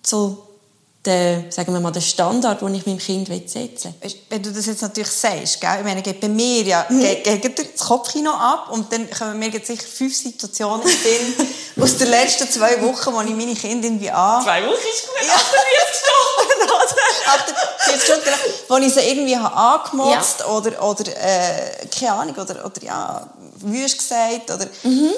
so 0.03 0.48
der, 1.05 1.45
sagen 1.49 1.71
wir 1.71 1.79
mal, 1.79 1.91
der 1.91 2.01
Standard, 2.01 2.61
den 2.61 2.75
ich 2.75 2.85
meinem 2.85 2.97
Kind 2.97 3.27
setzen 3.27 3.95
will. 4.01 4.11
Wenn 4.29 4.43
du 4.43 4.51
das 4.51 4.65
jetzt 4.65 4.81
natürlich 4.81 5.09
sagst, 5.09 5.61
gell? 5.61 5.77
ich 5.79 5.85
meine, 5.85 6.01
geht 6.01 6.19
bei 6.19 6.27
mir 6.27 6.63
ja 6.63 6.85
mhm. 6.89 6.99
geht, 6.99 7.57
das 7.57 7.87
Kopfkino 7.87 8.31
ab 8.31 8.69
und 8.71 8.91
dann 8.91 9.09
kommen 9.09 9.39
mir 9.39 9.51
sicher 9.51 9.87
fünf 9.87 10.15
Situationen 10.15 10.85
in 10.85 11.81
aus 11.83 11.95
den 11.95 12.09
letzten 12.09 12.49
zwei 12.51 12.81
Wochen, 12.81 13.13
wo 13.13 13.21
ich 13.21 13.29
meine 13.29 13.55
Kinder 13.55 13.87
irgendwie 13.87 14.11
an... 14.11 14.43
Zwei 14.43 14.61
Wochen 14.65 14.73
ist 14.73 15.07
gut, 15.07 15.25
ja. 15.25 15.33
48 17.33 18.03
Stunden, 18.03 18.21
oder? 18.21 18.37
wo 18.67 18.85
ich 18.85 18.93
sie 18.93 18.99
irgendwie 18.99 19.37
habe 19.37 19.55
angemotzt 19.55 20.41
ja. 20.41 20.47
oder, 20.47 20.83
oder 20.83 21.05
äh, 21.07 21.87
keine 21.97 22.13
Ahnung, 22.13 22.35
oder, 22.35 22.65
oder 22.65 22.83
ja, 22.83 23.29
wüst 23.61 23.97
gesagt 23.97 24.51
oder... 24.51 24.67
Mhm. 24.83 25.13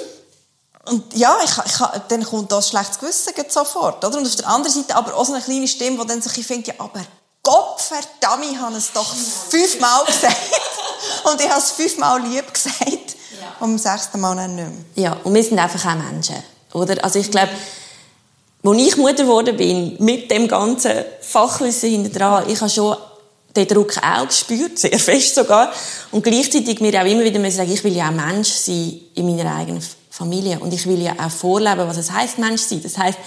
Und 0.86 1.14
ja, 1.14 1.36
ich, 1.44 1.50
ich, 1.50 1.78
dann 2.08 2.24
kommt 2.24 2.50
das 2.50 2.68
schlechtes 2.68 2.98
Gewissen 2.98 3.32
sofort, 3.48 4.04
oder? 4.04 4.18
Und 4.18 4.26
auf 4.26 4.36
der 4.36 4.48
anderen 4.48 4.74
Seite 4.74 4.96
aber 4.96 5.14
auch 5.14 5.24
so 5.24 5.32
eine 5.32 5.42
kleine 5.42 5.68
Stimme, 5.68 5.98
die 5.98 6.06
dann 6.08 6.20
sich 6.20 6.44
findet, 6.44 6.68
ja, 6.68 6.74
aber 6.78 7.00
Gott 7.42 7.80
verdammt, 7.80 8.46
ich 8.50 8.58
habe 8.58 8.76
es 8.76 8.92
doch 8.92 9.14
fünfmal 9.48 10.04
gesagt. 10.04 10.36
und 11.24 11.40
ich 11.40 11.48
habe 11.48 11.60
es 11.60 11.70
fünfmal 11.72 12.22
lieb 12.22 12.52
gesagt. 12.52 12.80
Ja. 13.40 13.48
Und 13.60 13.70
beim 13.70 13.78
sechsten 13.78 14.20
Mal 14.20 14.36
dann 14.36 14.54
nicht 14.54 14.68
mehr. 14.96 15.04
Ja, 15.04 15.16
und 15.24 15.34
wir 15.34 15.42
sind 15.42 15.58
einfach 15.58 15.84
auch 15.90 15.96
Menschen, 15.96 16.36
oder? 16.72 17.02
Also 17.02 17.18
ich 17.18 17.30
glaube, 17.30 17.52
als 18.64 18.78
ich 18.78 18.96
Mutter 18.96 19.24
geworden 19.24 19.56
bin, 19.56 19.96
mit 19.98 20.30
dem 20.30 20.46
ganzen 20.46 21.04
Fachwissen 21.20 21.90
hinter 21.90 22.18
dran, 22.18 22.48
ich 22.48 22.60
habe 22.60 22.70
schon 22.70 22.96
den 23.56 23.66
Druck 23.66 23.94
auch 23.98 24.26
gespürt, 24.26 24.78
sehr 24.78 24.98
fest 24.98 25.34
sogar. 25.34 25.72
Und 26.10 26.22
gleichzeitig 26.22 26.80
mir 26.80 27.00
auch 27.00 27.06
immer 27.06 27.24
wieder 27.24 27.50
sagen, 27.50 27.72
ich 27.72 27.82
will 27.84 27.96
ja 27.96 28.08
auch 28.08 28.12
Mensch 28.12 28.50
sein 28.50 29.00
in 29.14 29.26
meiner 29.26 29.54
eigenen 29.56 29.82
Familie. 30.12 30.60
Und 30.60 30.74
ich 30.74 30.86
will 30.86 31.00
ja 31.00 31.14
auch 31.18 31.30
vorleben, 31.30 31.88
was 31.88 31.96
es 31.96 32.12
heißt, 32.12 32.36
Mensch 32.36 32.60
sein. 32.60 32.82
Das 32.82 32.98
heißt, 32.98 33.18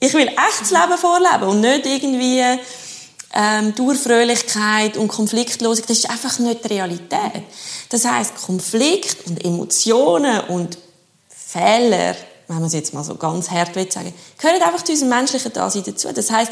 ich 0.00 0.12
will 0.12 0.26
echtes 0.26 0.72
Leben 0.72 0.98
vorleben 0.98 1.44
und 1.44 1.60
nicht 1.60 1.86
irgendwie 1.86 2.42
ähm, 3.32 3.74
Dauerfröhlichkeit 3.76 4.96
und 4.96 5.06
Konfliktlosigkeit. 5.06 5.90
Das 5.90 5.98
ist 5.98 6.10
einfach 6.10 6.36
nicht 6.40 6.64
die 6.64 6.68
Realität. 6.68 7.44
Das 7.90 8.04
heißt, 8.04 8.34
Konflikt 8.44 9.24
und 9.28 9.44
Emotionen 9.44 10.40
und 10.48 10.76
Fehler, 11.28 12.16
wenn 12.48 12.56
man 12.56 12.64
es 12.64 12.72
jetzt 12.72 12.92
mal 12.92 13.04
so 13.04 13.14
ganz 13.14 13.48
hart 13.48 13.76
will 13.76 13.90
sagen, 13.90 14.12
gehören 14.36 14.60
einfach 14.60 14.82
zu 14.82 14.92
unserem 14.92 15.10
menschlichen 15.10 15.52
Dasein 15.52 15.84
dazu. 15.86 16.12
Das 16.12 16.28
heißt, 16.28 16.50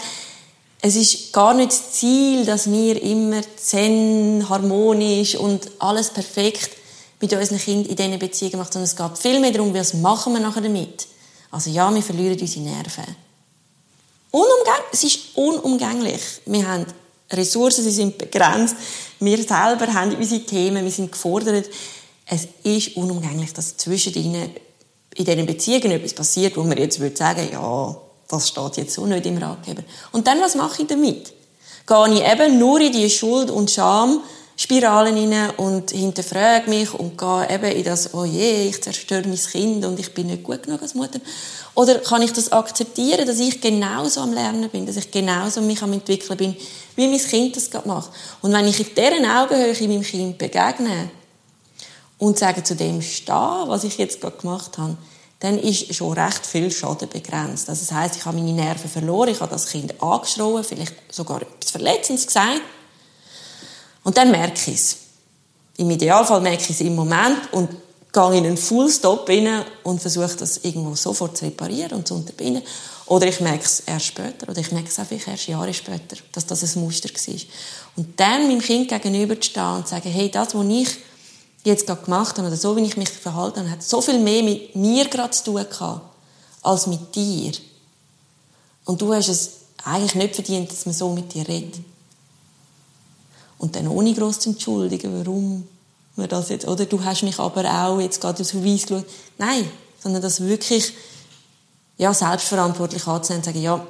es 0.82 0.94
ist 0.94 1.32
gar 1.32 1.52
nicht 1.52 1.72
das 1.72 1.92
Ziel, 1.92 2.44
dass 2.44 2.70
wir 2.70 3.02
immer 3.02 3.40
zen, 3.56 4.46
harmonisch 4.48 5.34
und 5.34 5.68
alles 5.80 6.10
perfekt 6.10 6.70
mit 7.24 7.32
unseren 7.32 7.58
Kindern 7.58 7.90
in 7.90 7.96
diesen 7.96 8.18
Beziehungen 8.18 8.58
macht, 8.58 8.72
sondern 8.72 8.84
es 8.84 8.96
geht 8.96 9.18
viel 9.18 9.40
mehr 9.40 9.50
darum, 9.50 9.72
was 9.72 9.94
machen 9.94 10.34
wir 10.34 10.40
nachher 10.40 10.60
damit. 10.60 11.06
Also 11.50 11.70
ja, 11.70 11.92
wir 11.94 12.02
verlieren 12.02 12.38
unsere 12.38 12.64
Nerven. 12.64 13.16
Unumgänglich, 14.30 14.92
es 14.92 15.04
ist 15.04 15.18
unumgänglich. 15.34 16.20
Wir 16.44 16.68
haben 16.68 16.86
Ressourcen, 17.32 17.84
sie 17.84 17.90
sind 17.90 18.18
begrenzt. 18.18 18.76
Wir 19.20 19.38
selber 19.38 19.86
haben 19.92 20.14
unsere 20.14 20.44
Themen, 20.44 20.84
wir 20.84 20.90
sind 20.90 21.12
gefordert. 21.12 21.70
Es 22.26 22.48
ist 22.62 22.96
unumgänglich, 22.96 23.52
dass 23.54 23.76
zwischen 23.76 24.14
ihnen 24.14 24.50
in 25.14 25.24
diesen 25.24 25.46
Beziehungen 25.46 25.92
etwas 25.92 26.12
passiert, 26.12 26.56
wo 26.56 26.62
man 26.64 26.76
jetzt 26.76 27.00
würde 27.00 27.16
sagen, 27.16 27.48
ja, 27.50 27.96
das 28.28 28.48
steht 28.48 28.76
jetzt 28.76 28.94
so 28.94 29.06
nicht 29.06 29.24
im 29.24 29.38
Ratgeber. 29.38 29.82
Und 30.12 30.26
dann, 30.26 30.40
was 30.40 30.56
mache 30.56 30.82
ich 30.82 30.88
damit? 30.88 31.32
Gehe 31.86 32.14
ich 32.14 32.32
eben 32.32 32.58
nur 32.58 32.80
in 32.80 32.92
die 32.92 33.08
Schuld- 33.08 33.50
und 33.50 33.70
Schamspiralen 34.56 35.16
hinein 35.16 35.50
und 35.56 35.90
hinterfrage 35.90 36.70
mich 36.70 36.94
und 36.94 37.18
gehe 37.18 37.48
eben 37.50 37.76
in 37.76 37.84
das, 37.84 38.14
oh 38.14 38.24
je, 38.24 38.68
ich 38.68 38.80
zerstöre 38.82 39.26
mein 39.26 39.36
Kind 39.36 39.84
und 39.84 39.98
ich 39.98 40.14
bin 40.14 40.28
nicht 40.28 40.44
gut 40.44 40.62
genug 40.62 40.80
als 40.80 40.94
Mutter? 40.94 41.18
Oder 41.74 41.96
kann 41.96 42.22
ich 42.22 42.32
das 42.32 42.52
akzeptieren, 42.52 43.26
dass 43.26 43.40
ich 43.40 43.60
genauso 43.60 44.20
am 44.20 44.32
Lernen 44.32 44.70
bin, 44.70 44.86
dass 44.86 44.96
ich 44.96 45.10
genauso 45.10 45.60
mich 45.60 45.82
am 45.82 45.92
entwickeln 45.92 46.36
bin, 46.36 46.56
wie 46.94 47.08
mein 47.08 47.18
Kind 47.18 47.56
das 47.56 47.68
gerade 47.68 47.88
macht? 47.88 48.10
Und 48.42 48.52
wenn 48.52 48.66
ich 48.68 48.78
in 48.78 48.94
deren 48.94 49.26
Augenhöhe 49.26 49.88
meinem 49.88 50.02
Kind 50.02 50.38
begegne 50.38 51.10
und 52.18 52.38
sage 52.38 52.62
zu 52.62 52.76
dem 52.76 53.02
stehen, 53.02 53.64
was 53.66 53.82
ich 53.82 53.98
jetzt 53.98 54.20
gerade 54.20 54.36
gemacht 54.36 54.78
habe, 54.78 54.96
dann 55.40 55.58
ist 55.58 55.92
schon 55.94 56.12
recht 56.12 56.46
viel 56.46 56.70
Schaden 56.70 57.08
begrenzt. 57.08 57.68
Also 57.68 57.84
das 57.84 57.92
heißt, 57.92 58.16
ich 58.16 58.24
habe 58.24 58.36
meine 58.36 58.52
Nerven 58.52 58.88
verloren, 58.88 59.30
ich 59.30 59.40
habe 59.40 59.50
das 59.50 59.66
Kind 59.66 60.00
angeschrien, 60.00 60.62
vielleicht 60.62 60.94
sogar 61.12 61.42
etwas 61.42 61.72
Verletzendes 61.72 62.28
gesagt. 62.28 62.62
Und 64.04 64.16
dann 64.16 64.30
merke 64.30 64.70
ich 64.70 64.74
es. 64.74 64.96
Im 65.76 65.90
Idealfall 65.90 66.40
merke 66.40 66.62
ich 66.62 66.70
es 66.70 66.80
im 66.80 66.94
Moment 66.94 67.52
und 67.52 67.68
gehe 68.12 68.38
in 68.38 68.46
einen 68.46 68.56
Full-Stop 68.56 69.28
rein 69.28 69.64
und 69.82 70.00
versuche 70.00 70.36
das 70.36 70.58
irgendwo 70.58 70.94
sofort 70.94 71.36
zu 71.36 71.46
reparieren 71.46 71.98
und 71.98 72.06
zu 72.06 72.14
unterbinden. 72.14 72.62
Oder 73.06 73.26
ich 73.26 73.40
merke 73.40 73.64
es 73.64 73.80
erst 73.80 74.06
später, 74.06 74.48
oder 74.48 74.60
ich 74.60 74.70
merke 74.70 74.88
es 74.88 74.98
einfach 74.98 75.26
erst 75.26 75.48
Jahre 75.48 75.74
später, 75.74 76.16
dass 76.32 76.46
das 76.46 76.76
ein 76.76 76.82
Muster 76.82 77.08
war. 77.08 77.40
Und 77.96 78.18
dann 78.18 78.46
meinem 78.46 78.60
Kind 78.60 78.88
gegenüber 78.88 79.38
zu 79.40 79.50
stehen 79.50 79.76
und 79.76 79.88
zu 79.88 79.94
sagen, 79.94 80.10
hey, 80.10 80.30
das, 80.30 80.54
was 80.54 80.66
ich 80.66 80.88
jetzt 81.64 81.86
gerade 81.86 82.02
gemacht 82.02 82.38
habe, 82.38 82.46
oder 82.46 82.56
so, 82.56 82.76
wie 82.76 82.82
ich 82.82 82.96
mich 82.96 83.10
verhalten 83.10 83.60
habe, 83.60 83.70
hat 83.70 83.82
so 83.82 84.00
viel 84.00 84.18
mehr 84.18 84.42
mit 84.42 84.76
mir 84.76 85.06
gerade 85.08 85.32
zu 85.32 85.44
tun 85.44 85.66
gehabt, 85.68 86.02
als 86.62 86.86
mit 86.86 87.14
dir. 87.14 87.52
Und 88.84 89.02
du 89.02 89.12
hast 89.12 89.28
es 89.28 89.50
eigentlich 89.84 90.14
nicht 90.14 90.34
verdient, 90.34 90.70
dass 90.70 90.86
man 90.86 90.94
so 90.94 91.10
mit 91.10 91.34
dir 91.34 91.46
redet. 91.48 91.80
Und 93.64 93.76
dann 93.76 93.88
ohne 93.88 94.12
gross 94.12 94.40
zu 94.40 94.50
entschuldigen, 94.50 95.18
warum 95.18 95.66
wir 96.16 96.28
das 96.28 96.50
jetzt, 96.50 96.68
oder 96.68 96.84
du 96.84 97.02
hast 97.02 97.22
mich 97.22 97.38
aber 97.38 97.64
auch 97.64 97.98
jetzt 97.98 98.20
gerade 98.20 98.42
aus 98.42 98.50
Verweis 98.50 98.82
geschaut. 98.82 99.06
Nein, 99.38 99.66
sondern 100.02 100.20
das 100.20 100.42
wirklich, 100.42 100.92
ja, 101.96 102.12
selbstverantwortlich 102.12 103.06
anzunehmen 103.06 103.40
und 103.40 103.44
sagen, 103.46 103.62
ja, 103.62 103.86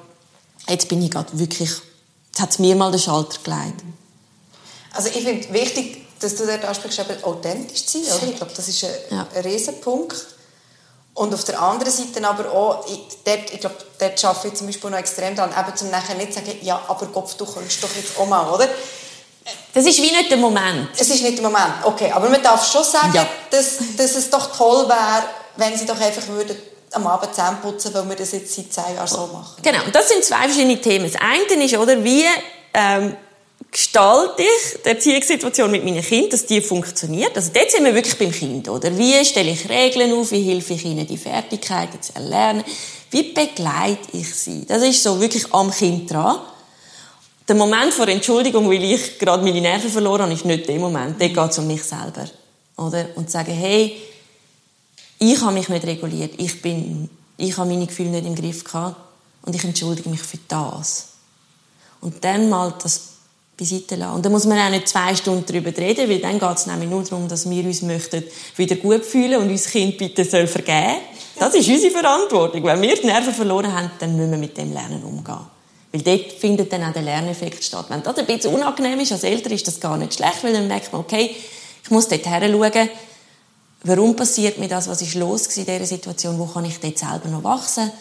jetzt 0.68 0.88
bin 0.88 1.02
ich 1.02 1.10
gerade 1.10 1.36
wirklich, 1.36 1.70
jetzt 1.70 2.40
hat 2.40 2.50
es 2.52 2.60
mir 2.60 2.76
mal 2.76 2.92
den 2.92 3.00
Schalter 3.00 3.36
gelegt. 3.42 3.82
Also 4.92 5.08
ich 5.08 5.24
finde 5.24 5.52
wichtig, 5.52 6.06
dass 6.20 6.36
du 6.36 6.46
dort 6.46 6.64
ansprichst, 6.64 7.00
eben 7.00 7.24
authentisch 7.24 7.84
zu 7.84 7.98
sein, 8.04 8.16
oder? 8.16 8.28
Ich 8.28 8.36
glaube, 8.36 8.52
das 8.54 8.68
ist 8.68 8.84
ein, 8.84 8.90
ja. 9.10 9.26
ein 9.34 9.42
Riesenpunkt. 9.42 10.24
Und 11.14 11.34
auf 11.34 11.42
der 11.42 11.60
anderen 11.60 11.92
Seite 11.92 12.24
aber 12.28 12.52
auch, 12.52 12.86
ich, 12.86 13.00
dort, 13.24 13.52
ich 13.52 13.58
glaube, 13.58 13.74
dort 13.98 14.24
arbeite 14.24 14.48
ich 14.48 14.54
zum 14.54 14.68
Beispiel 14.68 14.90
noch 14.90 14.98
extrem 14.98 15.34
daran, 15.34 15.50
eben 15.50 15.76
zum 15.76 15.90
nachher 15.90 16.14
nicht 16.14 16.32
zu 16.32 16.38
sagen, 16.38 16.58
ja, 16.62 16.80
aber 16.86 17.06
Kopf, 17.06 17.34
du 17.34 17.44
kannst 17.44 17.82
doch 17.82 17.90
jetzt 17.96 18.16
auch 18.16 18.28
mal, 18.28 18.48
oder? 18.48 18.68
Das 19.72 19.84
ist 19.84 19.98
wie 19.98 20.10
nicht 20.10 20.30
der 20.30 20.38
Moment. 20.38 20.88
Es 20.96 21.08
ist 21.10 21.22
nicht 21.22 21.38
der 21.38 21.44
Moment, 21.44 21.74
okay. 21.84 22.10
Aber 22.12 22.28
man 22.28 22.42
darf 22.42 22.70
schon 22.70 22.84
sagen, 22.84 23.12
ja. 23.14 23.26
dass, 23.50 23.78
dass 23.96 24.14
es 24.16 24.30
doch 24.30 24.56
toll 24.56 24.88
wäre, 24.88 25.24
wenn 25.56 25.76
sie 25.76 25.84
doch 25.84 26.00
einfach 26.00 26.26
würden 26.28 26.56
am 26.92 27.06
Abend 27.06 27.34
Zähne 27.34 27.58
putzen, 27.60 27.92
weil 27.92 28.08
wir 28.08 28.16
das 28.16 28.32
jetzt 28.32 28.54
seit 28.54 28.72
zehn 28.72 28.94
Jahren 28.94 29.06
so 29.08 29.28
machen. 29.32 29.56
Genau, 29.62 29.80
das 29.92 30.08
sind 30.08 30.24
zwei 30.24 30.44
verschiedene 30.44 30.80
Themen. 30.80 31.10
Das 31.10 31.20
eine 31.20 31.64
ist, 31.64 31.76
oder, 31.76 32.02
wie 32.04 32.24
ähm, 32.72 33.16
gestalte 33.70 34.42
ich 34.42 34.82
die 34.82 34.88
Erziehungssituation 34.88 35.70
mit 35.70 35.84
meinen 35.84 36.02
Kindern, 36.02 36.30
dass 36.30 36.46
die 36.46 36.60
funktioniert. 36.60 37.36
Also 37.36 37.50
dort 37.52 37.70
sind 37.70 37.84
wir 37.84 37.94
wirklich 37.94 38.16
beim 38.16 38.30
Kind, 38.30 38.68
oder? 38.68 38.96
Wie 38.96 39.24
stelle 39.24 39.50
ich 39.50 39.68
Regeln 39.68 40.12
auf? 40.12 40.30
Wie 40.30 40.42
helfe 40.42 40.74
ich 40.74 40.84
ihnen, 40.84 41.06
die 41.06 41.16
Fertigkeiten 41.16 42.00
zu 42.00 42.14
erlernen? 42.14 42.64
Wie 43.10 43.32
begleite 43.32 44.08
ich 44.12 44.32
sie? 44.34 44.64
Das 44.66 44.82
ist 44.82 45.02
so 45.02 45.20
wirklich 45.20 45.52
am 45.52 45.72
Kind 45.72 46.10
dran. 46.10 46.38
Der 47.46 47.54
Moment 47.56 47.92
vor 47.92 48.08
Entschuldigung, 48.08 48.68
weil 48.70 48.82
ich 48.82 49.18
gerade 49.18 49.44
meine 49.44 49.60
Nerven 49.60 49.90
verloren 49.90 50.22
habe, 50.22 50.32
ist 50.32 50.44
nicht 50.44 50.66
der 50.68 50.78
Moment. 50.78 51.20
Dort 51.20 51.34
geht 51.34 51.58
um 51.58 51.66
mich 51.66 51.82
selber. 51.82 52.24
Oder? 52.76 53.08
Und 53.16 53.30
sagen, 53.30 53.52
hey, 53.52 53.96
ich 55.18 55.40
habe 55.40 55.52
mich 55.52 55.68
nicht 55.68 55.86
reguliert. 55.86 56.34
Ich 56.38 56.62
bin, 56.62 57.10
ich 57.36 57.56
habe 57.56 57.68
meine 57.68 57.86
Gefühle 57.86 58.10
nicht 58.10 58.26
im 58.26 58.34
Griff 58.34 58.64
gehabt. 58.64 58.96
Und 59.42 59.54
ich 59.54 59.62
entschuldige 59.62 60.08
mich 60.08 60.22
für 60.22 60.38
das. 60.48 61.08
Und 62.00 62.24
dann 62.24 62.48
mal 62.48 62.74
das 62.82 63.14
beiseite 63.56 63.96
lassen. 63.96 64.16
Und 64.16 64.26
da 64.26 64.30
muss 64.30 64.46
man 64.46 64.58
auch 64.58 64.70
nicht 64.70 64.88
zwei 64.88 65.14
Stunden 65.14 65.44
darüber 65.46 65.76
reden, 65.76 66.08
weil 66.08 66.18
dann 66.18 66.38
geht 66.38 66.56
es 66.56 66.66
nämlich 66.66 66.88
nur 66.88 67.02
darum, 67.04 67.28
dass 67.28 67.48
wir 67.48 67.64
uns 67.64 67.82
möchten 67.82 68.24
wieder 68.56 68.76
gut 68.76 69.04
fühlen 69.04 69.40
und 69.40 69.50
unser 69.50 69.70
Kind 69.70 69.98
bitte 69.98 70.24
soll 70.24 70.46
vergeben. 70.46 70.96
Das 71.38 71.54
ist 71.54 71.68
unsere 71.68 71.92
Verantwortung. 71.92 72.64
Wenn 72.64 72.82
wir 72.82 72.96
die 72.96 73.06
Nerven 73.06 73.34
verloren 73.34 73.72
haben, 73.72 73.90
dann 73.98 74.16
müssen 74.16 74.30
wir 74.30 74.38
mit 74.38 74.56
dem 74.56 74.72
Lernen 74.72 75.02
umgehen. 75.02 75.46
Weil 75.94 76.02
dort 76.02 76.32
findet 76.32 76.72
dann 76.72 76.82
auch 76.82 76.92
der 76.92 77.02
Lerneffekt 77.02 77.62
statt. 77.62 77.86
Wenn 77.88 78.02
das 78.02 78.18
ein 78.18 78.26
bisschen 78.26 78.52
unangenehm 78.52 78.98
ist 78.98 79.12
als 79.12 79.22
Eltern, 79.22 79.52
ist 79.52 79.68
das 79.68 79.78
gar 79.78 79.96
nicht 79.96 80.14
schlecht, 80.14 80.42
weil 80.42 80.52
dann 80.52 80.66
merkt 80.66 80.92
man, 80.92 81.02
okay, 81.02 81.36
ich 81.84 81.90
muss 81.90 82.08
dort 82.08 82.26
her 82.26 82.40
schauen, 82.50 82.88
warum 83.84 84.16
passiert 84.16 84.58
mir 84.58 84.66
das, 84.66 84.88
was 84.88 85.02
ist 85.02 85.14
los 85.14 85.46
in 85.56 85.64
dieser 85.64 85.86
Situation, 85.86 86.36
wo 86.36 86.46
kann 86.46 86.64
ich 86.64 86.80
dort 86.80 86.98
selber 86.98 87.28
noch 87.28 87.44
wachsen. 87.44 87.92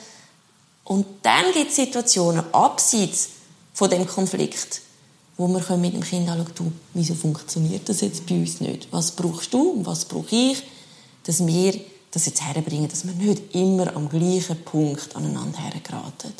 Und 0.85 1.05
dann 1.21 1.51
gibt 1.53 1.69
es 1.69 1.75
Situationen 1.75 2.43
abseits 2.51 3.29
von 3.75 3.91
dem 3.91 4.07
Konflikt, 4.07 4.81
wo 5.37 5.47
wir 5.47 5.77
mit 5.77 5.93
dem 5.93 6.01
Kind 6.01 6.27
anschauen 6.27 6.55
können, 6.55 6.79
wieso 6.95 7.13
funktioniert 7.13 7.87
das 7.87 8.01
jetzt 8.01 8.25
bei 8.25 8.33
uns 8.33 8.59
nicht? 8.59 8.87
Was 8.89 9.11
brauchst 9.11 9.53
du 9.53 9.69
und 9.69 9.85
was 9.85 10.05
brauche 10.05 10.35
ich, 10.35 10.63
dass 11.25 11.45
wir 11.45 11.79
das 12.09 12.25
jetzt 12.25 12.41
herbringen, 12.41 12.87
dass 12.87 13.05
wir 13.05 13.13
nicht 13.13 13.53
immer 13.53 13.95
am 13.95 14.09
gleichen 14.09 14.63
Punkt 14.63 15.15
aneinander 15.15 15.59
hergeraten. 15.59 16.33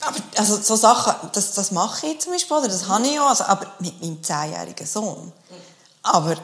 Aber 0.00 0.18
also 0.36 0.56
so 0.60 0.76
Sachen, 0.76 1.30
das, 1.32 1.52
das 1.54 1.70
mache 1.72 2.06
ich 2.06 2.20
zum 2.20 2.32
Beispiel, 2.32 2.56
oder 2.56 2.68
das 2.68 2.86
habe 2.86 3.06
ich 3.06 3.18
auch, 3.18 3.28
also, 3.28 3.44
aber 3.44 3.66
mit 3.80 4.00
meinem 4.00 4.22
zehnjährigen 4.22 4.86
Sohn. 4.86 5.32
Aber 6.02 6.36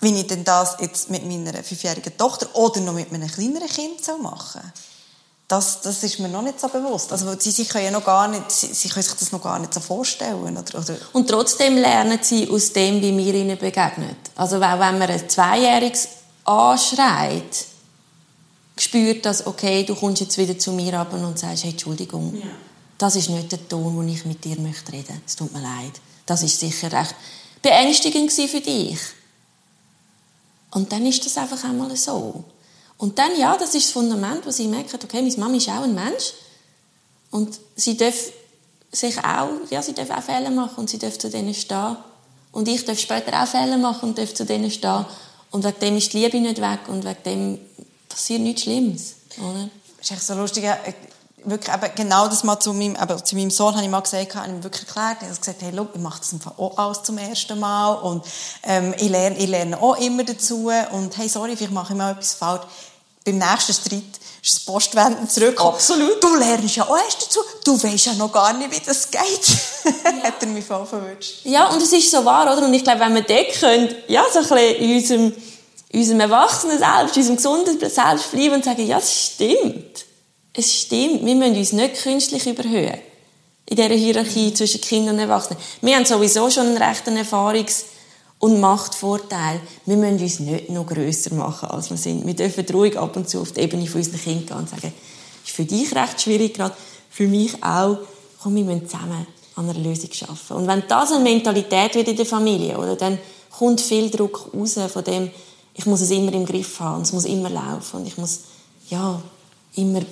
wenn 0.00 0.16
ich 0.16 0.26
denn 0.26 0.44
das 0.44 0.76
jetzt 0.80 1.10
mit 1.10 1.24
meiner 1.24 1.62
fünfjährigen 1.62 2.16
Tochter 2.16 2.48
oder 2.54 2.80
noch 2.80 2.94
mit 2.94 3.12
einem 3.12 3.30
kleineren 3.30 3.68
Kind 3.68 4.04
so 4.04 4.18
machen 4.18 4.72
das, 5.46 5.82
das 5.82 6.02
ist 6.02 6.18
mir 6.18 6.28
noch 6.28 6.42
nicht 6.42 6.58
so 6.58 6.68
bewusst. 6.68 7.12
Also, 7.12 7.34
sie, 7.38 7.50
sie, 7.50 7.66
können 7.66 7.84
ja 7.84 7.90
noch 7.90 8.04
gar 8.04 8.28
nicht, 8.28 8.50
sie, 8.50 8.72
sie 8.72 8.88
können 8.88 9.02
sich 9.02 9.14
das 9.14 9.30
noch 9.30 9.42
gar 9.42 9.58
nicht 9.58 9.74
so 9.74 9.80
vorstellen. 9.80 10.42
Oder, 10.42 10.78
oder. 10.78 10.96
Und 11.12 11.28
trotzdem 11.28 11.76
lernen 11.76 12.18
sie 12.22 12.48
aus 12.50 12.72
dem, 12.72 13.00
wie 13.02 13.16
wir 13.16 13.34
ihnen 13.34 13.58
begegnen. 13.58 14.16
Also 14.36 14.58
wenn 14.60 14.78
man 14.78 15.02
ein 15.02 15.28
Zweijähriges 15.28 16.08
anschreit, 16.44 17.66
spürt 18.76 19.24
das, 19.24 19.46
okay, 19.46 19.84
du 19.84 19.94
kommst 19.94 20.20
jetzt 20.20 20.36
wieder 20.38 20.58
zu 20.58 20.72
mir 20.72 20.98
ab 20.98 21.12
und 21.12 21.38
sagst, 21.38 21.64
hey, 21.64 21.70
Entschuldigung, 21.70 22.36
ja. 22.36 22.46
das 22.98 23.16
ist 23.16 23.30
nicht 23.30 23.52
der 23.52 23.68
Ton, 23.68 23.96
den 23.96 24.14
ich 24.14 24.24
mit 24.24 24.44
dir 24.44 24.58
möchte 24.58 24.92
reden. 24.92 25.20
Es 25.26 25.36
tut 25.36 25.52
mir 25.52 25.60
leid. 25.62 25.92
Das 26.26 26.42
ist 26.42 26.58
sicher 26.58 26.90
recht 26.90 27.14
beängstigend 27.64 28.30
für 28.32 28.60
dich. 28.60 28.98
Und 30.70 30.92
dann 30.92 31.06
ist 31.06 31.24
das 31.24 31.36
einfach 31.38 31.64
einmal 31.64 31.96
so. 31.96 32.44
Und 32.98 33.18
dann, 33.18 33.36
ja, 33.38 33.56
das 33.56 33.74
ist 33.74 33.86
das 33.86 33.92
Fundament, 33.92 34.46
wo 34.46 34.50
sie 34.50 34.68
merken, 34.68 34.98
okay, 35.02 35.22
meine 35.22 35.36
Mama 35.36 35.56
ist 35.56 35.68
auch 35.68 35.82
ein 35.82 35.94
Mensch 35.94 36.32
und 37.30 37.58
sie 37.74 37.96
darf 37.96 38.14
sich 38.92 39.18
auch, 39.18 39.50
ja, 39.70 39.82
sie 39.82 39.94
darf 39.94 40.10
auch 40.10 40.22
Fehler 40.22 40.50
machen 40.50 40.76
und 40.76 40.90
sie 40.90 40.98
darf 40.98 41.18
zu 41.18 41.28
denen 41.30 41.54
stehen. 41.54 41.96
Und 42.52 42.68
ich 42.68 42.84
darf 42.84 42.98
später 43.00 43.42
auch 43.42 43.48
Fehler 43.48 43.78
machen 43.78 44.10
und 44.10 44.18
darf 44.18 44.32
zu 44.34 44.44
denen 44.44 44.70
stehen. 44.70 45.06
Und 45.50 45.64
wegen 45.64 45.80
dem 45.80 45.96
ist 45.96 46.12
die 46.12 46.18
Liebe 46.18 46.38
nicht 46.38 46.60
weg 46.60 46.80
und 46.88 47.04
wegen 47.04 47.22
dem 47.24 47.58
passiert 48.14 48.40
nichts 48.40 48.62
Schlimmes. 48.62 49.14
Oder? 49.38 49.68
Das 49.98 50.10
ist 50.10 50.12
echt 50.12 50.22
so 50.22 50.34
lustig. 50.34 50.64
Wirklich, 51.46 51.74
eben 51.74 51.94
genau 51.94 52.26
das 52.26 52.42
mal 52.42 52.58
zu 52.58 52.72
meinem, 52.72 52.96
eben, 52.96 53.24
zu 53.24 53.36
meinem 53.36 53.50
Sohn 53.50 53.74
habe 53.74 53.84
ich 53.84 53.90
mal 53.90 54.00
gesagt, 54.00 54.34
habe 54.34 54.46
ich 54.46 54.54
ihm 54.54 54.64
wirklich 54.64 54.86
erklärt. 54.86 55.18
Er 55.20 55.28
hat 55.28 55.38
gesagt, 55.38 55.60
hey, 55.60 55.72
look, 55.72 55.90
ich 55.94 56.00
mache 56.00 56.20
das 56.20 56.34
auch 56.56 56.78
alles 56.78 57.02
zum 57.02 57.18
ersten 57.18 57.58
Mal 57.58 57.92
und 57.92 58.24
ähm, 58.62 58.94
ich, 58.96 59.10
lerne, 59.10 59.36
ich 59.36 59.48
lerne 59.48 59.80
auch 59.82 59.98
immer 59.98 60.24
dazu 60.24 60.70
und 60.92 61.18
hey, 61.18 61.28
sorry, 61.28 61.54
vielleicht 61.54 61.72
mache 61.72 61.92
ich 61.92 61.98
mal 61.98 62.12
etwas 62.12 62.34
falsch. 62.34 62.62
Beim 63.26 63.38
nächsten 63.38 63.74
Streit 63.74 64.02
ist 64.42 64.56
das 64.56 64.60
Postwenden 64.60 65.28
zurück. 65.28 65.60
Absolut. 65.60 66.22
Du 66.22 66.34
lernst 66.36 66.76
ja 66.76 66.84
auch 66.84 66.96
erst 66.96 67.22
dazu. 67.22 67.40
Du 67.64 67.82
weißt 67.82 68.06
ja 68.06 68.14
noch 68.14 68.32
gar 68.32 68.52
nicht, 68.54 68.70
wie 68.70 68.80
das 68.84 69.10
geht. 69.10 69.22
Ja. 69.84 70.22
hat 70.24 70.42
er 70.42 70.48
mich 70.48 70.64
voll 70.64 70.86
verwünscht. 70.86 71.40
Ja, 71.44 71.68
und 71.68 71.82
es 71.82 71.92
ist 71.92 72.10
so 72.10 72.24
wahr, 72.24 72.44
oder? 72.52 72.66
Und 72.66 72.72
ich 72.72 72.84
glaube, 72.84 73.00
wenn 73.00 73.14
wir 73.14 73.22
dort 73.22 73.52
können, 73.60 73.94
ja, 74.08 74.24
so 74.32 74.38
ein 74.38 74.48
bisschen 74.48 74.76
in 74.76 74.96
unserem 74.96 75.32
unserem 75.94 76.20
erwachsenen 76.20 76.78
Selbst, 76.78 77.16
unserem 77.16 77.36
gesunden 77.36 77.78
Selbst 77.78 78.30
bleiben 78.32 78.54
und 78.54 78.64
sagen, 78.64 78.86
ja, 78.86 78.98
es 78.98 79.26
stimmt. 79.26 80.04
Es 80.52 80.72
stimmt. 80.72 81.24
Wir 81.24 81.34
müssen 81.34 81.56
uns 81.56 81.72
nicht 81.72 82.02
künstlich 82.02 82.46
überhöhen. 82.46 82.98
In 83.66 83.76
dieser 83.76 83.94
Hierarchie 83.94 84.52
zwischen 84.52 84.80
Kindern 84.80 85.14
und 85.14 85.20
Erwachsenen. 85.20 85.58
Wir 85.80 85.96
haben 85.96 86.04
sowieso 86.04 86.50
schon 86.50 86.66
einen 86.66 86.76
rechten 86.76 87.16
Erfahrungs- 87.16 87.84
und 88.38 88.60
Machtvorteil. 88.60 89.60
Wir 89.86 89.96
müssen 89.96 90.20
uns 90.20 90.40
nicht 90.40 90.70
noch 90.70 90.86
grösser 90.86 91.34
machen, 91.34 91.70
als 91.70 91.90
wir 91.90 91.96
sind. 91.96 92.26
Wir 92.26 92.34
dürfen 92.34 92.66
ruhig 92.72 92.98
ab 92.98 93.16
und 93.16 93.28
zu 93.28 93.40
auf 93.40 93.52
die 93.52 93.62
Ebene 93.62 93.86
von 93.86 94.00
unseren 94.00 94.20
Kindern 94.20 94.46
gehen 94.46 94.56
und 94.56 94.68
sagen, 94.68 94.92
ist 95.44 95.54
für 95.54 95.64
dich 95.64 95.94
recht 95.94 96.20
schwierig 96.20 96.54
gerade, 96.54 96.74
für 97.08 97.26
mich 97.26 97.62
auch. 97.62 97.98
Komm, 98.42 98.56
wir 98.56 98.64
müssen 98.64 98.88
zusammen 98.88 99.26
an 99.56 99.70
einer 99.70 99.78
Lösung 99.78 100.10
arbeiten. 100.22 100.54
Und 100.54 100.66
wenn 100.66 100.82
das 100.88 101.12
eine 101.12 101.22
Mentalität 101.22 101.94
wird 101.94 102.08
in 102.08 102.16
der 102.16 102.26
Familie, 102.26 102.76
oder, 102.76 102.96
dann 102.96 103.18
kommt 103.56 103.80
viel 103.80 104.10
Druck 104.10 104.50
raus 104.54 104.78
von 104.92 105.04
dem, 105.04 105.30
ich 105.74 105.86
muss 105.86 106.00
es 106.00 106.10
immer 106.10 106.32
im 106.32 106.46
Griff 106.46 106.80
haben, 106.80 107.02
es 107.02 107.12
muss 107.12 107.24
immer 107.24 107.50
laufen 107.50 108.00
und 108.00 108.06
ich 108.06 108.16
muss, 108.16 108.40
ja, 108.88 109.20
immer 109.76 110.02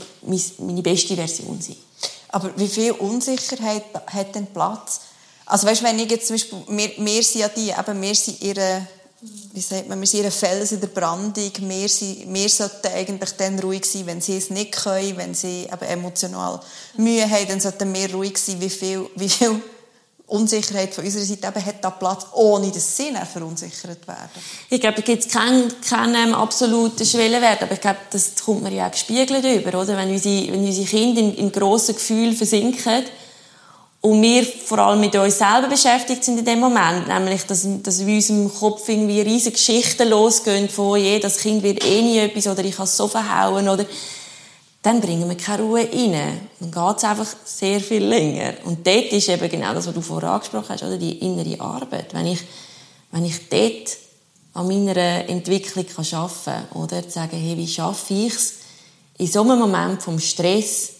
meine 0.59 0.83
beste 0.83 1.14
Version 1.14 1.61
sein. 1.61 1.77
Aber 2.29 2.51
wie 2.57 2.68
viel 2.68 2.92
Unsicherheit 2.92 3.85
hat 4.07 4.35
denn 4.35 4.46
Platz? 4.46 5.03
Also 5.46 5.66
weißt, 5.66 5.83
wenn 5.83 5.98
ich 5.98 6.11
jetzt 6.11 6.27
zum 6.27 6.35
Beispiel, 6.35 6.59
wir, 6.68 6.90
wir 6.98 7.22
sind 7.22 7.40
ja 7.42 7.48
die, 7.48 7.70
eben, 7.70 8.03
wir 8.03 8.14
sind 8.14 8.42
ihre, 8.42 8.87
wie 9.53 9.61
sagt 9.61 9.88
man, 9.88 10.01
wir 10.01 10.07
sind 10.07 10.20
ihre 10.20 10.31
Fels 10.31 10.72
in 10.72 10.81
der 10.81 10.88
Brandung, 10.88 11.53
wir, 11.59 11.88
sind, 11.88 12.33
wir 12.33 12.48
sollten 12.48 12.88
eigentlich 12.88 13.31
dann 13.33 13.59
ruhig 13.61 13.85
sein, 13.85 14.07
wenn 14.07 14.20
sie 14.20 14.38
es 14.38 14.51
nicht 14.51 14.72
können, 14.72 15.16
wenn 15.16 15.35
sie 15.35 15.68
eben 15.70 15.85
emotional 15.85 16.61
Mühe 16.96 17.29
haben, 17.29 17.48
dann 17.48 17.61
sollten 17.61 17.92
wir 17.94 18.12
ruhig 18.12 18.37
sein, 18.38 18.61
wie 18.61 18.70
viel, 18.70 19.09
wie 19.14 19.29
viel 19.29 19.62
Unsicherheit 20.33 20.95
von 20.95 21.05
unserer 21.05 21.25
Seite 21.25 21.47
eben 21.47 21.66
hat 21.66 21.77
da 21.83 21.90
Platz, 21.90 22.27
ohne 22.33 22.71
dass 22.71 22.97
sie 22.97 23.12
dann 23.12 23.27
verunsichert 23.27 24.07
werden. 24.09 24.31
Ich 24.71 24.81
glaube, 24.81 24.97
da 24.97 25.03
gibt 25.03 25.25
es 25.25 25.31
keinen, 25.31 25.73
keinen 25.83 26.35
absoluten 26.35 27.05
Schwellenwert, 27.05 27.62
aber 27.62 27.73
ich 27.73 27.81
glaube, 27.81 27.99
das 28.11 28.33
kommt 28.42 28.62
mir 28.62 28.73
ja 28.73 28.87
auch 28.87 28.90
gespiegelt 28.90 29.45
über, 29.45 29.81
oder? 29.81 29.97
Wenn 29.97 30.11
unsere, 30.11 30.53
wenn 30.53 30.64
unsere 30.64 30.87
Kinder 30.87 31.21
in, 31.21 31.35
in 31.35 31.53
grossen 31.53 31.95
Gefühlen 31.95 32.35
versinken 32.35 33.05
und 34.01 34.21
wir 34.21 34.45
vor 34.45 34.79
allem 34.79 35.01
mit 35.01 35.14
uns 35.14 35.38
selber 35.38 35.68
beschäftigt 35.68 36.25
sind 36.25 36.38
in 36.38 36.45
dem 36.45 36.61
Moment, 36.61 37.07
nämlich, 37.07 37.45
dass, 37.45 37.66
dass 37.83 38.01
in 38.01 38.09
unserem 38.09 38.53
Kopf 38.53 38.88
irgendwie 38.88 39.21
riesige 39.21 39.53
Geschichten 39.53 40.09
losgehen 40.09 40.68
von, 40.68 40.99
je, 40.99 41.21
das 41.21 41.38
Kind 41.38 41.62
wird 41.62 41.85
eh 41.85 42.03
nie 42.03 42.18
etwas 42.18 42.49
oder 42.49 42.64
ich 42.64 42.75
kann 42.75 42.85
es 42.85 42.97
so 42.97 43.07
verhauen 43.07 43.68
oder 43.68 43.87
dann 44.83 45.01
bringen 45.01 45.29
wir 45.29 45.37
keine 45.37 45.62
Ruhe 45.62 45.88
rein. 45.88 46.40
Dann 46.59 46.71
geht 46.71 46.97
es 46.97 47.05
einfach 47.05 47.37
sehr 47.45 47.81
viel 47.81 48.05
länger. 48.05 48.55
Und 48.64 48.85
dort 48.85 49.12
ist 49.12 49.29
eben 49.29 49.49
genau 49.49 49.73
das, 49.75 49.87
was 49.87 49.95
du 49.95 50.01
vorher 50.01 50.31
angesprochen 50.31 50.71
hast, 50.71 50.83
oder? 50.83 50.99
die 50.99 51.18
innere 51.18 51.61
Arbeit. 51.61 52.12
Wenn 52.12 52.27
ich, 52.27 52.40
wenn 53.12 53.25
ich 53.25 53.49
dort 53.49 53.97
an 54.55 54.66
meiner 54.66 55.29
Entwicklung 55.29 55.87
arbeiten 55.87 56.45
kann, 56.45 56.83
oder 56.83 57.03
zu 57.05 57.11
sagen, 57.11 57.37
hey, 57.37 57.57
wie 57.57 57.68
schaffe 57.68 58.27
es, 58.27 58.55
in 59.18 59.29
so 59.29 59.42
einem 59.42 59.61
Moment 59.61 60.03
vom 60.03 60.18
Stress 60.18 60.90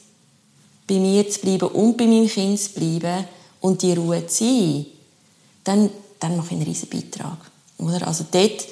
bei 0.87 0.95
mir 0.95 1.29
zu 1.29 1.41
bleiben 1.41 1.69
und 1.69 1.97
bei 1.97 2.07
meinem 2.07 2.29
Kind 2.29 2.61
zu 2.61 2.71
bleiben 2.71 3.25
und 3.61 3.83
die 3.83 3.95
Ruhe 3.95 4.27
zu 4.27 4.45
sein, 4.45 4.87
dann, 5.65 5.91
dann 6.21 6.37
mache 6.37 6.49
ich 6.49 6.53
einen 6.53 6.63
riesen 6.63 6.89
Beitrag. 6.89 7.39
Oder? 7.79 8.07
Also 8.07 8.25
dort 8.31 8.65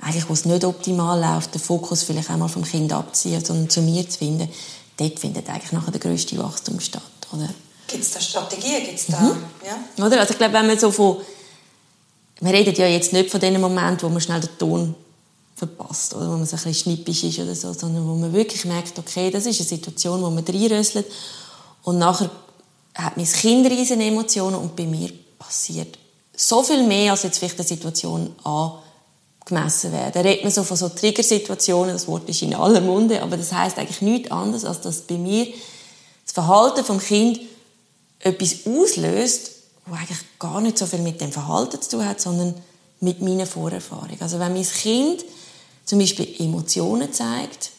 eigentlich, 0.00 0.28
wo 0.28 0.32
es 0.32 0.44
nicht 0.44 0.64
optimal 0.64 1.20
läuft, 1.20 1.54
den 1.54 1.60
Fokus 1.60 2.02
vielleicht 2.02 2.30
einmal 2.30 2.48
vom 2.48 2.64
Kind 2.64 2.92
abziehen, 2.92 3.44
sondern 3.44 3.68
zu 3.68 3.82
mir 3.82 4.08
zu 4.08 4.18
finden, 4.18 4.48
dort 4.96 5.18
findet 5.18 5.48
eigentlich 5.48 5.72
nachher 5.72 5.90
der 5.90 6.00
grösste 6.00 6.38
Wachstum 6.38 6.80
statt, 6.80 7.02
oder? 7.32 7.48
Gibt 7.86 8.04
es 8.04 8.10
da 8.10 8.20
Strategien? 8.20 8.84
Gibt's 8.84 9.06
da, 9.06 9.20
mhm. 9.20 9.42
ja? 9.64 10.04
Oder? 10.04 10.20
Also 10.20 10.32
ich 10.32 10.38
glaube, 10.38 10.54
wenn 10.54 10.66
man 10.66 10.78
so 10.78 10.90
von, 10.90 11.18
wir 12.40 12.52
reden 12.52 12.74
ja 12.74 12.86
jetzt 12.86 13.12
nicht 13.12 13.30
von 13.30 13.40
dem 13.40 13.60
Moment, 13.60 14.02
wo 14.02 14.08
man 14.08 14.20
schnell 14.20 14.40
den 14.40 14.58
Ton 14.58 14.94
verpasst, 15.56 16.14
oder 16.14 16.26
wo 16.26 16.36
man 16.36 16.46
so 16.46 16.56
ein 16.56 16.62
bisschen 16.62 16.74
schnippisch 16.74 17.24
ist 17.24 17.38
oder 17.38 17.54
so, 17.54 17.72
sondern 17.72 18.06
wo 18.06 18.14
man 18.14 18.32
wirklich 18.32 18.64
merkt, 18.64 18.98
okay, 18.98 19.30
das 19.30 19.46
ist 19.46 19.58
eine 19.60 19.68
Situation, 19.68 20.22
wo 20.22 20.30
man 20.30 20.44
reinrösselt 20.44 21.06
und 21.82 21.98
nachher 21.98 22.30
hat 22.94 23.16
mein 23.16 23.26
Kind 23.26 23.66
riesen 23.66 24.00
Emotionen 24.00 24.56
und 24.56 24.76
bei 24.76 24.84
mir 24.84 25.10
passiert 25.38 25.98
so 26.36 26.62
viel 26.62 26.84
mehr 26.84 27.12
als 27.12 27.24
jetzt 27.24 27.38
vielleicht 27.38 27.58
eine 27.58 27.66
Situation 27.66 28.34
A 28.44 28.78
gemessen 29.48 29.92
werden. 29.92 30.12
Da 30.14 30.20
redet 30.20 30.44
man 30.44 30.52
so 30.52 30.62
von 30.62 30.76
so 30.76 30.88
Triggersituationen, 30.88 31.94
das 31.94 32.06
Wort 32.06 32.28
ist 32.28 32.42
in 32.42 32.54
aller 32.54 32.80
Munde, 32.80 33.22
aber 33.22 33.36
das 33.36 33.52
heißt 33.52 33.78
eigentlich 33.78 34.02
nichts 34.02 34.30
anderes, 34.30 34.64
als 34.64 34.80
dass 34.80 35.00
bei 35.00 35.16
mir 35.16 35.46
das 36.24 36.32
Verhalten 36.32 36.84
vom 36.84 36.98
Kind 36.98 37.40
etwas 38.20 38.66
auslöst, 38.66 39.52
wo 39.86 39.94
eigentlich 39.94 40.18
gar 40.38 40.60
nicht 40.60 40.78
so 40.78 40.86
viel 40.86 41.00
mit 41.00 41.20
dem 41.20 41.32
Verhalten 41.32 41.80
zu 41.80 41.90
tun 41.90 42.06
hat, 42.06 42.20
sondern 42.20 42.54
mit 43.00 43.22
meiner 43.22 43.46
Vorerfahrung. 43.46 44.16
Also 44.20 44.38
wenn 44.38 44.52
mein 44.52 44.64
Kind 44.64 45.24
zum 45.84 45.98
Beispiel 45.98 46.28
Emotionen 46.38 47.12
zeigt, 47.12 47.70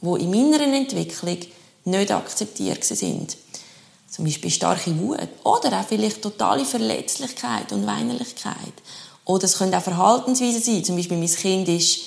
wo 0.00 0.16
in 0.16 0.30
meiner 0.30 0.60
Entwicklung 0.62 1.38
nicht 1.84 2.10
akzeptiert 2.10 2.84
sind, 2.84 3.36
zum 4.08 4.24
Beispiel 4.24 4.50
starke 4.50 4.98
Wut 4.98 5.28
oder 5.44 5.80
auch 5.80 5.86
vielleicht 5.88 6.22
totale 6.22 6.64
Verletzlichkeit 6.64 7.72
und 7.72 7.86
Weinerlichkeit 7.86 8.74
oder 9.24 9.44
es 9.44 9.58
können 9.58 9.74
auch 9.74 9.82
Verhaltensweisen 9.82 10.62
sein. 10.62 10.84
Zum 10.84 10.96
Beispiel 10.96 11.16
mein 11.16 11.28
Kind 11.28 11.68
ist, 11.68 12.00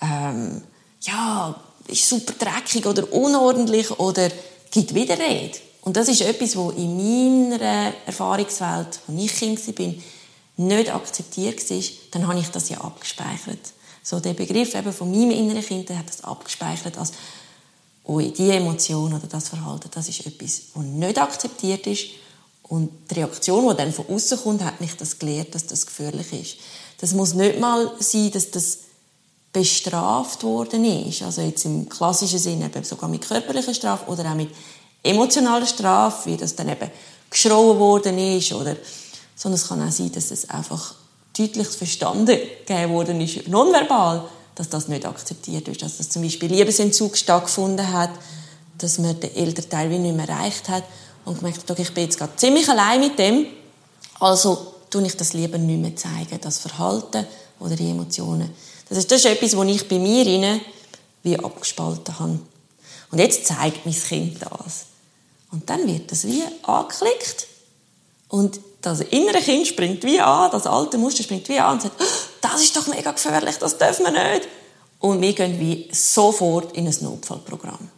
ähm, 0.00 0.62
ja, 1.02 1.54
ist 1.86 2.08
super 2.08 2.34
dreckig 2.38 2.86
oder 2.86 3.12
unordentlich 3.12 3.90
oder 3.98 4.28
gibt 4.70 4.94
Widerrede. 4.94 5.58
Und 5.82 5.96
das 5.96 6.08
ist 6.08 6.20
etwas, 6.20 6.56
was 6.56 6.74
in 6.74 7.50
meiner 7.50 7.92
Erfahrungswelt, 8.06 9.00
als 9.06 9.16
ich 9.16 9.34
Kind 9.34 9.78
war, 9.78 9.94
nicht 10.56 10.94
akzeptiert 10.94 11.70
war. 11.70 11.82
Dann 12.10 12.28
habe 12.28 12.38
ich 12.38 12.48
das 12.48 12.68
ja 12.68 12.78
abgespeichert. 12.78 13.72
So 14.02 14.20
der 14.20 14.34
Begriff 14.34 14.74
eben 14.74 14.92
von 14.92 15.10
meinem 15.10 15.30
inneren 15.30 15.64
Kind 15.64 15.90
hat 15.90 16.08
das 16.08 16.24
abgespeichert 16.24 16.98
als 16.98 17.12
oh, 18.04 18.20
die 18.20 18.50
Emotion 18.50 19.12
oder 19.14 19.26
das 19.26 19.48
Verhalten, 19.48 19.90
das 19.92 20.08
ist 20.08 20.26
etwas, 20.26 20.62
was 20.74 20.84
nicht 20.84 21.18
akzeptiert 21.18 21.86
ist 21.86 22.06
und 22.70 22.88
die 23.10 23.14
Reaktion, 23.14 23.68
die 23.68 23.76
dann 23.76 23.92
von 23.92 24.06
außen 24.08 24.38
kommt, 24.38 24.62
hat 24.62 24.80
mich 24.80 24.96
das 24.96 25.18
gelehrt, 25.18 25.56
dass 25.56 25.66
das 25.66 25.84
gefährlich 25.84 26.32
ist. 26.32 26.56
Das 27.00 27.12
muss 27.12 27.34
nicht 27.34 27.58
mal 27.58 27.90
sein, 27.98 28.30
dass 28.30 28.52
das 28.52 28.78
bestraft 29.52 30.44
worden 30.44 30.84
ist. 30.84 31.22
Also 31.22 31.42
jetzt 31.42 31.64
im 31.64 31.88
klassischen 31.88 32.38
Sinne 32.38 32.66
eben 32.66 32.84
sogar 32.84 33.08
mit 33.08 33.26
körperlicher 33.26 33.74
Strafe 33.74 34.08
oder 34.08 34.24
auch 34.30 34.36
mit 34.36 34.50
emotionaler 35.02 35.66
Strafe, 35.66 36.30
wie 36.30 36.36
das 36.36 36.54
dann 36.54 36.68
eben 36.68 36.88
geschrauen 37.28 37.76
worden 37.80 38.16
ist 38.18 38.52
oder 38.52 38.76
sondern 39.34 39.60
es 39.60 39.68
kann 39.68 39.88
auch 39.88 39.90
sein, 39.90 40.12
dass 40.12 40.30
es 40.30 40.48
einfach 40.48 40.94
deutlich 41.36 41.68
verstanden 41.68 42.38
gegeben 42.66 42.92
worden 42.92 43.20
ist, 43.20 43.48
nonverbal, 43.48 44.28
dass 44.54 44.68
das 44.68 44.86
nicht 44.86 45.06
akzeptiert 45.06 45.66
ist, 45.66 45.82
dass 45.82 45.96
das 45.96 46.10
zum 46.10 46.22
Beispiel 46.22 46.52
Liebesentzug 46.52 47.16
stattgefunden 47.16 47.92
hat, 47.92 48.10
dass 48.78 48.98
man 48.98 49.18
den 49.18 49.34
Elternteil 49.34 49.90
wie 49.90 49.98
nicht 49.98 50.14
mehr 50.14 50.28
erreicht 50.28 50.68
hat 50.68 50.84
und 51.24 51.38
gemerkt, 51.38 51.70
okay, 51.70 51.82
ich 51.82 51.94
bin 51.94 52.04
jetzt 52.04 52.18
gerade 52.18 52.34
ziemlich 52.36 52.68
allein 52.68 53.00
mit 53.00 53.18
dem, 53.18 53.46
also 54.18 54.74
tue 54.90 55.06
ich 55.06 55.16
das 55.16 55.32
lieber 55.32 55.58
nicht 55.58 55.80
mehr 55.80 55.96
zeigen, 55.96 56.40
das 56.40 56.58
Verhalten 56.58 57.26
oder 57.58 57.76
die 57.76 57.90
Emotionen. 57.90 58.50
Das 58.88 58.98
ist, 58.98 59.10
das 59.10 59.18
ist 59.20 59.26
etwas, 59.26 59.56
was 59.56 59.68
ich 59.68 59.88
bei 59.88 59.98
mir 59.98 60.26
rein 60.26 60.60
wie 61.22 61.38
abgespalten 61.38 62.18
habe. 62.18 62.40
Und 63.10 63.18
jetzt 63.18 63.46
zeigt 63.46 63.84
mein 63.84 63.94
Kind 63.94 64.38
das. 64.40 64.86
Und 65.52 65.68
dann 65.68 65.86
wird 65.86 66.10
das 66.10 66.26
wie 66.26 66.42
angeklickt 66.62 67.46
und 68.28 68.60
das 68.80 69.00
innere 69.00 69.40
Kind 69.40 69.66
springt 69.66 70.04
wie 70.04 70.20
an, 70.20 70.50
das 70.50 70.66
alte 70.66 70.96
Muster 70.96 71.22
springt 71.22 71.48
wie 71.48 71.58
an 71.58 71.74
und 71.74 71.82
sagt, 71.82 72.00
das 72.40 72.62
ist 72.62 72.76
doch 72.76 72.86
mega 72.86 73.10
gefährlich, 73.10 73.56
das 73.58 73.76
dürfen 73.76 74.04
wir 74.04 74.12
nicht. 74.12 74.48
Und 75.00 75.20
wir 75.20 75.32
gehen 75.32 75.58
wie 75.58 75.88
sofort 75.92 76.76
in 76.76 76.86
ein 76.86 76.96
Notfallprogramm. 77.00 77.90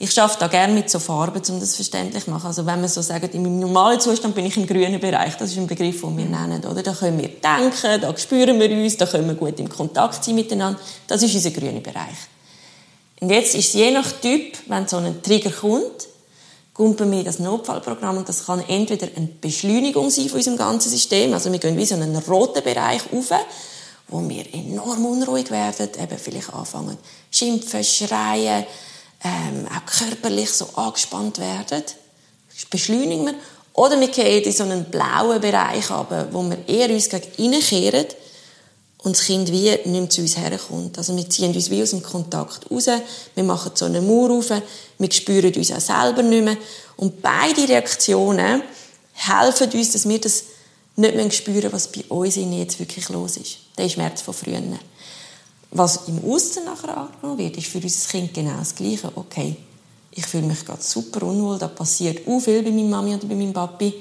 Ich 0.00 0.20
arbeite 0.20 0.38
da 0.38 0.46
gerne 0.46 0.74
mit 0.74 0.88
so 0.88 1.00
Farben, 1.00 1.42
um 1.48 1.58
das 1.58 1.74
verständlich 1.74 2.24
zu 2.24 2.30
machen. 2.30 2.46
Also 2.46 2.64
wenn 2.64 2.80
man 2.80 2.88
so 2.88 3.02
sagt, 3.02 3.34
in 3.34 3.42
meinem 3.42 3.58
normalen 3.58 3.98
Zustand 3.98 4.34
bin 4.34 4.46
ich 4.46 4.56
im 4.56 4.66
grünen 4.66 5.00
Bereich, 5.00 5.36
das 5.36 5.50
ist 5.50 5.58
ein 5.58 5.66
Begriff, 5.66 6.00
den 6.02 6.16
wir 6.16 6.24
nennen, 6.24 6.64
oder? 6.64 6.82
Da 6.82 6.92
können 6.92 7.18
wir 7.18 7.28
denken, 7.28 8.00
da 8.00 8.16
spüren 8.16 8.60
wir 8.60 8.70
uns, 8.70 8.96
da 8.96 9.06
können 9.06 9.26
wir 9.26 9.34
gut 9.34 9.58
in 9.58 9.68
Kontakt 9.68 10.24
sein 10.24 10.36
miteinander. 10.36 10.78
Das 11.08 11.22
ist 11.22 11.34
unser 11.34 11.50
grüner 11.50 11.80
Bereich. 11.80 12.16
Und 13.20 13.30
jetzt 13.30 13.56
ist 13.56 13.68
es 13.68 13.72
je 13.72 13.90
nach 13.90 14.12
Typ, 14.12 14.56
wenn 14.68 14.86
so 14.86 14.98
ein 14.98 15.20
Trigger 15.20 15.50
kommt, 15.50 16.06
kommt 16.72 16.96
bei 16.96 17.04
mir 17.04 17.24
das 17.24 17.40
Notfallprogramm 17.40 18.18
und 18.18 18.28
das 18.28 18.46
kann 18.46 18.62
entweder 18.68 19.08
eine 19.16 19.26
Beschleunigung 19.26 20.10
sein 20.10 20.28
von 20.28 20.36
unserem 20.36 20.56
ganzen 20.56 20.90
System, 20.90 21.34
also 21.34 21.50
wir 21.50 21.58
gehen 21.58 21.76
wie 21.76 21.84
so 21.84 21.96
einen 21.96 22.14
roten 22.16 22.62
Bereich 22.62 23.02
rauf, 23.12 23.32
wo 24.06 24.26
wir 24.28 24.44
enorm 24.54 25.04
unruhig 25.04 25.50
werden, 25.50 25.88
eben 26.00 26.18
vielleicht 26.18 26.54
anfangen 26.54 26.96
schimpfen, 27.32 27.82
schreien, 27.82 28.64
ähm, 29.24 29.66
auch 29.66 29.86
körperlich 29.86 30.50
so 30.50 30.66
angespannt 30.74 31.38
werden. 31.38 31.82
Das 32.54 32.64
beschleunigen 32.70 33.26
wir. 33.26 33.34
Oder 33.72 34.00
wir 34.00 34.08
gehen 34.08 34.42
in 34.42 34.52
so 34.52 34.64
einen 34.64 34.86
blauen 34.86 35.40
Bereich 35.40 35.90
runter, 35.90 36.28
wo 36.32 36.42
wir 36.42 36.68
eher 36.68 36.90
uns 36.90 37.08
gegen 37.08 37.54
reinkehren 37.54 38.06
und 39.04 39.16
das 39.16 39.24
Kind 39.24 39.52
wie 39.52 39.70
nicht 39.70 39.86
mehr 39.86 40.10
zu 40.10 40.20
uns 40.20 40.36
herkommt. 40.36 40.98
Also 40.98 41.16
wir 41.16 41.28
ziehen 41.30 41.54
uns 41.54 41.70
wie 41.70 41.82
aus 41.82 41.90
dem 41.90 42.02
Kontakt 42.02 42.70
raus, 42.70 42.88
wir 43.34 43.44
machen 43.44 43.72
so 43.74 43.84
eine 43.84 44.00
Mauer 44.00 44.38
auf, 44.38 44.50
wir 44.98 45.12
spüren 45.12 45.54
uns 45.54 45.72
auch 45.72 45.80
selber 45.80 46.22
nicht 46.22 46.44
mehr. 46.44 46.56
Und 46.96 47.22
beide 47.22 47.68
Reaktionen 47.68 48.62
helfen 49.12 49.70
uns, 49.70 49.92
dass 49.92 50.08
wir 50.08 50.20
das 50.20 50.44
nicht 50.96 51.14
mehr 51.14 51.30
spüren, 51.30 51.72
was 51.72 51.92
bei 51.92 52.02
uns 52.08 52.34
jetzt 52.34 52.80
wirklich 52.80 53.08
los 53.08 53.36
ist. 53.36 53.58
Der 53.76 53.88
Schmerz 53.88 54.22
von 54.22 54.34
früher 54.34 54.60
was 55.70 56.08
im 56.08 56.24
Aussen 56.24 56.64
nachher 56.64 56.96
angenommen 56.96 57.38
wird, 57.38 57.56
ist 57.56 57.66
für 57.66 57.78
unser 57.78 58.08
Kind 58.08 58.34
genau 58.34 58.58
das 58.58 58.74
Gleiche. 58.74 59.12
Okay, 59.14 59.56
ich 60.10 60.26
fühle 60.26 60.46
mich 60.46 60.64
gerade 60.64 60.82
super 60.82 61.26
unwohl, 61.26 61.58
da 61.58 61.68
passiert 61.68 62.26
auch 62.26 62.40
viel 62.40 62.62
bei 62.62 62.70
meiner 62.70 62.88
Mami 62.88 63.14
oder 63.14 63.26
bei 63.26 63.34
meinem 63.34 63.52
Papi. 63.52 63.92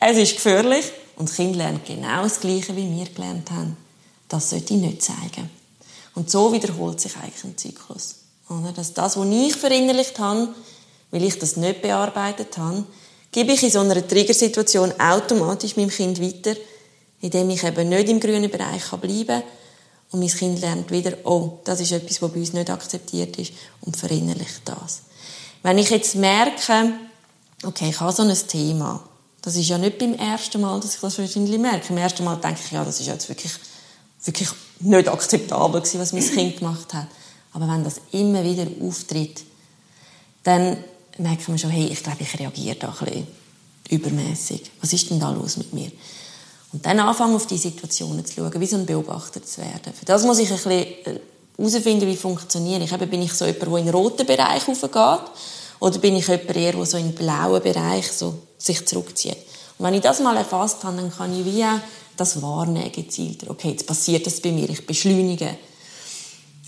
Es 0.00 0.16
ist 0.16 0.34
gefährlich 0.34 0.86
und 1.16 1.28
das 1.28 1.36
Kind 1.36 1.56
lernt 1.56 1.84
genau 1.84 2.22
das 2.22 2.40
Gleiche, 2.40 2.74
wie 2.74 2.90
wir 2.90 3.04
gelernt 3.06 3.50
haben. 3.50 3.76
Das 4.28 4.50
sollte 4.50 4.74
ich 4.74 4.80
nicht 4.80 5.02
zeigen. 5.02 5.50
Und 6.14 6.30
so 6.30 6.52
wiederholt 6.52 7.00
sich 7.00 7.14
eigentlich 7.16 7.44
ein 7.44 7.56
Zyklus. 7.56 8.16
Oder? 8.48 8.72
Dass 8.72 8.94
das, 8.94 9.16
was 9.16 9.26
ich 9.28 9.54
verinnerlicht 9.54 10.18
habe, 10.18 10.48
weil 11.10 11.24
ich 11.24 11.38
das 11.38 11.56
nicht 11.56 11.82
bearbeitet 11.82 12.56
habe, 12.56 12.84
gebe 13.30 13.52
ich 13.52 13.62
in 13.62 13.70
so 13.70 13.80
einer 13.80 14.06
Triggersituation 14.06 14.92
automatisch 14.98 15.76
meinem 15.76 15.90
Kind 15.90 16.20
weiter, 16.20 16.58
indem 17.20 17.50
ich 17.50 17.62
eben 17.62 17.88
nicht 17.88 18.08
im 18.08 18.18
grünen 18.18 18.50
Bereich 18.50 18.88
bleiben 18.90 19.26
kann 19.26 19.42
und 20.10 20.20
mein 20.20 20.28
Kind 20.28 20.60
lernt 20.60 20.90
wieder, 20.90 21.16
oh, 21.24 21.58
das 21.64 21.80
ist 21.80 21.92
etwas, 21.92 22.20
was 22.20 22.32
bei 22.32 22.40
uns 22.40 22.52
nicht 22.52 22.70
akzeptiert 22.70 23.38
ist 23.38 23.52
und 23.80 23.96
verinnerlicht 23.96 24.62
das. 24.64 25.02
Wenn 25.62 25.78
ich 25.78 25.90
jetzt 25.90 26.16
merke, 26.16 26.92
okay, 27.64 27.90
ich 27.90 28.00
habe 28.00 28.12
so 28.12 28.22
ein 28.22 28.34
Thema, 28.48 29.02
das 29.42 29.56
ist 29.56 29.68
ja 29.68 29.78
nicht 29.78 29.98
beim 29.98 30.14
ersten 30.14 30.60
Mal, 30.60 30.80
dass 30.80 30.94
ich 30.94 31.00
das 31.00 31.18
wahrscheinlich 31.18 31.58
merke. 31.58 31.88
Beim 31.88 31.98
ersten 31.98 32.24
Mal 32.24 32.36
denke 32.36 32.60
ich, 32.64 32.72
ja, 32.72 32.84
das 32.84 33.00
ist 33.00 33.06
jetzt 33.06 33.28
wirklich, 33.28 33.52
wirklich 34.24 34.48
nicht 34.80 35.08
akzeptabel 35.08 35.80
gewesen, 35.80 36.00
was 36.00 36.12
mein 36.12 36.28
Kind 36.28 36.58
gemacht 36.58 36.92
hat. 36.92 37.06
Aber 37.52 37.68
wenn 37.68 37.84
das 37.84 38.00
immer 38.12 38.44
wieder 38.44 38.66
auftritt, 38.82 39.42
dann 40.42 40.76
merkt 41.18 41.48
man 41.48 41.58
schon, 41.58 41.70
hey, 41.70 41.86
ich 41.86 42.02
glaube, 42.02 42.22
ich 42.22 42.38
reagiere 42.38 42.76
da 42.76 42.88
ein 42.88 43.04
bisschen 43.04 43.26
übermäßig. 43.90 44.70
Was 44.80 44.92
ist 44.92 45.10
denn 45.10 45.20
da 45.20 45.30
los 45.30 45.56
mit 45.56 45.72
mir? 45.72 45.90
Und 46.72 46.86
dann 46.86 47.00
anfangen, 47.00 47.34
auf 47.34 47.46
die 47.46 47.58
Situationen 47.58 48.24
zu 48.24 48.34
schauen, 48.34 48.60
wie 48.60 48.66
so 48.66 48.76
ein 48.76 48.86
Beobachter 48.86 49.42
zu 49.42 49.60
werden. 49.60 49.92
Für 49.92 50.04
das 50.04 50.24
muss 50.24 50.38
ich 50.38 50.50
ein 50.50 50.56
bisschen 50.56 50.70
äh, 50.72 51.20
herausfinden, 51.56 52.06
wie 52.06 52.16
funktioniere 52.16 52.84
ich. 52.84 52.92
Eben, 52.92 53.10
bin 53.10 53.22
ich 53.22 53.32
so 53.32 53.44
jemand, 53.44 53.62
der 53.62 53.76
in 53.78 53.84
den 53.86 53.94
roten 53.94 54.26
Bereich 54.26 54.68
raufgeht? 54.68 55.30
Oder 55.80 55.98
bin 55.98 56.16
ich 56.16 56.28
jemand 56.28 56.54
der 56.54 56.86
so 56.86 56.96
in 56.96 57.08
den 57.08 57.14
blauen 57.14 57.62
Bereich 57.62 58.12
so 58.12 58.34
sich 58.58 58.86
zurückzieht? 58.86 59.36
Und 59.78 59.86
wenn 59.86 59.94
ich 59.94 60.02
das 60.02 60.20
mal 60.20 60.36
erfasst 60.36 60.84
habe, 60.84 60.96
dann 60.96 61.10
kann 61.10 61.38
ich 61.38 61.44
wie 61.44 61.64
das 62.16 62.40
wahrnehmen 62.40 62.92
gezielter. 62.92 63.50
Okay, 63.50 63.70
jetzt 63.70 63.86
passiert 63.86 64.26
das 64.26 64.40
bei 64.40 64.52
mir, 64.52 64.68
ich 64.68 64.86
beschleunige. 64.86 65.56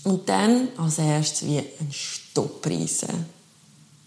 Und 0.03 0.27
dann 0.27 0.69
als 0.77 0.97
erstes 0.97 1.47
wie 1.47 1.59
ein 1.59 1.91
Stopp 1.91 2.65
reissen. 2.65 3.25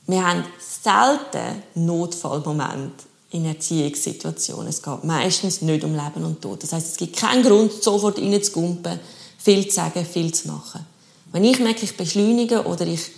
Wir 0.08 0.26
haben 0.26 0.44
selten 0.58 1.62
Notfallmomente 1.74 3.04
in 3.36 3.44
Erziehungssituationen. 3.44 4.68
Es 4.68 4.82
geht 4.82 5.04
meistens 5.04 5.62
nicht 5.62 5.84
um 5.84 5.94
Leben 5.94 6.24
und 6.24 6.40
Tod. 6.40 6.62
Das 6.62 6.72
heißt, 6.72 6.92
es 6.92 6.96
gibt 6.96 7.16
keinen 7.16 7.42
Grund, 7.42 7.72
sofort 7.82 8.18
reinzugumpen, 8.18 8.98
viel 9.38 9.68
zu 9.68 9.76
sagen, 9.76 10.04
viel 10.04 10.32
zu 10.32 10.48
machen. 10.48 10.84
Wenn 11.32 11.44
ich 11.44 11.60
merke, 11.60 11.84
ich 11.84 11.96
beschleunige 11.96 12.64
oder 12.64 12.86
ich 12.86 13.10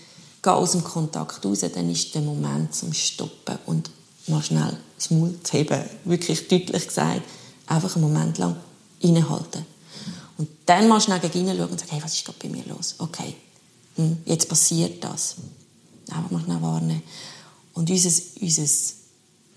gehe 0.43 0.53
aus 0.53 0.73
dem 0.73 0.83
Kontakt 0.83 1.45
raus, 1.45 1.61
dann 1.61 1.91
ist 1.91 2.15
der 2.15 2.23
Moment 2.23 2.75
zum 2.75 2.93
Stoppen 2.93 3.59
und 3.67 3.91
mal 4.27 4.43
schnell 4.43 4.77
das 4.97 5.11
Maul 5.11 5.35
zu 5.43 5.53
heben. 5.57 5.83
Wirklich 6.05 6.49
deutlich 6.49 6.89
gesagt, 6.89 7.23
einfach 7.67 7.95
einen 7.95 8.05
Moment 8.05 8.39
lang 8.39 8.57
innehalten. 9.01 9.65
Und 10.37 10.49
dann 10.67 10.89
mal 10.89 11.01
schnell 11.01 11.21
gegen 11.21 11.47
schauen 11.47 11.71
und 11.71 11.79
sagen, 11.79 11.93
hey, 11.93 12.03
was 12.03 12.15
ist 12.15 12.25
gerade 12.25 12.39
bei 12.43 12.49
mir 12.49 12.65
los? 12.67 12.97
Okay, 12.99 13.35
hm, 13.97 14.19
jetzt 14.25 14.49
passiert 14.49 15.03
das. 15.03 15.37
Einfach 16.11 16.31
mal 16.31 16.43
schnell 16.43 16.63
warnen. 16.63 17.03
Und 17.75 17.91
unser, 17.91 18.11
unser 18.41 18.67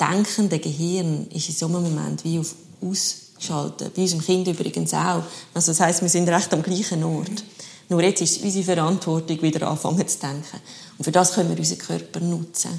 denkende 0.01 0.59
Gehirn 0.59 1.27
ist 1.27 1.49
in 1.49 1.55
so 1.55 1.67
einem 1.67 1.83
Moment 1.83 2.23
wie 2.23 2.39
auf 2.39 2.55
ausgeschaltet. 2.81 3.93
Bei 3.93 4.01
unserem 4.01 4.21
Kind 4.23 4.47
übrigens 4.47 4.93
auch. 4.93 5.23
Also 5.53 5.71
das 5.71 5.79
heißt, 5.79 6.01
wir 6.01 6.09
sind 6.09 6.27
recht 6.29 6.53
am 6.53 6.63
gleichen 6.63 7.03
Ort. 7.03 7.43
Nur 7.89 8.01
jetzt 8.03 8.21
ist 8.21 8.37
es 8.37 8.43
unsere 8.43 8.63
Verantwortung, 8.63 9.41
wieder 9.41 9.67
anfangen 9.67 10.07
zu 10.07 10.19
denken. 10.19 10.59
Und 10.97 11.03
für 11.03 11.11
das 11.11 11.33
können 11.33 11.49
wir 11.49 11.57
unseren 11.57 11.77
Körper 11.77 12.19
nutzen. 12.21 12.71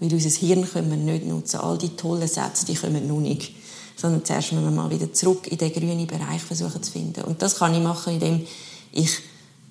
Weil 0.00 0.12
unser 0.12 0.28
Hirn 0.28 0.68
können 0.68 0.90
wir 0.90 0.96
nicht 0.96 1.26
nutzen. 1.26 1.60
All 1.60 1.78
die 1.78 1.90
tollen 1.90 2.28
Sätze, 2.28 2.66
die 2.66 2.74
kommen 2.74 3.06
noch 3.06 3.20
nicht. 3.20 3.52
Sondern 3.96 4.24
zuerst 4.24 4.52
müssen 4.52 4.64
wir 4.64 4.70
mal 4.72 4.90
wieder 4.90 5.12
zurück 5.12 5.46
in 5.46 5.58
den 5.58 5.72
grünen 5.72 6.06
Bereich 6.06 6.42
versuchen 6.42 6.82
zu 6.82 6.90
finden. 6.90 7.22
Und 7.22 7.42
das 7.42 7.56
kann 7.56 7.74
ich 7.74 7.82
machen, 7.82 8.14
indem 8.14 8.44
ich 8.90 9.18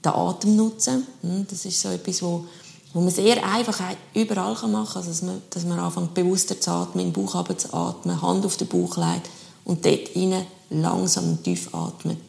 den 0.04 0.14
Atem 0.14 0.56
nutze. 0.56 1.04
Hm, 1.22 1.46
das 1.50 1.66
ist 1.66 1.82
so 1.82 1.90
etwas, 1.90 2.22
wo 2.22 2.46
wo 2.94 3.02
man 3.02 3.10
sehr 3.10 3.44
einfach 3.44 3.80
überall 4.14 4.54
machen 4.68 4.72
kann, 4.72 4.96
also 4.96 5.10
dass 5.10 5.22
man, 5.24 5.42
dass 5.50 5.66
man 5.66 5.80
anfängt 5.80 6.14
bewusster 6.14 6.60
zu 6.60 6.72
atmen, 6.72 7.08
in 7.08 7.14
den 7.14 7.26
Bauch 7.26 7.36
atmen, 7.36 8.22
Hand 8.22 8.46
auf 8.46 8.58
den 8.58 8.68
Bauch 8.68 8.98
legt 8.98 9.30
und 9.66 9.84
dort 9.86 10.16
rein 10.16 10.46
langsam 10.70 11.30
und 11.30 11.44
tief 11.44 11.74
atmet. 11.74 12.20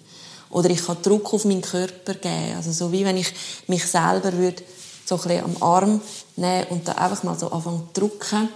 Oder 0.50 0.70
ich 0.70 0.85
kann 0.85 1.03
Druck 1.03 1.35
auf 1.35 1.44
meinen 1.44 1.62
Körper 1.62 2.14
geben, 2.14 2.57
also 2.57 2.72
so 2.72 2.92
wie 2.92 3.05
wenn 3.05 3.16
ich 3.16 3.33
mich 3.66 3.85
selber 3.87 4.33
würde 4.33 4.62
so 5.05 5.16
ein 5.16 5.20
bisschen 5.20 5.44
am 5.44 5.62
Arm 5.62 6.00
nehmen 6.37 6.66
und 6.70 6.88
dann 6.88 6.96
einfach 6.96 7.22
mal 7.24 7.38
so 7.38 7.50
anfangen 7.50 7.83
zu 7.92 8.00
drücken, 8.00 8.48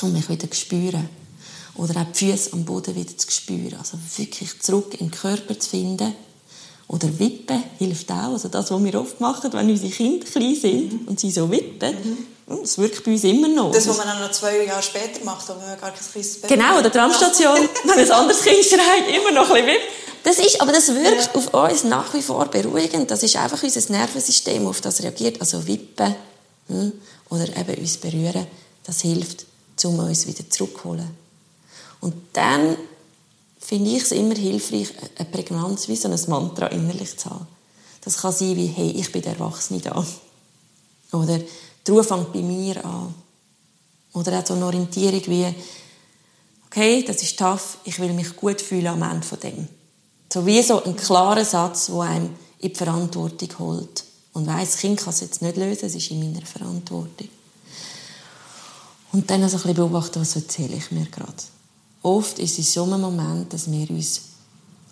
um 0.00 0.12
mich 0.12 0.28
wieder 0.30 0.50
zu 0.50 0.56
spüren. 0.56 1.08
Oder 1.74 2.00
auch 2.00 2.12
die 2.12 2.30
Füße 2.30 2.52
am 2.54 2.64
Boden 2.64 2.94
wieder 2.94 3.16
zu 3.16 3.30
spüren. 3.30 3.76
Also 3.78 3.98
wirklich 4.16 4.60
zurück 4.60 4.94
in 4.94 5.08
den 5.08 5.10
Körper 5.10 5.58
zu 5.58 5.70
finden 5.70 6.14
oder 6.88 7.18
Wippen 7.18 7.62
hilft 7.78 8.10
auch. 8.10 8.32
Also 8.32 8.48
das, 8.48 8.70
was 8.70 8.82
wir 8.82 9.00
oft 9.00 9.20
machen, 9.20 9.52
wenn 9.52 9.70
unsere 9.70 9.92
Kinder 9.92 10.26
klein 10.26 10.54
sind 10.54 11.06
und 11.06 11.20
sie 11.20 11.30
so 11.30 11.50
wippen, 11.50 11.94
mhm. 12.46 12.60
das 12.60 12.78
wirkt 12.78 13.04
bei 13.04 13.12
uns 13.12 13.24
immer 13.24 13.48
noch. 13.48 13.72
Das, 13.72 13.86
was 13.86 13.98
man 13.98 14.06
dann 14.06 14.20
noch 14.20 14.32
zwei 14.32 14.64
Jahre 14.64 14.82
später 14.82 15.22
macht, 15.24 15.46
wenn 15.50 15.58
man 15.58 15.66
gar 15.78 15.90
kein 15.90 16.00
kleines 16.10 16.40
Baby 16.40 16.54
Genau, 16.54 16.80
der 16.80 16.90
Tramstation, 16.90 17.68
wenn 17.84 17.98
ein 17.98 18.10
anderes 18.10 18.42
Kind 18.42 18.64
schreit, 18.64 19.06
immer 19.14 19.32
noch 19.32 19.50
ein 19.50 19.64
bisschen 19.64 19.66
wippt. 19.66 19.98
Das 20.24 20.38
ist, 20.38 20.60
aber 20.60 20.72
das 20.72 20.88
wirkt 20.94 21.30
ja. 21.34 21.34
auf 21.34 21.54
uns 21.54 21.84
nach 21.84 22.12
wie 22.14 22.22
vor 22.22 22.46
beruhigend. 22.46 23.10
Das 23.10 23.22
ist 23.22 23.36
einfach 23.36 23.62
unser 23.62 23.92
Nervensystem, 23.92 24.66
auf 24.66 24.80
das 24.80 25.02
reagiert. 25.02 25.40
Also 25.40 25.66
wippen 25.66 26.14
hm, 26.68 26.92
oder 27.28 27.44
eben 27.44 27.80
uns 27.80 27.98
berühren, 27.98 28.46
das 28.84 29.02
hilft, 29.02 29.46
um 29.84 29.98
uns 30.00 30.26
wieder 30.26 30.48
zurückzuholen. 30.48 31.08
Und 32.00 32.14
dann 32.32 32.76
finde 33.68 33.90
ich 33.90 34.02
es 34.02 34.12
immer 34.12 34.34
hilfreich, 34.34 34.88
eine 35.18 35.28
Prägnanz 35.28 35.88
wie 35.88 35.96
so 35.96 36.08
ein 36.08 36.18
Mantra 36.28 36.68
innerlich 36.68 37.18
zu 37.18 37.28
haben. 37.28 37.46
Das 38.00 38.16
kann 38.16 38.32
sein 38.32 38.56
wie, 38.56 38.66
hey, 38.66 38.92
ich 38.92 39.12
bin 39.12 39.20
der 39.20 39.34
Erwachsene 39.34 39.78
da. 39.78 40.06
Oder 41.12 41.38
die 41.38 41.90
Ruhe 41.90 42.02
fängt 42.02 42.32
bei 42.32 42.40
mir 42.40 42.82
an. 42.82 43.14
Oder 44.14 44.38
auch 44.38 44.46
so 44.46 44.54
eine 44.54 44.64
Orientierung 44.64 45.20
wie, 45.26 45.54
okay, 46.64 47.04
das 47.06 47.22
ist 47.22 47.38
tough, 47.38 47.76
ich 47.84 47.98
will 47.98 48.14
mich 48.14 48.34
gut 48.36 48.62
fühlen 48.62 48.86
am 48.86 49.02
Ende 49.02 49.26
von 49.26 49.38
dem. 49.40 49.68
So 50.32 50.46
wie 50.46 50.62
so 50.62 50.82
ein 50.82 50.96
klarer 50.96 51.44
Satz, 51.44 51.88
der 51.88 52.00
einem 52.00 52.30
in 52.60 52.70
die 52.70 52.74
Verantwortung 52.74 53.50
holt. 53.58 54.02
Und 54.32 54.46
weiss, 54.46 54.70
das 54.70 54.80
Kind 54.80 54.98
kann 54.98 55.10
es 55.10 55.20
jetzt 55.20 55.42
nicht 55.42 55.58
lösen, 55.58 55.84
es 55.84 55.94
ist 55.94 56.10
in 56.10 56.20
meiner 56.20 56.46
Verantwortung. 56.46 57.28
Und 59.12 59.30
dann 59.30 59.42
also 59.42 59.56
ein 59.56 59.62
bisschen 59.62 59.76
beobachten, 59.76 60.22
was 60.22 60.36
erzähle 60.36 60.76
ich 60.76 60.90
mir 60.90 61.04
gerade. 61.04 61.34
Oft 62.02 62.38
ist 62.38 62.58
es 62.58 62.72
so 62.72 62.84
ein 62.84 63.00
Moment, 63.00 63.52
dass 63.52 63.70
wir 63.70 63.90
uns 63.90 64.22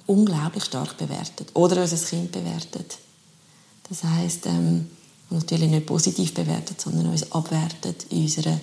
unglaublich 0.06 0.64
stark 0.64 0.96
bewerten 0.96 1.46
oder 1.54 1.82
unser 1.82 1.96
Kind 1.96 2.32
bewertet. 2.32 2.98
Das 3.88 4.02
heißt 4.02 4.46
ähm, 4.46 4.88
natürlich 5.30 5.70
nicht 5.70 5.86
positiv 5.86 6.34
bewertet, 6.34 6.80
sondern 6.80 7.08
uns 7.08 7.30
abwertet 7.32 8.06
in 8.10 8.22
unserer, 8.22 8.60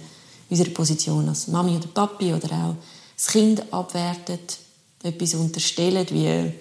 unserer 0.49 0.69
Position 0.69 1.27
als 1.29 1.47
Mami 1.47 1.75
oder 1.75 1.87
Papi 1.87 2.33
oder 2.33 2.51
auch 2.51 2.75
das 3.15 3.27
Kind 3.27 3.73
abwertet, 3.73 4.57
etwas 5.03 5.33
unterstellt, 5.35 6.13
wie 6.13 6.53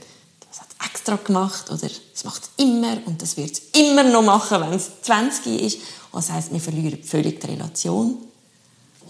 das 0.49 0.61
hat 0.61 0.69
es 0.69 0.87
extra 0.87 1.17
gemacht 1.17 1.71
oder 1.71 1.89
es 2.15 2.25
macht 2.25 2.43
es 2.43 2.65
immer 2.65 2.99
und 3.07 3.23
das 3.23 3.37
wird 3.37 3.53
es 3.53 3.63
immer 3.73 4.03
noch 4.03 4.23
machen, 4.23 4.61
wenn 4.61 4.73
es 4.73 4.91
20 5.03 5.61
ist. 5.63 5.79
Und 6.11 6.23
das 6.23 6.31
heißt, 6.31 6.53
wir 6.53 6.61
verlieren 6.61 7.03
völlig 7.03 7.41
die 7.41 7.47
Relation 7.47 8.19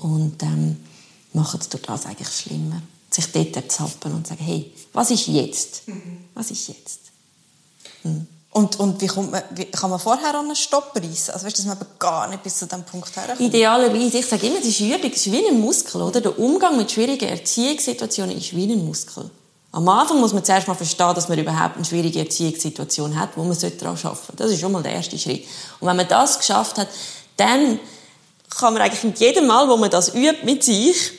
und 0.01 0.43
ähm, 0.43 0.77
machen 1.33 1.61
es 1.61 1.69
das 1.69 2.07
eigentlich 2.07 2.29
schlimmer. 2.29 2.83
Sich 3.11 3.31
dort 3.31 3.71
zappen 3.71 4.15
und 4.15 4.27
sagen, 4.27 4.43
hey, 4.43 4.73
was 4.93 5.11
ist 5.11 5.27
jetzt? 5.27 5.83
Was 6.35 6.51
ist 6.51 6.69
jetzt? 6.69 7.01
Hm. 8.03 8.27
Und, 8.51 8.79
und 8.79 9.01
wie, 9.01 9.07
kommt 9.07 9.33
man, 9.33 9.43
wie 9.55 9.65
kann 9.65 9.89
man 9.89 9.99
vorher 9.99 10.35
an 10.35 10.45
einen 10.45 10.57
Stopp 10.57 10.93
reissen? 10.95 11.33
Also 11.33 11.47
weißt, 11.47 11.59
dass 11.59 11.65
man 11.65 11.79
gar 11.99 12.29
nicht 12.29 12.43
bis 12.43 12.59
zu 12.59 12.67
diesem 12.67 12.85
Punkt 12.85 13.15
herkommt? 13.17 13.41
Idealerweise, 13.41 14.19
ich 14.19 14.27
sage 14.27 14.47
immer, 14.47 14.59
das 14.59 14.69
ist 14.69 14.81
ist 14.81 15.33
wie 15.33 15.49
ein 15.49 15.59
Muskel. 15.59 16.03
Oder? 16.03 16.21
Der 16.21 16.39
Umgang 16.39 16.77
mit 16.77 16.93
schwierigen 16.93 17.29
Erziehungssituationen 17.29 18.37
ist 18.37 18.55
wie 18.55 18.71
ein 18.71 18.85
Muskel. 18.85 19.31
Am 19.73 19.89
Anfang 19.89 20.21
muss 20.21 20.35
man 20.35 20.45
zuerst 20.45 20.69
mal 20.69 20.75
verstehen, 20.75 21.15
dass 21.15 21.31
man 21.31 21.39
überhaupt 21.39 21.77
eine 21.77 21.85
schwierige 21.87 22.19
Erziehungssituation 22.19 23.19
hat, 23.19 23.31
wo 23.37 23.45
man 23.45 23.59
daran 23.59 23.97
arbeiten 23.97 24.03
sollte. 24.03 24.37
Das 24.37 24.51
ist 24.51 24.61
schon 24.61 24.73
mal 24.73 24.83
der 24.83 24.93
erste 24.93 25.19
Schritt. 25.19 25.47
Und 25.81 25.89
wenn 25.89 25.97
man 25.97 26.09
das 26.09 26.39
geschafft 26.39 26.77
hat, 26.77 26.89
dann 27.39 27.81
kann 28.51 28.75
man 28.75 28.83
eigentlich 28.83 29.03
mit 29.03 29.19
jedem 29.19 29.47
Mal, 29.47 29.67
wo 29.71 29.79
man 29.79 29.91
das 29.91 30.15
übt 30.15 30.45
mit 30.45 30.63
sich, 30.63 31.13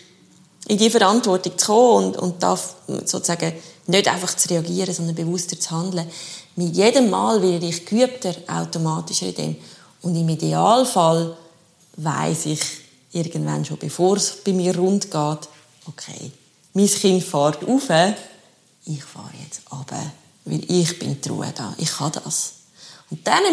in 0.67 0.77
die 0.77 0.89
Verantwortung 0.89 1.57
zu 1.57 1.65
kommen 1.65 2.05
und, 2.07 2.17
und 2.17 2.43
darf 2.43 2.75
sozusagen 2.87 3.53
nicht 3.87 4.07
einfach 4.07 4.35
zu 4.35 4.49
reagieren, 4.49 4.93
sondern 4.93 5.15
bewusster 5.15 5.59
zu 5.59 5.71
handeln. 5.71 6.09
Mit 6.55 6.75
jedem 6.75 7.09
Mal 7.09 7.41
werde 7.41 7.65
ich 7.65 7.85
geübter, 7.85 8.33
automatischer 8.47 9.27
in 9.27 9.35
dem. 9.35 9.55
Und 10.01 10.15
im 10.15 10.29
Idealfall 10.29 11.35
weiß 11.97 12.45
ich 12.47 12.61
irgendwann 13.11 13.65
schon, 13.65 13.77
bevor 13.77 14.17
es 14.17 14.37
bei 14.43 14.53
mir 14.53 14.75
rund 14.77 15.11
geht, 15.11 15.49
okay, 15.85 16.31
mein 16.73 16.87
Kind 16.87 17.23
fährt 17.23 17.67
auf, 17.67 17.89
ich 18.85 19.03
fahre 19.03 19.31
jetzt 19.43 19.61
runter, 19.71 20.11
weil 20.45 20.63
ich 20.69 20.99
bin 20.99 21.19
die 21.21 21.29
Ruhe 21.29 21.53
da, 21.55 21.73
ich 21.77 21.91
kann 21.91 22.11
das. 22.11 22.53
Und 23.09 23.25
dann 23.27 23.43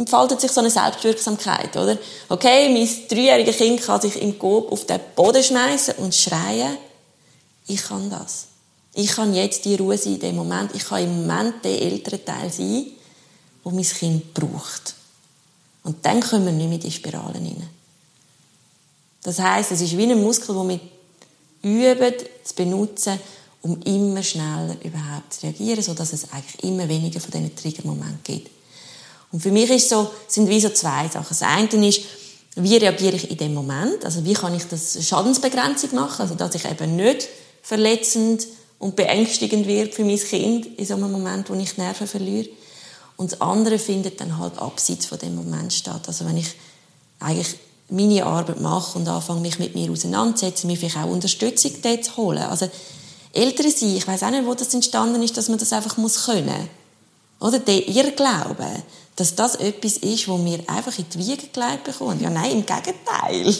entfaltet 0.00 0.40
sich 0.40 0.50
so 0.50 0.60
eine 0.60 0.70
Selbstwirksamkeit, 0.70 1.76
oder? 1.76 1.98
Okay, 2.28 2.70
mein 2.70 2.88
dreijähriges 3.08 3.58
Kind 3.58 3.82
kann 3.82 4.00
sich 4.00 4.20
im 4.20 4.38
Coop 4.38 4.72
auf 4.72 4.86
den 4.86 4.98
Boden 5.14 5.42
schmeißen 5.42 5.94
und 5.96 6.14
schreien. 6.14 6.78
ich 7.66 7.82
kann 7.82 8.08
das. 8.08 8.46
Ich 8.94 9.12
kann 9.12 9.34
jetzt 9.34 9.64
die 9.64 9.76
Ruhe 9.76 9.96
sein 9.96 10.14
in 10.14 10.20
dem 10.20 10.36
Moment. 10.36 10.74
Ich 10.74 10.84
kann 10.84 11.04
im 11.04 11.20
Moment 11.20 11.64
der 11.64 11.80
ältere 11.82 12.24
Teil 12.24 12.50
sein, 12.50 12.86
wo 13.62 13.70
mein 13.70 13.84
Kind 13.84 14.34
braucht. 14.34 14.94
Und 15.84 16.04
dann 16.04 16.20
kommen 16.20 16.46
wir 16.46 16.52
nicht 16.52 16.68
mehr 16.68 16.76
in 16.76 16.80
die 16.80 16.90
Spiralen 16.90 17.46
rein. 17.46 17.68
Das 19.22 19.38
heißt, 19.38 19.72
es 19.72 19.82
ist 19.82 19.96
wie 19.96 20.10
ein 20.10 20.20
Muskel, 20.20 20.54
den 20.54 20.68
wir 20.68 20.80
üben, 21.62 22.14
zu 22.42 22.54
benutzen, 22.54 23.20
um 23.62 23.80
immer 23.82 24.22
schneller 24.22 24.76
überhaupt 24.82 25.34
zu 25.34 25.46
reagieren, 25.46 25.82
sodass 25.82 26.14
es 26.14 26.32
eigentlich 26.32 26.64
immer 26.64 26.88
weniger 26.88 27.20
von 27.20 27.30
diesen 27.30 27.54
Triggermomenten 27.54 28.20
gibt. 28.24 28.59
Und 29.32 29.42
für 29.42 29.52
mich 29.52 29.70
ist 29.70 29.88
so, 29.88 30.10
sind 30.26 30.48
wie 30.48 30.60
so 30.60 30.70
zwei 30.70 31.08
Sachen. 31.08 31.26
Das 31.28 31.42
eine 31.42 31.88
ist, 31.88 32.02
wie 32.56 32.76
reagiere 32.76 33.16
ich 33.16 33.30
in 33.30 33.36
dem 33.36 33.54
Moment? 33.54 34.04
Also 34.04 34.24
wie 34.24 34.32
kann 34.32 34.54
ich 34.54 34.64
das 34.64 34.98
Schadensbegrenzung 35.06 35.94
machen? 35.94 36.22
Also 36.22 36.34
dass 36.34 36.54
ich 36.54 36.64
eben 36.64 36.96
nicht 36.96 37.28
verletzend 37.62 38.46
und 38.78 38.96
beängstigend 38.96 39.66
wird 39.66 39.94
für 39.94 40.04
mein 40.04 40.18
Kind 40.18 40.66
in 40.78 40.86
so 40.86 40.94
einem 40.94 41.12
Moment, 41.12 41.48
wo 41.48 41.54
ich 41.54 41.76
Nerven 41.76 42.06
verliere. 42.06 42.48
Und 43.16 43.32
das 43.32 43.40
andere 43.40 43.78
findet 43.78 44.20
dann 44.20 44.38
halt 44.38 44.58
abseits 44.58 45.06
von 45.06 45.18
dem 45.18 45.36
Moment 45.36 45.72
statt. 45.72 46.02
Also 46.06 46.26
wenn 46.26 46.38
ich 46.38 46.48
eigentlich 47.20 47.54
meine 47.90 48.24
Arbeit 48.24 48.60
mache 48.60 48.98
und 48.98 49.06
anfange, 49.08 49.40
mich 49.40 49.58
mit 49.58 49.74
mir 49.74 49.90
auseinanderzusetzen, 49.90 50.68
mir 50.68 50.76
vielleicht 50.76 50.96
auch 50.96 51.10
Unterstützung 51.10 51.72
dort 51.82 52.04
zu 52.04 52.16
holen. 52.16 52.42
Also 52.42 52.68
Eltern 53.32 53.70
sein, 53.70 53.96
ich 53.96 54.06
weiß 54.06 54.22
auch 54.22 54.30
nicht, 54.30 54.46
wo 54.46 54.54
das 54.54 54.72
entstanden 54.74 55.22
ist, 55.22 55.36
dass 55.36 55.48
man 55.48 55.58
das 55.58 55.72
einfach 55.72 55.96
muss 55.96 56.24
können. 56.24 56.68
Oder 57.40 57.58
der 57.58 57.88
Irrglaube, 57.88 58.82
dass 59.20 59.34
das 59.34 59.56
etwas 59.56 59.98
ist, 59.98 60.26
wo 60.28 60.42
wir 60.44 60.58
einfach 60.66 60.98
in 60.98 61.04
die 61.08 61.18
Wiege 61.18 61.48
gelegt 61.48 61.84
bekommen. 61.84 62.20
Ja, 62.20 62.30
nein, 62.30 62.52
im 62.52 62.66
Gegenteil. 62.66 63.54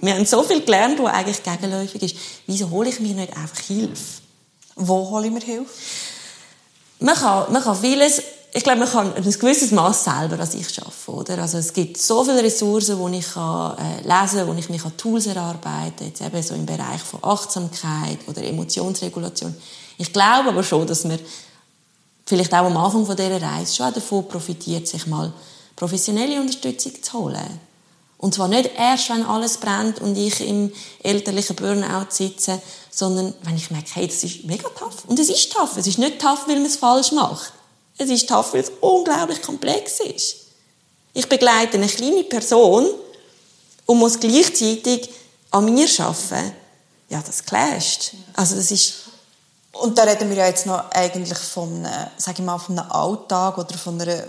Wir 0.00 0.14
haben 0.14 0.24
so 0.24 0.42
viel 0.42 0.62
gelernt, 0.62 0.98
was 1.02 1.12
eigentlich 1.12 1.42
gegenläufig 1.42 2.02
ist. 2.02 2.16
Wieso 2.46 2.70
hole 2.70 2.88
ich 2.88 3.00
mir 3.00 3.14
nicht 3.14 3.36
einfach 3.36 3.58
Hilfe? 3.58 4.22
Wo 4.76 5.10
hole 5.10 5.26
ich 5.26 5.32
mir 5.32 5.40
Hilfe? 5.40 5.70
Man 7.00 7.14
kann, 7.14 7.52
man 7.52 7.62
kann 7.62 7.76
vieles 7.76 8.22
ich 8.52 8.64
glaube, 8.64 8.80
man 8.80 8.88
kann 8.88 9.14
ein 9.14 9.22
gewisses 9.22 9.70
Maß 9.70 10.04
selber 10.04 10.40
an 10.40 10.46
sich 10.46 10.68
schaffen, 10.68 11.14
oder? 11.14 11.38
Also 11.38 11.58
es 11.58 11.72
gibt 11.72 11.96
so 11.98 12.24
viele 12.24 12.42
Ressourcen, 12.42 12.98
wo 12.98 13.08
ich 13.08 13.32
kann, 13.32 13.76
äh, 13.78 14.02
lesen, 14.02 14.46
wo 14.46 14.54
ich 14.54 14.68
mich 14.68 14.84
an 14.84 14.96
Tools 14.96 15.26
erarbeiten, 15.26 16.06
jetzt 16.06 16.20
eben 16.20 16.42
so 16.42 16.54
im 16.54 16.66
Bereich 16.66 17.00
von 17.00 17.20
Achtsamkeit 17.22 18.18
oder 18.26 18.42
Emotionsregulation. 18.42 19.54
Ich 19.98 20.12
glaube 20.12 20.48
aber 20.48 20.64
schon, 20.64 20.86
dass 20.86 21.04
man 21.04 21.18
vielleicht 22.30 22.54
auch 22.54 22.64
am 22.66 22.76
Anfang 22.76 23.04
von 23.04 23.16
dieser 23.16 23.42
Reise 23.42 23.74
schon 23.74 23.92
davon 23.92 24.26
profitiert, 24.28 24.86
sich 24.86 25.06
mal 25.06 25.32
professionelle 25.74 26.40
Unterstützung 26.40 27.02
zu 27.02 27.12
holen. 27.12 27.60
Und 28.18 28.34
zwar 28.34 28.48
nicht 28.48 28.70
erst, 28.76 29.10
wenn 29.10 29.24
alles 29.24 29.56
brennt 29.56 30.00
und 30.00 30.16
ich 30.16 30.40
im 30.46 30.72
elterlichen 31.02 31.56
Burnout 31.56 32.06
sitze, 32.10 32.60
sondern 32.90 33.34
wenn 33.42 33.56
ich 33.56 33.70
merke, 33.70 33.88
hey, 33.94 34.06
das 34.06 34.22
ist 34.22 34.44
mega 34.44 34.68
tough. 34.68 35.04
Und 35.06 35.18
es 35.18 35.28
ist 35.28 35.52
tough. 35.52 35.76
Es 35.76 35.86
ist 35.86 35.98
nicht 35.98 36.20
tough, 36.20 36.46
weil 36.46 36.56
man 36.56 36.66
es 36.66 36.76
falsch 36.76 37.12
macht. 37.12 37.52
Es 37.98 38.10
ist 38.10 38.28
tough, 38.28 38.52
weil 38.52 38.60
es 38.60 38.70
unglaublich 38.80 39.42
komplex 39.42 40.00
ist. 40.00 40.36
Ich 41.14 41.28
begleite 41.28 41.78
eine 41.78 41.88
kleine 41.88 42.22
Person 42.24 42.86
und 43.86 43.98
muss 43.98 44.20
gleichzeitig 44.20 45.10
an 45.50 45.64
mir 45.64 45.88
arbeiten. 45.98 46.52
Ja, 47.08 47.22
das 47.26 47.44
clasht. 47.44 48.12
Also 48.34 48.54
das 48.54 48.70
ist 48.70 49.09
und 49.72 49.96
da 49.96 50.02
reden 50.02 50.28
wir 50.30 50.36
ja 50.36 50.46
jetzt 50.46 50.66
noch 50.66 50.90
eigentlich 50.90 51.38
von, 51.38 51.86
sag 52.16 52.38
ich 52.38 52.44
mal, 52.44 52.58
von 52.58 52.78
einem 52.78 52.90
Alltag 52.90 53.58
oder 53.58 53.78
von 53.78 54.00
einer 54.00 54.24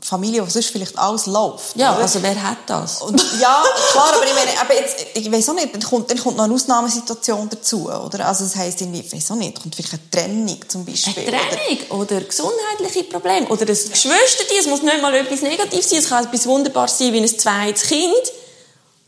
Familie, 0.00 0.46
wo 0.46 0.48
sonst 0.48 0.70
vielleicht 0.70 0.96
alles 0.96 1.26
läuft. 1.26 1.76
Ja, 1.76 1.92
oder? 1.92 2.02
also 2.02 2.22
wer 2.22 2.40
hat 2.40 2.58
das? 2.66 3.02
Und, 3.02 3.20
ja, 3.40 3.62
klar, 3.90 4.12
aber 4.14 4.24
ich 4.24 4.34
meine, 4.34 4.60
aber 4.60 4.74
jetzt, 4.74 4.96
ich 5.14 5.30
weiß 5.30 5.50
auch 5.50 5.54
nicht, 5.54 5.74
dann 5.74 5.82
kommt, 5.82 6.10
dann 6.10 6.18
kommt 6.18 6.36
noch 6.36 6.44
eine 6.44 6.54
Ausnahmesituation 6.54 7.48
dazu, 7.50 7.90
oder? 7.90 8.26
Also 8.26 8.44
das 8.44 8.56
heisst 8.56 8.80
irgendwie, 8.80 9.00
ich 9.00 9.12
weiß 9.12 9.32
auch 9.32 9.36
nicht, 9.36 9.60
kommt 9.60 9.74
vielleicht 9.74 9.92
eine 9.94 10.10
Trennung 10.10 10.58
zum 10.68 10.84
Beispiel. 10.84 11.28
Eine 11.28 11.36
Trennung 11.36 11.90
oder, 11.90 12.16
oder 12.16 12.20
gesundheitliche 12.20 13.04
Probleme 13.04 13.46
oder 13.48 13.62
ein 13.62 13.66
Geschwisterteam, 13.66 14.58
es 14.60 14.66
muss 14.66 14.82
nicht 14.82 15.02
mal 15.02 15.14
etwas 15.14 15.42
Negatives 15.42 15.90
sein, 15.90 15.98
es 15.98 16.08
kann 16.08 16.24
etwas 16.24 16.46
Wunderbares 16.46 16.96
sein 16.96 17.12
wie 17.12 17.18
ein 17.18 17.38
zweites 17.38 17.82
Kind 17.82 18.32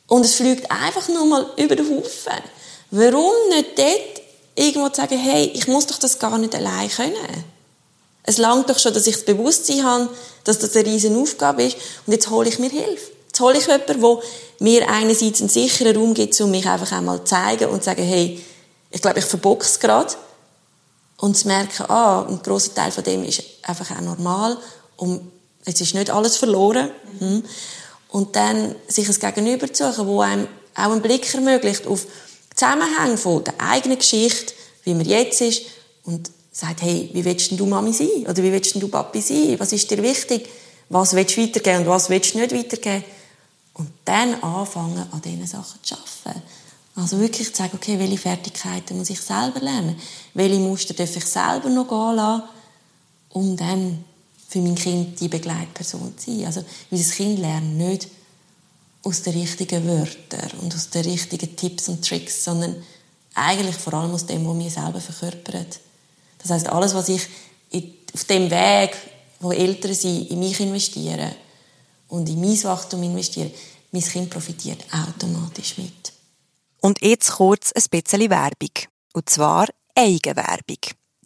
und 0.08 0.24
es 0.24 0.34
fliegt 0.34 0.70
einfach 0.70 1.08
nur 1.08 1.24
mal 1.24 1.46
über 1.56 1.76
den 1.76 1.88
Haufen. 1.88 2.42
Warum 2.90 3.32
nicht 3.50 3.78
dort 3.78 4.13
irgendwo 4.54 4.88
zu 4.88 5.00
sagen, 5.00 5.18
hey, 5.18 5.50
ich 5.54 5.66
muss 5.66 5.86
doch 5.86 5.98
das 5.98 6.18
gar 6.18 6.38
nicht 6.38 6.54
allein 6.54 6.88
können? 6.88 7.44
Es 8.22 8.38
langt 8.38 8.70
doch 8.70 8.78
schon, 8.78 8.94
dass 8.94 9.06
ich 9.06 9.16
das 9.16 9.24
Bewusstsein 9.24 9.84
habe, 9.84 10.08
dass 10.44 10.58
das 10.58 10.74
eine 10.74 10.86
riesen 10.86 11.20
Aufgabe 11.20 11.64
ist. 11.64 11.76
Und 12.06 12.12
jetzt 12.12 12.30
hole 12.30 12.48
ich 12.48 12.58
mir 12.58 12.70
Hilfe. 12.70 13.12
Jetzt 13.26 13.40
hole 13.40 13.58
ich 13.58 13.66
jemanden, 13.66 14.00
der 14.00 14.18
mir 14.60 14.88
einerseits 14.88 15.40
einen 15.40 15.50
sicheren 15.50 15.96
Raum 15.96 16.14
gibt, 16.14 16.40
um 16.40 16.50
mich 16.50 16.66
einfach 16.66 16.90
einmal 16.92 17.18
zu 17.18 17.24
zeigen 17.24 17.68
und 17.68 17.80
zu 17.80 17.86
sagen, 17.86 18.02
hey, 18.02 18.42
ich 18.90 19.02
glaube, 19.02 19.18
ich 19.18 19.24
verbocke 19.24 19.64
es 19.64 19.78
gerade. 19.78 20.14
Und 21.18 21.36
zu 21.36 21.48
merken, 21.48 21.84
ah, 21.88 22.26
ein 22.28 22.40
grosser 22.42 22.74
Teil 22.74 22.92
von 22.92 23.04
dem 23.04 23.24
ist 23.24 23.42
einfach 23.62 23.90
auch 23.90 24.00
normal. 24.00 24.56
Und 24.96 25.30
es 25.64 25.80
ist 25.80 25.94
nicht 25.94 26.10
alles 26.10 26.36
verloren. 26.36 26.90
Mhm. 27.20 27.44
Und 28.08 28.36
dann 28.36 28.74
sich 28.86 29.08
ein 29.08 29.18
Gegenüber 29.18 29.72
zu 29.72 29.92
suchen, 29.92 30.06
wo 30.06 30.20
einem 30.20 30.48
auch 30.74 30.90
einen 30.90 31.02
Blick 31.02 31.32
ermöglicht 31.34 31.86
auf 31.86 32.06
Zusammenhänge 32.54 33.16
von 33.16 33.44
der 33.44 33.54
eigenen 33.58 33.98
Geschichte, 33.98 34.54
wie 34.84 34.94
man 34.94 35.06
jetzt 35.06 35.40
ist 35.40 35.62
und 36.04 36.30
sagt, 36.52 36.82
hey, 36.82 37.10
wie 37.12 37.24
willst 37.24 37.50
du 37.58 37.66
Mami 37.66 37.92
sein? 37.92 38.26
Oder 38.28 38.42
wie 38.42 38.52
willst 38.52 38.74
du 38.76 38.88
Papi 38.88 39.20
sein? 39.20 39.56
Was 39.58 39.72
ist 39.72 39.90
dir 39.90 40.02
wichtig? 40.02 40.48
Was 40.88 41.14
willst 41.14 41.36
du 41.36 41.42
weitergeben 41.42 41.80
und 41.80 41.88
was 41.88 42.08
willst 42.10 42.34
du 42.34 42.38
nicht 42.38 42.54
weitergeben? 42.54 43.04
Und 43.74 43.88
dann 44.04 44.34
anfangen, 44.42 45.04
an 45.10 45.20
diesen 45.20 45.46
Sachen 45.46 45.80
zu 45.82 45.96
arbeiten. 45.96 46.42
Also 46.94 47.18
wirklich 47.18 47.52
zu 47.52 47.56
sagen, 47.56 47.72
okay, 47.74 47.98
welche 47.98 48.18
Fertigkeiten 48.18 48.96
muss 48.96 49.10
ich 49.10 49.20
selber 49.20 49.58
lernen? 49.58 49.96
Welche 50.34 50.60
Muster 50.60 50.94
darf 50.94 51.16
ich 51.16 51.24
selber 51.24 51.68
noch 51.68 51.88
gehen 51.88 52.16
lassen? 52.16 52.42
Um 53.30 53.56
dann 53.56 54.04
für 54.48 54.60
mein 54.60 54.76
Kind 54.76 55.18
die 55.18 55.26
Begleitperson 55.26 56.16
zu 56.16 56.30
sein. 56.30 56.46
Also, 56.46 56.64
unser 56.92 57.12
Kind 57.12 57.40
lernt 57.40 57.76
nicht 57.76 58.06
aus 59.04 59.22
den 59.22 59.34
richtigen 59.34 59.86
Wörtern 59.86 60.50
und 60.60 60.74
aus 60.74 60.90
den 60.90 61.04
richtigen 61.04 61.54
Tipps 61.54 61.88
und 61.88 62.06
Tricks, 62.06 62.44
sondern 62.44 62.82
eigentlich 63.34 63.76
vor 63.76 63.94
allem 63.94 64.12
aus 64.12 64.26
dem, 64.26 64.46
was 64.46 64.58
wir 64.58 64.70
selber 64.70 65.00
verkörpern. 65.00 65.66
Das 66.38 66.50
heißt, 66.50 66.68
alles, 66.68 66.94
was 66.94 67.08
ich 67.08 67.22
auf 68.14 68.24
dem 68.24 68.50
Weg, 68.50 68.96
wo 69.40 69.52
Eltern 69.52 69.94
sind, 69.94 70.30
in 70.30 70.38
mich 70.38 70.60
investieren 70.60 71.32
und 72.08 72.28
in 72.28 72.40
mein 72.40 72.62
Wachstum 72.64 73.02
investieren, 73.02 73.50
mein 73.90 74.02
Kind 74.02 74.30
profitiert 74.30 74.84
automatisch 74.92 75.78
mit. 75.78 76.12
Und 76.80 77.02
jetzt 77.02 77.32
kurz 77.32 77.72
ein 77.72 77.82
bisschen 77.90 78.30
Werbung. 78.30 78.70
Und 79.12 79.28
zwar 79.30 79.68
Eigenwerbung. 79.94 80.78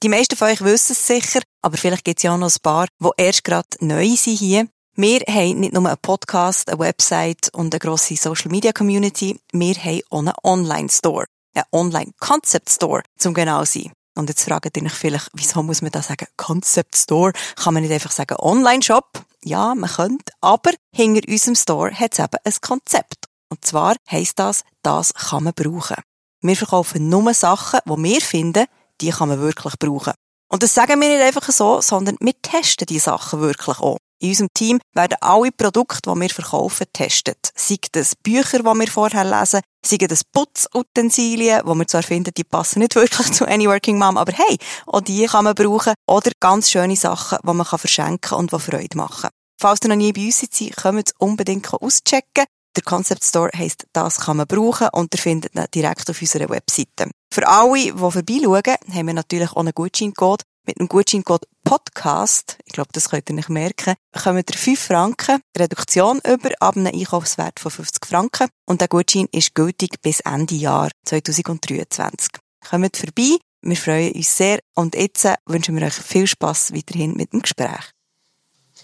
Die 0.03 0.09
meisten 0.09 0.37
von 0.37 0.49
euch 0.49 0.61
wissen 0.61 0.93
es 0.93 1.07
sicher, 1.07 1.41
aber 1.63 1.77
vielleicht 1.77 2.05
gibt 2.05 2.21
es 2.21 2.23
ja 2.23 2.37
noch 2.37 2.49
ein 2.49 2.63
paar, 2.63 2.87
die 3.01 3.09
erst 3.17 3.45
gerade 3.45 3.67
neu 3.81 4.15
sind 4.17 4.39
hier. 4.39 4.69
Wir 5.01 5.21
haben 5.29 5.61
nicht 5.61 5.75
nur 5.75 5.87
einen 5.87 5.97
Podcast, 6.03 6.69
eine 6.69 6.81
Website 6.81 7.55
und 7.55 7.73
eine 7.73 7.79
grosse 7.79 8.17
Social 8.17 8.51
Media 8.51 8.73
Community, 8.73 9.39
wir 9.53 9.75
haben 9.77 10.01
auch 10.11 10.19
einen 10.19 10.33
Online 10.43 10.89
Store. 10.89 11.27
Einen 11.55 11.67
Online 11.71 12.11
Concept 12.19 12.69
Store, 12.69 13.05
zum 13.17 13.33
genau 13.33 13.65
sein. 13.65 13.93
Und 14.17 14.29
jetzt 14.29 14.43
fragt 14.43 14.77
ihr 14.77 14.83
euch 14.83 14.93
vielleicht, 14.93 15.31
wieso 15.35 15.63
muss 15.63 15.83
man 15.83 15.93
da 15.93 16.03
sagen 16.03 16.27
Concept 16.37 16.97
Store? 16.97 17.31
Kann 17.55 17.75
man 17.75 17.85
nicht 17.85 17.93
einfach 17.93 18.11
sagen 18.11 18.41
Online-Shop? 18.41 19.25
Ja, 19.45 19.77
man 19.77 19.89
könnte, 19.89 20.33
aber 20.41 20.73
hinter 20.93 21.31
unserem 21.31 21.55
Store 21.55 21.95
hat 21.95 22.15
es 22.15 22.19
eben 22.19 22.39
ein 22.43 22.55
Konzept. 22.61 23.27
Und 23.51 23.65
zwar 23.65 23.95
heisst 24.11 24.41
das, 24.41 24.65
das 24.83 25.15
kann 25.15 25.45
man 25.45 25.55
brauchen. 25.55 26.03
Wir 26.41 26.57
verkaufen 26.57 27.09
nur 27.09 27.33
Sachen, 27.35 27.79
die 27.87 28.03
wir 28.03 28.21
finden, 28.21 28.67
die 29.01 29.11
kann 29.11 29.29
man 29.29 29.39
wirklich 29.39 29.79
brauchen. 29.79 30.15
Und 30.49 30.65
das 30.65 30.75
sagen 30.75 31.01
wir 31.01 31.09
nicht 31.09 31.23
einfach 31.23 31.53
so, 31.53 31.81
sondern 31.83 32.17
wir 32.19 32.35
testen 32.43 32.87
die 32.87 32.99
Sachen 32.99 33.41
wirklich 33.41 33.79
auch. 33.79 33.99
In 34.21 34.31
unserem 34.31 34.49
Team 34.53 34.81
werden 34.95 35.17
alle 35.21 35.53
Produkte, 35.53 36.13
die 36.13 36.21
wir 36.21 36.29
verkaufen, 36.29 36.87
getestet. 36.93 37.51
Sei 37.55 37.77
das 37.93 38.17
Bücher, 38.17 38.59
die 38.59 38.65
wir 38.65 38.89
vorher 38.89 39.25
lesen, 39.25 39.61
sei 39.87 39.97
das 39.99 40.25
Putzutensilien, 40.25 41.63
die 41.65 41.75
wir 41.75 41.87
zwar 41.87 42.03
finden, 42.03 42.33
die 42.37 42.43
passen 42.43 42.81
nicht 42.81 42.95
wirklich 42.97 43.33
zu 43.33 43.47
Any 43.47 43.69
Working 43.69 43.99
Mom, 43.99 44.17
aber 44.17 44.33
hey, 44.33 44.59
auch 44.87 45.03
die 45.03 45.27
kann 45.27 45.45
man 45.45 45.55
brauchen. 45.55 45.95
Oder 46.09 46.33
ganz 46.41 46.71
schöne 46.71 46.97
Sachen, 46.97 47.39
die 47.43 47.53
man 47.53 47.65
verschenken 47.65 48.21
kann 48.21 48.39
und 48.41 48.53
die 48.53 48.59
Freude 48.59 48.97
machen. 48.97 49.31
Falls 49.61 49.81
ihr 49.83 49.89
noch 49.89 49.97
nie 49.97 50.13
bei 50.13 50.27
uns 50.27 50.41
seid, 50.41 50.77
kommt 50.77 51.13
unbedingt 51.19 51.73
auschecken. 51.73 52.45
Der 52.77 52.85
Concept 52.85 53.25
Store 53.25 53.51
heisst, 53.57 53.87
das 53.93 54.21
kann 54.21 54.37
man 54.37 54.47
brauchen 54.47 54.89
und 54.93 55.13
ihr 55.15 55.19
findet 55.19 55.55
ihn 55.57 55.65
direkt 55.75 56.09
auf 56.11 56.21
unserer 56.21 56.49
Webseite. 56.49 57.11
Für 57.33 57.49
alle, 57.49 57.75
die 57.75 57.91
vorbeischauen, 57.91 58.77
haben 58.93 59.07
wir 59.07 59.15
natürlich 59.15 59.51
auch 59.51 59.57
einen 59.57 59.73
Gutscheincode. 59.75 60.43
Mit 60.69 60.79
dem 60.79 60.89
Gutscheincode 60.89 61.47
Podcast, 61.65 62.59
ich 62.67 62.75
glaube, 62.75 62.91
das 62.93 63.09
könnt 63.09 63.31
ihr 63.31 63.35
nicht 63.35 63.49
merken, 63.49 63.95
kommen 64.23 64.45
ihr 64.47 64.55
5 64.55 64.79
Franken 64.79 65.41
Reduktion 65.57 66.21
über 66.31 66.51
ab 66.61 66.77
einem 66.77 66.95
Einkaufswert 66.95 67.59
von 67.59 67.71
50 67.71 68.05
Franken. 68.05 68.49
Und 68.67 68.83
der 68.83 68.89
Gutschein 68.89 69.29
ist 69.33 69.55
gültig 69.55 70.03
bis 70.03 70.21
Ende 70.21 70.57
Jahr 70.57 70.91
2023. 71.07 72.29
Kommt 72.69 72.97
vorbei, 72.99 73.39
wir 73.63 73.77
freuen 73.79 74.13
uns 74.13 74.37
sehr 74.37 74.59
und 74.75 74.95
jetzt 74.95 75.27
wünschen 75.47 75.75
wir 75.75 75.87
euch 75.87 75.95
viel 75.95 76.27
Spass 76.27 76.75
weiterhin 76.75 77.15
mit 77.15 77.33
dem 77.33 77.41
Gespräch. 77.41 77.95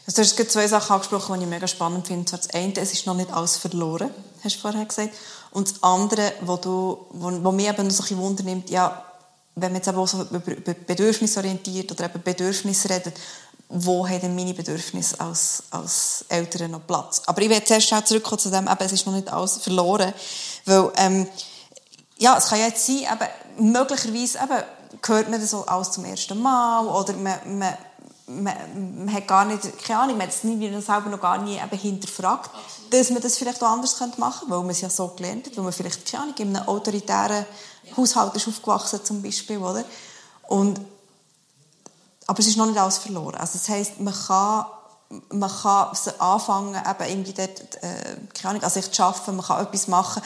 Also 0.07 0.22
du 0.22 0.28
hast 0.28 0.53
zwei 0.53 0.66
Sachen 0.66 0.91
angesprochen, 0.91 1.39
die 1.39 1.45
ich 1.45 1.51
mega 1.51 1.68
spannend 1.68 2.07
finde. 2.07 2.30
Das 2.30 2.49
eine, 2.49 2.74
es 2.78 2.95
ist 2.95 3.07
noch 3.07 3.14
nicht 3.14 3.30
alles 3.30 3.59
verloren, 3.59 4.09
hast 4.43 4.57
du 4.57 4.61
vorher 4.61 4.87
gesagt. 4.87 5.14
Und 5.51 5.70
das 5.70 5.82
andere, 5.82 6.32
wo, 6.41 6.59
wo, 7.11 7.45
wo 7.45 7.53
mich 7.53 7.68
eben 7.68 7.91
so 7.91 8.03
ein 8.03 8.07
bisschen 8.07 8.16
wundernimmt, 8.16 8.70
ja, 8.70 9.05
wenn 9.57 9.73
man 9.73 9.77
jetzt 9.77 9.89
aber 9.89 9.99
auch 9.99 10.09
so 10.09 10.23
über 10.23 10.41
bedürfnisorientiert 10.41 11.93
oder 11.93 12.07
eben 12.07 12.23
Bedürfnisse 12.23 12.91
redet, 12.91 13.15
wo 13.69 14.07
haben 14.07 14.21
denn 14.21 14.35
meine 14.35 14.55
Bedürfnisse 14.55 15.19
als, 15.21 15.65
als 15.71 16.25
Eltern 16.29 16.73
noch 16.73 16.87
Platz? 16.87 17.23
Aber 17.27 17.41
ich 17.41 17.49
werde 17.49 17.65
zuerst 17.65 17.89
schnell 17.89 18.05
zurückkommen 18.05 18.39
zu 18.39 18.51
dem, 18.51 18.67
eben, 18.67 18.77
es 18.81 18.93
ist 18.93 19.07
noch 19.07 19.15
nicht 19.15 19.33
alles 19.33 19.59
verloren, 19.59 20.13
weil, 20.67 20.93
ähm, 20.97 21.27
ja, 22.19 22.37
es 22.37 22.49
kann 22.49 22.59
ja 22.59 22.67
jetzt 22.67 22.87
sein, 22.87 22.99
eben, 22.99 23.73
möglicherweise 23.73 24.39
eben, 24.39 24.63
hört 25.07 25.31
man 25.31 25.41
das 25.41 25.51
so 25.51 25.65
alles 25.67 25.93
zum 25.93 26.05
ersten 26.05 26.41
Mal 26.41 26.87
oder 26.87 27.13
man, 27.15 27.59
man, 27.59 27.77
man, 28.27 29.05
man 29.05 29.15
hat 29.15 29.27
gar 29.27 29.45
nicht, 29.45 29.63
keine 29.85 30.01
Ahnung, 30.01 30.19
man 30.19 30.29
hat 30.29 30.35
es 30.35 30.43
selber 30.87 31.11
noch 31.11 31.21
gar 31.21 31.39
nie 31.39 31.57
eben 31.57 31.79
hinterfragt, 31.79 32.51
dass 32.91 33.11
man 33.11 33.23
das 33.23 33.39
vielleicht 33.39 33.63
auch 33.63 33.69
anders 33.69 33.99
machen 34.01 34.49
könnte, 34.49 34.51
weil 34.51 34.61
man 34.61 34.71
es 34.71 34.81
ja 34.81 34.91
so 34.91 35.09
gelernt 35.09 35.47
hat, 35.47 35.57
weil 35.57 35.65
man 35.65 35.73
vielleicht, 35.73 36.11
keine 36.11 36.25
Ahnung, 36.25 36.35
in 36.39 36.57
einem 36.57 36.69
autoritären 36.69 37.45
Haushalt 37.97 38.35
ist 38.35 38.49
aufgewachsen 38.49 39.01
zum 39.05 39.22
Beispiel, 39.22 39.59
oder? 39.59 39.85
Und, 40.49 40.80
aber 42.26 42.39
es 42.39 42.47
ist 42.47 42.57
noch 42.57 42.66
nicht 42.66 42.78
alles 42.78 42.99
verloren. 42.99 43.37
Also 43.37 43.59
das 43.59 43.68
heisst, 43.68 44.01
man 44.01 44.14
kann, 44.14 44.66
man 45.30 45.51
kann 45.51 45.97
anfangen, 46.18 46.74
eben 46.74 47.11
irgendwie 47.11 47.32
dort, 47.32 47.82
äh, 47.82 48.16
keine 48.35 48.51
Ahnung, 48.51 48.62
also 48.62 48.80
ich 48.80 48.91
zu 48.91 49.03
arbeiten, 49.03 49.37
man 49.37 49.45
kann 49.45 49.64
etwas 49.64 49.89
machen, 49.89 50.22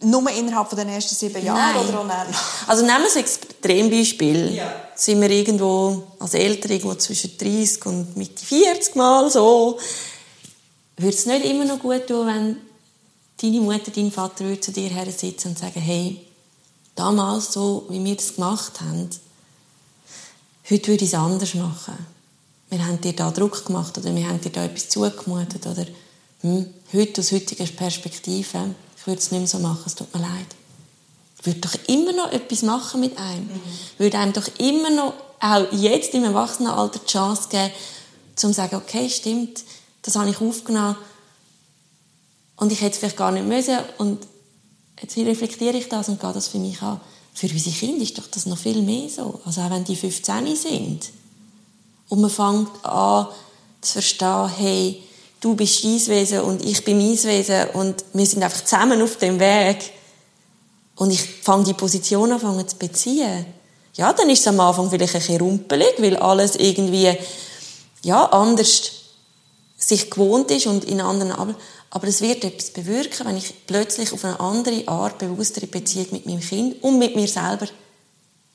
nur 0.00 0.30
innerhalb 0.30 0.68
der 0.70 0.86
ersten 0.86 1.14
sieben 1.14 1.42
Jahre 1.42 1.78
Nein. 1.78 1.88
oder 1.88 2.00
auch 2.00 2.08
dann? 2.08 2.26
Also 2.66 2.84
nehmen 2.84 3.04
wir 3.04 3.10
ein 3.10 3.16
Extrembeispiel. 3.16 4.54
Ja. 4.54 4.70
Sind 4.94 5.20
wir 5.20 5.30
irgendwo 5.30 6.02
als 6.18 6.34
Eltern 6.34 6.72
irgendwo 6.72 6.94
zwischen 6.96 7.36
30 7.38 7.86
und 7.86 8.16
Mitte 8.16 8.44
40 8.44 8.94
Mal 8.94 9.30
so, 9.30 9.78
würde 10.96 11.16
es 11.16 11.26
nicht 11.26 11.44
immer 11.46 11.64
noch 11.64 11.78
gut 11.78 12.06
tun, 12.06 12.26
wenn 12.26 12.56
deine 13.40 13.60
Mutter, 13.60 13.90
dein 13.90 14.10
Vater 14.10 14.44
würde 14.44 14.60
zu 14.60 14.72
dir 14.72 14.88
her 14.88 15.06
sitzen 15.10 15.48
und 15.48 15.58
sagen, 15.58 15.80
hey, 15.80 16.25
damals 16.96 17.52
so, 17.52 17.86
wie 17.88 18.02
wir 18.04 18.16
das 18.16 18.34
gemacht 18.34 18.80
haben, 18.80 19.08
heute 20.68 20.88
würde 20.88 21.04
ich 21.04 21.12
es 21.12 21.14
anders 21.14 21.54
machen. 21.54 21.94
Wir 22.68 22.84
haben 22.84 23.00
dir 23.00 23.12
da 23.12 23.30
Druck 23.30 23.64
gemacht 23.64 23.96
oder 23.96 24.14
wir 24.14 24.28
haben 24.28 24.40
dir 24.40 24.50
da 24.50 24.64
etwas 24.64 24.88
zugemutet 24.88 25.64
oder 25.66 25.86
hm, 26.40 26.66
heute 26.92 27.20
aus 27.20 27.30
heutiger 27.30 27.64
Perspektive, 27.66 28.74
ich 28.96 29.06
würde 29.06 29.20
es 29.20 29.30
nicht 29.30 29.40
mehr 29.40 29.48
so 29.48 29.58
machen, 29.60 29.84
es 29.86 29.94
tut 29.94 30.12
mir 30.12 30.20
leid. 30.20 30.56
Würde 31.44 31.60
doch 31.60 31.74
immer 31.86 32.12
noch 32.12 32.32
etwas 32.32 32.62
machen 32.62 33.00
mit 33.00 33.16
einem. 33.18 33.44
Mhm. 33.44 33.60
Würde 33.98 34.18
einem 34.18 34.32
doch 34.32 34.48
immer 34.58 34.90
noch, 34.90 35.14
auch 35.38 35.72
jetzt 35.72 36.14
im 36.14 36.24
Erwachsenenalter, 36.24 36.98
die 36.98 37.06
Chance 37.06 37.48
geben, 37.50 37.70
zum 38.34 38.50
zu 38.50 38.56
sagen, 38.56 38.76
okay, 38.76 39.08
stimmt, 39.08 39.62
das 40.02 40.16
habe 40.16 40.28
ich 40.28 40.40
aufgenommen 40.40 40.96
und 42.56 42.72
ich 42.72 42.80
hätte 42.80 42.92
es 42.92 42.98
vielleicht 42.98 43.16
gar 43.16 43.30
nicht 43.32 43.46
müssen 43.46 43.78
und 43.98 44.26
jetzt 45.00 45.16
reflektiere 45.16 45.76
ich 45.76 45.88
das 45.88 46.08
und 46.08 46.20
gehe 46.20 46.32
das 46.32 46.48
für 46.48 46.58
mich 46.58 46.80
an. 46.82 47.00
Für 47.34 47.48
unsere 47.48 47.76
Kinder 47.76 48.02
ist 48.02 48.16
doch 48.16 48.26
das 48.28 48.46
noch 48.46 48.58
viel 48.58 48.80
mehr 48.82 49.08
so. 49.08 49.40
Also 49.44 49.60
auch 49.60 49.70
wenn 49.70 49.84
die 49.84 49.96
15 49.96 50.56
sind 50.56 51.10
und 52.08 52.20
man 52.20 52.30
fängt 52.30 52.84
an 52.84 53.26
zu 53.80 53.92
verstehen, 53.92 54.48
hey, 54.56 55.02
du 55.40 55.54
bist 55.54 55.84
dein 55.84 56.06
Wesen 56.06 56.40
und 56.40 56.64
ich 56.64 56.84
bin 56.84 56.98
mein 56.98 57.22
Wesen 57.22 57.68
und 57.74 58.04
wir 58.12 58.26
sind 58.26 58.42
einfach 58.42 58.64
zusammen 58.64 59.02
auf 59.02 59.16
dem 59.18 59.38
Weg 59.38 59.92
und 60.96 61.10
ich 61.10 61.22
fange 61.22 61.64
die 61.64 61.74
Position 61.74 62.32
an 62.32 62.68
zu 62.68 62.76
beziehen. 62.76 63.46
Ja, 63.94 64.12
dann 64.12 64.28
ist 64.30 64.40
es 64.40 64.46
am 64.46 64.60
Anfang 64.60 64.90
vielleicht 64.90 65.14
ein 65.14 65.20
bisschen 65.20 65.40
rumpelig, 65.40 65.94
weil 65.98 66.16
alles 66.16 66.56
irgendwie 66.56 67.16
ja, 68.02 68.24
anders 68.26 68.92
sich 69.76 70.10
gewohnt 70.10 70.50
ist 70.50 70.66
und 70.66 70.84
in 70.84 71.00
anderen 71.00 71.32
aber 71.32 71.54
aber 71.96 72.08
es 72.08 72.20
wird 72.20 72.44
etwas 72.44 72.68
bewirken, 72.72 73.26
wenn 73.26 73.38
ich 73.38 73.54
plötzlich 73.66 74.12
auf 74.12 74.22
eine 74.22 74.38
andere 74.38 74.86
Art 74.86 75.16
bewusstere 75.16 75.66
Beziehung 75.66 76.08
mit 76.10 76.26
meinem 76.26 76.40
Kind 76.40 76.82
und 76.82 76.98
mit 76.98 77.16
mir 77.16 77.26
selber 77.26 77.68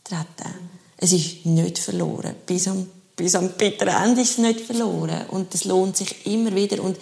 trete. 0.04 0.54
Es 0.96 1.12
ist 1.12 1.44
nicht 1.48 1.80
verloren. 1.80 2.36
Bis 2.46 2.68
am, 2.68 2.88
bis 3.16 3.34
am 3.34 3.50
bitteren 3.54 3.96
Ende 3.96 4.22
ist 4.22 4.34
es 4.34 4.38
nicht 4.38 4.62
verloren. 4.62 5.26
Und 5.30 5.56
es 5.56 5.64
lohnt 5.64 5.98
sich 5.98 6.24
immer 6.28 6.54
wieder. 6.54 6.84
Und 6.84 7.00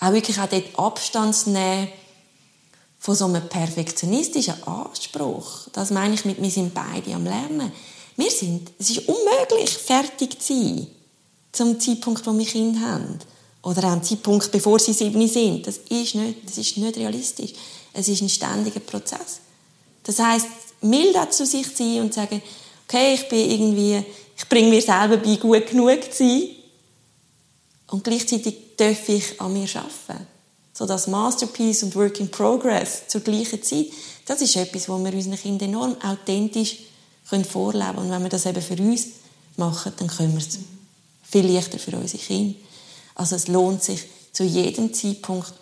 auch 0.00 0.12
wirklich 0.14 0.40
auch 0.40 0.48
dort 0.48 0.78
Abstand 0.78 1.36
zu 1.36 1.50
nehmen 1.50 1.88
von 2.98 3.14
so 3.14 3.26
einem 3.26 3.46
perfektionistischen 3.46 4.62
Anspruch. 4.62 5.68
Das 5.74 5.90
meine 5.90 6.14
ich 6.14 6.24
mit, 6.24 6.40
wir 6.40 6.50
sind 6.50 6.72
beide 6.72 7.12
am 7.12 7.24
Lernen. 7.24 7.70
Wir 8.16 8.30
sind, 8.30 8.72
es 8.78 8.88
ist 8.88 9.06
unmöglich, 9.06 9.76
fertig 9.76 10.40
zu 10.40 10.54
sein, 10.54 10.86
zum 11.52 11.78
Zeitpunkt, 11.78 12.26
wo 12.26 12.32
wir 12.32 12.46
Kinder 12.46 12.80
haben 12.80 13.18
oder 13.66 13.82
am 13.88 14.00
Zeitpunkt, 14.00 14.52
bevor 14.52 14.78
sie 14.78 14.92
sieben 14.92 15.26
sind. 15.26 15.66
Das 15.66 15.78
ist 15.88 16.14
nicht, 16.14 16.38
das 16.46 16.56
ist 16.56 16.76
nicht 16.76 16.96
realistisch. 16.96 17.52
Es 17.92 18.06
ist 18.06 18.22
ein 18.22 18.28
ständiger 18.28 18.78
Prozess. 18.78 19.40
Das 20.04 20.20
heißt, 20.20 20.46
mild 20.82 21.16
zu 21.34 21.44
sich 21.44 21.66
sein 21.74 22.02
und 22.02 22.14
sagen, 22.14 22.40
okay, 22.86 23.14
ich 23.14 23.28
bin 23.28 23.50
irgendwie, 23.50 24.04
ich 24.36 24.48
bringe 24.48 24.68
mir 24.68 24.80
selber 24.80 25.16
bei, 25.16 25.34
gut 25.34 25.66
genug 25.66 26.00
zu 26.12 26.18
sein. 26.18 26.42
Und 27.88 28.04
gleichzeitig 28.04 28.54
darf 28.76 29.08
ich 29.08 29.40
an 29.40 29.52
mir 29.52 29.68
arbeiten. 29.74 30.28
So 30.72 30.86
das 30.86 31.08
Masterpiece 31.08 31.82
und 31.82 31.96
Work 31.96 32.20
in 32.20 32.30
Progress 32.30 33.08
zur 33.08 33.22
gleichen 33.22 33.64
Zeit. 33.64 33.86
Das 34.26 34.42
ist 34.42 34.54
etwas, 34.54 34.88
wo 34.88 34.96
wir 34.96 35.12
unseren 35.12 35.36
Kindern 35.36 35.70
enorm 35.70 35.96
authentisch 36.02 36.76
vorleben 37.24 37.48
können. 37.72 37.98
Und 37.98 38.10
wenn 38.12 38.22
wir 38.22 38.28
das 38.28 38.46
eben 38.46 38.62
für 38.62 38.76
uns 38.76 39.06
machen, 39.56 39.92
dann 39.96 40.06
können 40.06 40.34
wir 40.34 40.38
es 40.38 40.60
viel 41.24 41.52
leichter 41.52 41.80
für 41.80 41.96
unsere 41.96 42.22
Kinder. 42.22 42.54
Also 43.16 43.34
es 43.34 43.48
lohnt 43.48 43.82
sich 43.82 44.04
zu 44.32 44.44
jedem 44.44 44.94
Zeitpunkt 44.94 45.52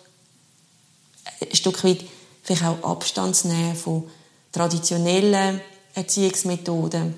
ein 1.41 1.55
Stück 1.55 1.83
weit 1.83 2.05
vielleicht 2.43 2.63
auch 2.63 2.83
Abstand 2.83 3.35
zu 3.35 3.47
nehmen 3.47 3.75
von 3.75 4.03
traditionellen 4.51 5.59
Erziehungsmethoden 5.95 7.15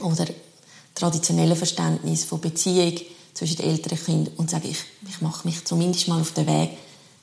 oder 0.00 0.26
traditionellen 0.94 1.56
Verständnis 1.56 2.24
von 2.24 2.40
Beziehung 2.40 3.00
zwischen 3.32 3.56
den 3.56 3.70
Eltern 3.70 3.92
und 3.92 4.04
Kindern 4.04 4.34
und 4.36 4.50
sage, 4.50 4.68
ich, 4.68 4.78
ich 5.08 5.20
mache 5.22 5.46
mich 5.48 5.64
zumindest 5.64 6.08
mal 6.08 6.20
auf 6.20 6.32
den 6.32 6.46
Weg, 6.46 6.70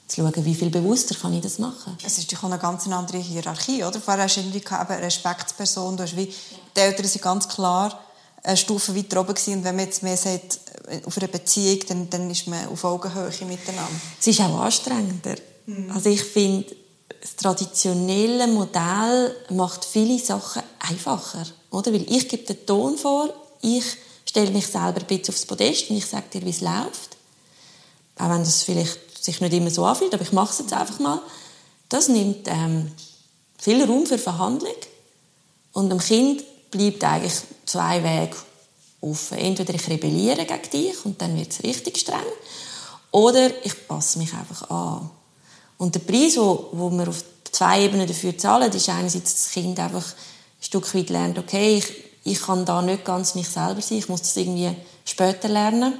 zu 0.07 0.21
schauen, 0.21 0.45
wie 0.45 0.55
viel 0.55 0.69
bewusster 0.69 1.15
kann 1.15 1.33
ich 1.33 1.41
das 1.41 1.59
machen. 1.59 1.97
Es 2.03 2.17
ist 2.17 2.33
auch 2.37 2.45
eine 2.45 2.57
ganz 2.57 2.87
andere 2.87 3.17
Hierarchie, 3.17 3.83
oder? 3.83 3.99
Vorher 3.99 4.23
hast 4.23 4.37
du 4.37 4.41
irgendwie 4.41 4.65
eine 4.65 5.01
Respektsperson, 5.01 5.97
du 5.97 6.03
hast 6.03 6.15
wie, 6.15 6.33
die 6.75 6.79
Eltern 6.79 7.05
sind 7.05 7.21
ganz 7.21 7.47
klar 7.49 7.99
eine 8.47 8.57
Stufe 8.57 8.95
weiter 8.95 9.19
oben 9.19 9.33
gewesen. 9.33 9.55
Und 9.55 9.63
wenn 9.65 9.75
man 9.75 9.85
jetzt 9.85 10.03
mehr 10.03 10.17
sagt, 10.17 10.59
auf 11.05 11.17
einer 11.17 11.27
Beziehung, 11.27 11.79
dann, 11.87 12.09
dann 12.09 12.29
ist 12.29 12.47
man 12.47 12.67
auf 12.67 12.83
Augenhöhe 12.83 13.45
miteinander. 13.45 13.91
Es 14.19 14.27
ist 14.27 14.39
auch 14.39 14.59
anstrengender. 14.61 15.35
Mhm. 15.65 15.91
Also 15.91 16.09
ich 16.09 16.23
finde, 16.23 16.65
das 17.21 17.35
traditionelle 17.35 18.47
Modell 18.47 19.35
macht 19.49 19.83
viele 19.83 20.17
Sachen 20.19 20.63
einfacher. 20.79 21.45
Oder? 21.71 21.91
Weil 21.91 22.09
ich 22.09 22.29
gebe 22.29 22.43
den 22.43 22.65
Ton 22.65 22.97
vor, 22.97 23.33
ich 23.61 23.83
stelle 24.25 24.51
mich 24.51 24.67
selber 24.67 25.01
ein 25.01 25.07
bisschen 25.07 25.33
aufs 25.33 25.45
Podest 25.45 25.89
und 25.89 25.97
ich 25.97 26.05
sage 26.05 26.27
dir, 26.33 26.45
wie 26.45 26.51
es 26.51 26.61
läuft. 26.61 27.17
Auch 28.17 28.29
wenn 28.29 28.39
das 28.39 28.63
vielleicht 28.63 29.23
sich 29.23 29.41
nicht 29.41 29.53
immer 29.53 29.69
so 29.69 29.83
anfühlt, 29.83 30.13
aber 30.13 30.23
ich 30.23 30.31
mache 30.31 30.53
es 30.53 30.59
jetzt 30.59 30.73
einfach 30.73 30.99
mal. 30.99 31.21
Das 31.89 32.07
nimmt 32.07 32.47
ähm, 32.47 32.91
viel 33.57 33.83
Raum 33.83 34.05
für 34.05 34.17
Verhandlung. 34.17 34.75
Und 35.73 35.89
dem 35.89 35.99
Kind 35.99 36.43
bleibt 36.71 37.03
eigentlich 37.03 37.33
zwei 37.65 38.03
Wege 38.03 38.35
offen. 39.01 39.37
Entweder 39.37 39.73
ich 39.73 39.87
rebelliere 39.87 40.45
gegen 40.45 40.69
dich 40.71 41.05
und 41.05 41.21
dann 41.21 41.37
wird 41.37 41.51
es 41.51 41.63
richtig 41.63 41.97
streng, 41.97 42.19
oder 43.11 43.65
ich 43.65 43.87
passe 43.87 44.19
mich 44.19 44.33
einfach 44.33 44.69
an. 44.69 45.09
Und 45.77 45.95
der 45.95 45.99
Preis, 45.99 46.37
wo, 46.37 46.69
wo 46.71 46.89
wir 46.91 47.07
auf 47.07 47.23
zwei 47.51 47.85
Ebenen 47.85 48.07
dafür 48.07 48.37
zahlen, 48.37 48.71
ist 48.71 48.89
einerseits, 48.89 49.33
dass 49.33 49.43
das 49.43 49.51
Kind 49.51 49.79
einfach 49.79 50.05
ein 50.05 50.63
Stück 50.63 50.93
weit 50.93 51.09
lernt, 51.09 51.37
okay, 51.37 51.77
ich, 51.77 51.85
ich 52.23 52.41
kann 52.41 52.65
da 52.65 52.81
nicht 52.81 53.05
ganz 53.05 53.35
mich 53.35 53.47
selber 53.47 53.81
sein, 53.81 53.99
ich 53.99 54.09
muss 54.09 54.21
das 54.21 54.37
irgendwie 54.37 54.75
später 55.05 55.47
lernen. 55.47 55.93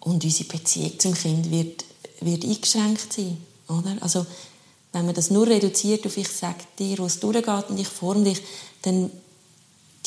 Und 0.00 0.24
unsere 0.24 0.48
Beziehung 0.48 0.98
zum 0.98 1.14
Kind 1.14 1.50
wird, 1.50 1.84
wird 2.20 2.44
eingeschränkt 2.44 3.12
sein. 3.12 3.38
Oder? 3.68 3.96
Also, 4.00 4.26
wenn 4.92 5.06
man 5.06 5.14
das 5.14 5.30
nur 5.30 5.46
reduziert 5.46 6.06
auf 6.06 6.16
ich 6.16 6.28
sage 6.28 6.64
dir, 6.78 6.98
wo 6.98 7.04
es 7.04 7.20
durchgeht 7.20 7.68
und 7.68 7.78
ich 7.78 7.88
forme 7.88 8.24
dich, 8.24 8.42
dann 8.82 9.10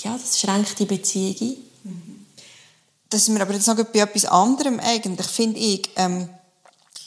ja, 0.01 0.17
das 0.17 0.39
schränkt 0.39 0.79
die 0.79 0.85
Beziehung 0.85 1.35
ein. 1.39 1.57
Mhm. 1.83 2.25
Das 3.09 3.25
sind 3.25 3.35
wir 3.35 3.41
aber 3.41 3.53
jetzt 3.53 3.67
noch 3.67 3.75
bei 3.75 3.99
etwas 3.99 4.25
anderem 4.25 4.79
eigentlich, 4.79 5.27
finde 5.27 5.59
ich, 5.59 5.89
ähm, 5.95 6.29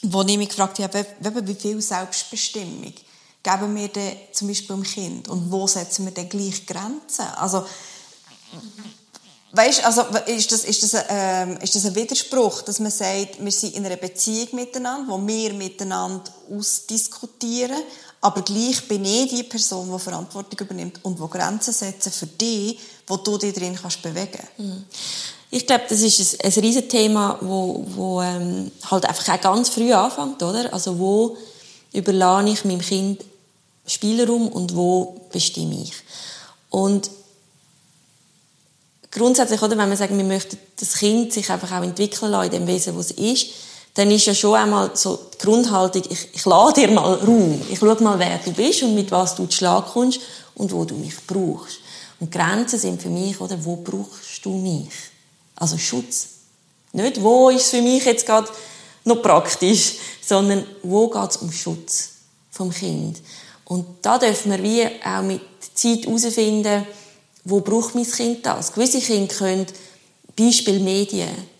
wo 0.03 0.23
ich 0.23 0.39
mich 0.39 0.51
gefragt 0.51 0.79
habe, 0.79 1.07
wie 1.21 1.55
viel 1.55 1.81
Selbstbestimmung 1.83 2.93
geben 3.43 3.77
wir 3.77 3.89
denn 3.89 4.17
zum 4.33 4.49
Beispiel 4.49 4.77
dem 4.77 4.83
Kind 4.83 5.29
und 5.29 5.51
wo 5.51 5.67
setzen 5.67 6.05
wir 6.05 6.13
denn 6.13 6.29
gleich 6.29 6.67
Grenzen? 6.67 7.27
Also, 7.37 7.65
weißt, 9.53 9.85
also 9.85 10.03
ist 10.27 10.51
das, 10.53 10.65
ist, 10.65 10.83
das, 10.83 11.05
ähm, 11.09 11.57
ist 11.59 11.75
das 11.75 11.87
ein 11.87 11.95
Widerspruch, 11.95 12.63
dass 12.63 12.81
man 12.81 12.91
sagt, 12.91 13.45
wir 13.45 13.53
sind 13.53 13.75
in 13.75 13.87
einer 13.87 13.97
Beziehung 13.97 14.49
miteinander, 14.53 15.13
wo 15.13 15.27
wir 15.27 15.53
miteinander 15.55 16.25
ausdiskutieren, 16.51 17.81
aber 18.27 18.43
gleich 18.43 18.89
bin 18.89 19.05
ich 19.05 19.29
die 19.29 19.45
Person, 19.45 19.89
die 19.89 19.99
Verantwortung 20.01 20.59
übernimmt 20.59 20.99
und 21.05 21.17
die 21.17 21.29
Grenzen 21.29 21.73
setzt 21.73 22.13
für 22.13 22.27
dich, 22.27 22.77
wo 23.07 23.17
du 23.19 23.39
dich 23.39 23.55
drin 23.55 23.79
kannst 23.81 24.03
bewegen 24.03 24.43
mhm. 24.59 24.85
Ich 25.49 25.65
glaube, 25.65 25.85
das 25.89 26.01
ist 26.01 26.43
ein, 26.43 26.53
ein 26.53 26.61
riesiges 26.61 26.89
Thema, 26.89 27.39
wo, 27.41 27.87
wo 27.95 28.21
ähm, 28.21 28.73
halt 28.91 29.07
einfach 29.07 29.33
auch 29.33 29.41
ganz 29.41 29.69
früh 29.69 29.93
anfängt, 29.93 30.43
oder? 30.43 30.73
Also 30.75 30.99
wo 30.99 31.37
überlasse 31.93 32.49
ich 32.49 32.65
meinem 32.65 32.81
Kind 32.81 33.25
Spielraum 33.87 34.49
und 34.49 34.75
wo 34.75 35.29
bestimme 35.31 35.81
ich? 35.85 35.93
Und 36.69 37.09
grundsätzlich, 39.13 39.63
oder, 39.63 39.79
wenn 39.79 39.89
wir 39.89 39.97
sagen, 39.97 40.19
wir 40.19 40.25
möchten 40.25 40.59
das 40.81 40.95
Kind 40.95 41.33
sich 41.33 41.49
einfach 41.49 41.71
auch 41.71 41.85
entwickeln 41.85 42.33
lassen 42.33 42.47
in 42.47 42.51
dem 42.51 42.67
Wesen, 42.67 42.99
was 42.99 43.13
es 43.13 43.19
ist, 43.19 43.47
dann 43.97 44.11
ist 44.11 44.27
ja 44.27 44.35
schon 44.35 44.55
einmal 44.55 44.91
so 44.95 45.19
die 45.33 45.39
Grundhaltung, 45.39 46.03
ich, 46.11 46.29
ich 46.35 46.45
lade 46.45 46.83
dir 46.83 46.91
mal 46.91 47.15
Raum. 47.15 47.61
Ich 47.71 47.79
schaue 47.79 48.03
mal, 48.03 48.19
wer 48.19 48.39
du 48.45 48.53
bist 48.53 48.83
und 48.83 48.95
mit 48.95 49.11
was 49.11 49.35
du 49.35 49.47
zu 49.47 49.57
Schlag 49.57 49.87
kommst 49.87 50.21
und 50.55 50.71
wo 50.71 50.85
du 50.85 50.95
mich 50.95 51.15
brauchst. 51.27 51.79
Und 52.21 52.31
Grenzen 52.31 52.79
sind 52.79 53.01
für 53.01 53.09
mich, 53.09 53.41
oder, 53.41 53.57
wo 53.65 53.77
brauchst 53.77 54.45
du 54.45 54.51
mich? 54.51 54.91
Also 55.57 55.79
Schutz. 55.79 56.29
Nicht, 56.93 57.23
wo 57.23 57.49
ist 57.49 57.71
für 57.71 57.81
mich 57.81 58.05
jetzt 58.05 58.27
gerade 58.27 58.49
noch 59.05 59.23
praktisch, 59.23 59.95
sondern 60.21 60.67
wo 60.83 61.09
geht 61.09 61.31
es 61.31 61.37
um 61.39 61.51
Schutz 61.51 62.11
vom 62.51 62.71
Kind. 62.71 63.19
Und 63.65 63.87
da 64.03 64.19
dürfen 64.19 64.53
wir 64.53 64.63
wie 64.63 64.87
auch 65.05 65.23
mit 65.23 65.41
Zeit 65.75 66.05
herausfinden, 66.05 66.87
wo 67.45 67.61
braucht 67.61 67.95
mein 67.95 68.11
Kind 68.11 68.45
das? 68.45 68.73
Gewisse 68.73 69.01
Kinder 69.01 69.35
können, 69.35 69.67
Beispiel 70.37 70.81
Medien. 70.81 71.56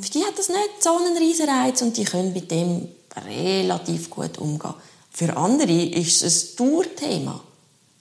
Für 0.00 0.10
die 0.10 0.24
hat 0.24 0.38
das 0.38 0.48
nicht 0.48 0.82
so 0.82 0.96
einen 0.96 1.16
riesen 1.16 1.48
Reiz 1.48 1.80
und 1.80 1.96
die 1.96 2.04
können 2.04 2.32
mit 2.32 2.50
dem 2.50 2.88
relativ 3.26 4.10
gut 4.10 4.38
umgehen. 4.38 4.74
Für 5.10 5.36
andere 5.36 5.72
ist 5.72 6.22
es 6.22 6.52
ein 6.52 6.56
Dauerthema. 6.56 7.40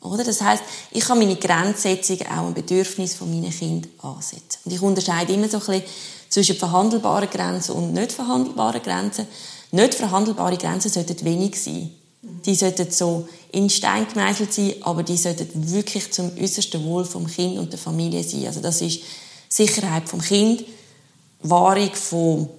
Oder? 0.01 0.23
Das 0.23 0.41
heißt, 0.41 0.63
ich 0.91 1.03
kann 1.03 1.19
meine 1.19 1.35
Grenzsetzung 1.35 2.21
auch 2.21 2.47
ein 2.47 2.53
Bedürfnis 2.53 3.15
von 3.15 3.29
meinen 3.29 3.51
Kindern 3.51 3.91
ansetzen. 4.01 4.59
Und 4.65 4.73
ich 4.73 4.81
unterscheide 4.81 5.33
immer 5.33 5.49
so 5.49 5.57
ein 5.57 5.65
bisschen 5.65 5.83
zwischen 6.29 6.55
verhandelbaren 6.55 7.29
Grenzen 7.29 7.71
und 7.75 7.93
nicht 7.93 8.11
verhandelbaren 8.11 8.81
Grenzen. 8.81 9.27
Nicht 9.71 9.95
verhandelbare 9.95 10.57
Grenzen 10.57 10.89
sollten 10.89 11.23
wenig 11.25 11.61
sein. 11.61 11.91
Die 12.21 12.55
sollten 12.55 12.91
so 12.91 13.27
in 13.51 13.69
Stein 13.69 14.07
gemeißelt 14.07 14.53
sein, 14.53 14.75
aber 14.81 15.03
die 15.03 15.17
sollten 15.17 15.71
wirklich 15.71 16.11
zum 16.11 16.31
äußersten 16.37 16.83
Wohl 16.83 17.05
vom 17.05 17.27
Kind 17.27 17.57
und 17.57 17.71
der 17.71 17.79
Familie 17.79 18.23
sein. 18.23 18.45
Also 18.47 18.61
das 18.61 18.81
ist 18.81 18.99
Sicherheit 19.47 20.07
vom 20.07 20.21
Kind, 20.21 20.63
Wahrung 21.41 21.93
von 21.93 22.49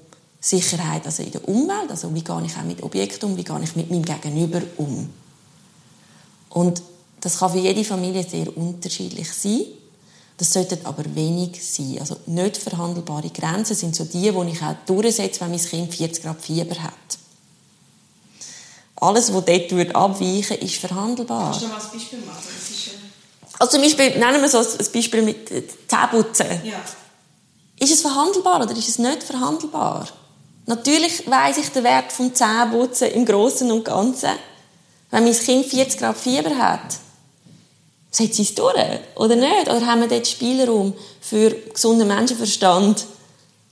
Sicherheit 0.41 1.05
also 1.05 1.22
in 1.22 1.33
der 1.33 1.47
Umwelt, 1.47 1.91
also 1.91 2.14
wie 2.14 2.24
gehe 2.24 2.43
ich 2.47 2.57
auch 2.57 2.64
mit 2.64 2.83
Objekten 2.83 3.31
um, 3.31 3.37
wie 3.37 3.45
gehe 3.45 3.61
ich 3.62 3.76
mit 3.76 3.91
meinem 3.91 4.05
Gegenüber 4.05 4.62
um. 4.78 5.11
Und 6.49 6.83
das 7.20 7.39
kann 7.39 7.53
für 7.53 7.59
jede 7.59 7.85
Familie 7.85 8.24
sehr 8.28 8.57
unterschiedlich 8.57 9.31
sein. 9.33 9.66
Das 10.39 10.55
sollten 10.55 10.78
aber 10.85 11.05
wenig 11.14 11.62
sein. 11.62 11.99
Also 12.01 12.16
nicht 12.24 12.57
verhandelbare 12.57 13.28
Grenzen 13.28 13.76
sind 13.76 13.95
so 13.95 14.05
die, 14.05 14.31
die 14.33 14.51
ich 14.51 14.62
auch 14.62 14.74
durchsetze, 14.87 15.43
wenn 15.43 15.51
mein 15.51 15.61
Kind 15.61 15.95
40 15.95 16.24
Grad 16.24 16.41
Fieber 16.41 16.83
hat. 16.83 16.93
Alles, 18.97 19.33
was 19.33 19.45
dort 19.45 19.95
abweichen 19.95 20.59
ist 20.59 20.76
verhandelbar. 20.76 21.51
Kannst 21.51 21.62
du 21.62 21.68
mal 21.68 21.74
ein 21.76 21.91
Beispiel 21.93 22.18
machen? 22.20 22.49
Also 23.59 23.72
zum 23.72 23.83
Beispiel, 23.83 24.18
nennen 24.18 24.41
wir 24.41 24.49
so 24.49 24.59
ein 24.59 24.93
Beispiel 24.93 25.22
mit 25.22 25.49
Zähneputzen. 25.87 26.47
Ja. 26.64 26.81
Ist 27.81 27.93
es 27.93 28.03
verhandelbar 28.03 28.62
oder 28.62 28.76
ist 28.76 28.89
es 28.89 28.99
nicht 28.99 29.22
verhandelbar? 29.22 30.07
Natürlich 30.66 31.28
weiss 31.28 31.57
ich 31.57 31.70
den 31.70 31.83
Wert 31.83 32.12
vom 32.12 32.33
Zähneputzen 32.35 33.11
im 33.11 33.24
Großen 33.24 33.72
und 33.72 33.85
Ganzen. 33.85 34.31
Wenn 35.11 35.24
mein 35.24 35.33
Kind 35.33 35.66
40 35.66 35.99
Grad 35.99 36.16
Fieber 36.16 36.57
hat, 36.57 36.99
setze 38.11 38.43
ich 38.43 38.51
es 38.51 38.55
durch 38.55 38.76
oder 39.16 39.35
nicht? 39.35 39.68
Oder 39.68 39.87
haben 39.87 40.03
wir 40.03 40.09
dort 40.09 40.26
Spielraum 40.26 40.93
für 41.22 41.51
gesunden 41.51 42.07
Menschenverstand? 42.07 43.07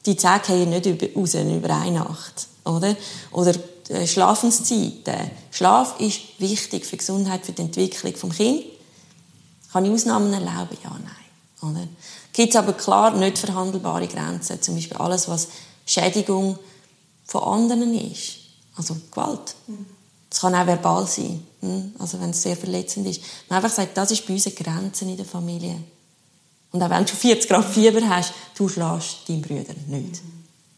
Die 0.07 0.17
Zähne 0.17 0.41
gehen 0.47 0.71
nicht 0.71 1.17
raus 1.17 1.35
über 1.35 1.75
eine 1.77 1.99
Nacht. 1.99 2.49
Oder? 2.65 2.97
Oder 3.31 3.55
äh, 3.91 4.07
Schlafenszeiten. 4.07 5.31
Schlaf 5.51 6.01
ist 6.01 6.21
wichtig 6.39 6.87
für 6.87 6.93
die 6.93 6.99
Gesundheit, 6.99 7.45
für 7.45 7.53
die 7.53 7.63
Entwicklung 7.63 8.13
des 8.13 8.37
Kindes. 8.37 8.65
Kann 9.71 9.85
ich 9.85 9.93
Ausnahmen 9.93 10.33
erlauben? 10.33 10.79
Ja, 10.83 10.91
nein. 10.91 11.71
Oder? 11.71 11.89
Gibt 12.39 12.55
es 12.55 12.57
aber 12.57 12.73
klar 12.75 13.17
nicht 13.17 13.37
verhandelbare 13.37 14.07
Grenzen. 14.07 14.63
Zum 14.63 14.77
Beispiel 14.77 14.97
alles, 14.99 15.29
was 15.29 15.49
Schädigung 15.85 16.57
von 17.25 17.43
anderen 17.43 17.93
ist. 18.13 18.37
Also 18.77 18.97
Gewalt. 19.11 19.57
Es 20.31 20.39
kann 20.39 20.55
auch 20.55 20.65
verbal 20.65 21.05
sein. 21.09 21.45
Hm? 21.63 21.97
Also 21.99 22.21
wenn 22.21 22.31
es 22.31 22.41
sehr 22.41 22.57
verletzend 22.57 23.09
ist. 23.09 23.23
Man 23.49 23.57
einfach 23.57 23.75
sagt, 23.75 23.97
das 23.97 24.13
ist 24.13 24.25
bei 24.25 24.35
uns 24.35 24.47
eine 24.47 24.55
Grenze 24.55 25.05
in 25.05 25.17
der 25.17 25.27
Familie. 25.27 25.83
Und 26.71 26.81
auch 26.81 26.91
wenn 26.91 27.05
du 27.05 27.13
40 27.13 27.51
Grad 27.51 27.65
Fieber 27.65 28.09
hast, 28.09 28.33
du 28.57 28.69
schlägst 28.69 29.29
deinen 29.29 29.43
Brüder 29.43 29.75
nicht. 29.89 30.21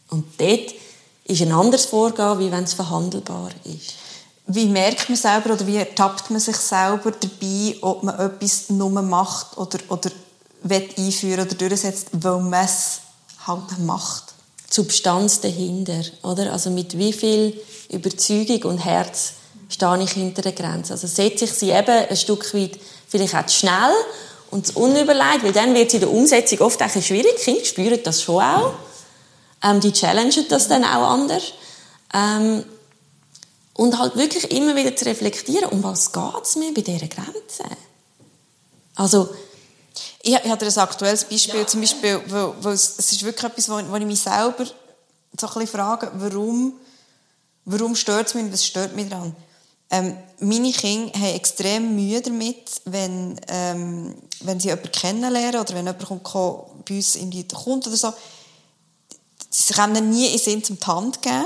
Und 0.09 0.25
dort 0.39 0.73
ist 1.25 1.41
ein 1.43 1.51
anderes 1.51 1.85
Vorgehen, 1.85 2.39
wie 2.39 2.51
wenn 2.51 2.63
es 2.63 2.73
verhandelbar 2.73 3.51
ist. 3.65 3.93
Wie 4.47 4.65
merkt 4.65 5.09
man 5.09 5.15
selber 5.15 5.53
oder 5.53 5.67
wie 5.67 5.77
ertappt 5.77 6.31
man 6.31 6.39
sich 6.39 6.55
selber 6.55 7.11
dabei, 7.11 7.75
ob 7.81 8.01
man 8.01 8.17
etwas 8.17 8.71
nur 8.71 8.89
macht 9.03 9.59
oder, 9.59 9.77
oder 9.89 10.09
einführen 10.63 11.45
oder 11.45 11.55
durchsetzt, 11.55 12.07
weil 12.11 12.39
man 12.39 12.65
es 12.65 13.01
halt 13.45 13.79
macht? 13.79 14.33
Die 14.69 14.75
Substanz 14.75 15.41
dahinter, 15.41 16.01
oder? 16.23 16.53
Also 16.53 16.69
mit 16.69 16.97
wie 16.97 17.13
viel 17.13 17.59
Überzeugung 17.89 18.71
und 18.71 18.77
Herz 18.77 19.33
stehe 19.69 20.03
ich 20.03 20.11
hinter 20.11 20.41
der 20.41 20.51
Grenze. 20.51 20.93
Also 20.93 21.07
setze 21.07 21.45
ich 21.45 21.53
sie 21.53 21.71
eben 21.71 22.07
ein 22.09 22.15
Stück 22.15 22.53
weit 22.53 22.79
vielleicht 23.07 23.35
auch 23.35 23.45
zu 23.45 23.57
schnell 23.57 23.93
und 24.51 24.67
zu 24.67 24.79
unüberlegt, 24.79 25.43
weil 25.43 25.53
dann 25.53 25.73
wird 25.73 25.87
es 25.87 25.95
in 25.95 25.99
der 26.01 26.11
Umsetzung 26.11 26.59
oft 26.59 26.81
auch 26.81 26.89
schwierig. 26.89 27.37
Kinder 27.37 27.65
spüren 27.65 27.99
das 28.03 28.21
schon 28.21 28.43
auch. 28.43 28.73
Ähm, 29.63 29.79
die 29.79 29.91
challengen 29.91 30.45
das 30.49 30.67
dann 30.67 30.83
auch 30.83 31.09
anders. 31.09 31.53
Ähm, 32.13 32.63
und 33.73 33.97
halt 33.97 34.15
wirklich 34.15 34.51
immer 34.51 34.75
wieder 34.75 34.95
zu 34.95 35.05
reflektieren, 35.05 35.69
um 35.69 35.83
was 35.83 36.11
geht 36.11 36.43
es 36.43 36.55
mir 36.55 36.73
bei 36.73 36.81
dieser 36.81 37.07
Grenze? 37.07 37.63
Also, 38.95 39.29
ich, 40.23 40.33
ich 40.33 40.49
habe 40.49 40.65
ein 40.65 40.77
aktuelles 40.77 41.25
Beispiel, 41.25 41.61
ja. 41.61 41.67
zum 41.67 41.81
Beispiel, 41.81 42.21
weil, 42.27 42.53
weil 42.63 42.73
es, 42.73 42.97
es, 42.97 43.11
ist 43.11 43.23
wirklich 43.23 43.51
etwas, 43.51 43.69
wo, 43.69 43.75
wo 43.91 43.95
ich 43.95 44.05
mich 44.05 44.19
selber 44.19 44.65
so 44.65 45.47
ein 45.47 45.53
bisschen 45.53 45.67
frage, 45.67 46.11
warum, 46.15 46.73
warum 47.65 47.95
stört 47.95 48.27
es 48.27 48.33
mich, 48.33 48.51
was 48.51 48.65
stört 48.65 48.95
mich 48.95 49.09
daran? 49.09 49.35
Ähm, 49.89 50.15
meine 50.39 50.71
Kinder 50.71 51.11
haben 51.19 51.35
extrem 51.35 51.95
Mühe 51.95 52.21
damit, 52.21 52.81
wenn, 52.85 53.39
ähm, 53.47 54.15
wenn 54.41 54.59
sie 54.59 54.69
jemanden 54.69 54.91
kennenlernen 54.91 55.61
oder 55.61 55.73
wenn 55.73 55.85
jemand 55.85 56.23
kommt, 56.23 56.85
bei 56.85 56.95
uns 56.95 57.15
in 57.15 57.29
die 57.29 57.47
kommt 57.47 57.87
oder 57.87 57.97
so, 57.97 58.13
sie 59.49 59.73
können 59.73 60.09
nie 60.09 60.27
in 60.27 60.39
Sinn 60.39 60.63
zum 60.63 60.77
Hand 60.85 61.21
geben. 61.21 61.45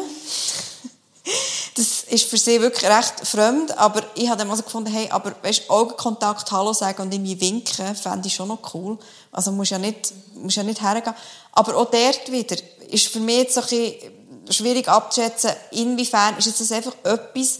Das 1.75 2.03
ist 2.03 2.29
für 2.29 2.37
sie 2.37 2.61
wirklich 2.61 2.89
recht 2.89 3.27
fremd, 3.27 3.77
aber 3.77 4.03
ich 4.15 4.27
habe 4.27 4.37
dann 4.37 4.47
mal 4.47 4.55
so 4.55 4.63
gefunden, 4.63 4.91
hey, 4.91 5.09
aber 5.09 5.35
weißt, 5.41 5.69
Augenkontakt 5.69 6.51
Hallo 6.51 6.73
sagen 6.73 7.01
und 7.01 7.13
irgendwie 7.13 7.39
winken, 7.41 7.95
fände 7.95 8.27
ich 8.27 8.35
schon 8.35 8.47
noch 8.47 8.73
cool. 8.73 8.97
Also 9.31 9.51
muss 9.51 9.71
ja 9.71 9.79
nicht, 9.79 10.13
muss 10.35 10.55
ja 10.55 10.63
nicht 10.63 10.81
hergehen. 10.81 11.15
Aber 11.51 11.75
auch 11.77 11.89
dort 11.89 12.31
wieder 12.31 12.57
ist 12.89 13.07
für 13.07 13.19
mich 13.19 13.37
jetzt 13.37 13.55
so 13.55 13.61
ein 13.61 13.67
bisschen 13.67 14.11
schwierig 14.49 14.87
abzuschätzen, 14.87 15.51
inwiefern 15.71 16.37
ist 16.37 16.59
das 16.59 16.71
einfach 16.71 16.95
etwas, 17.03 17.59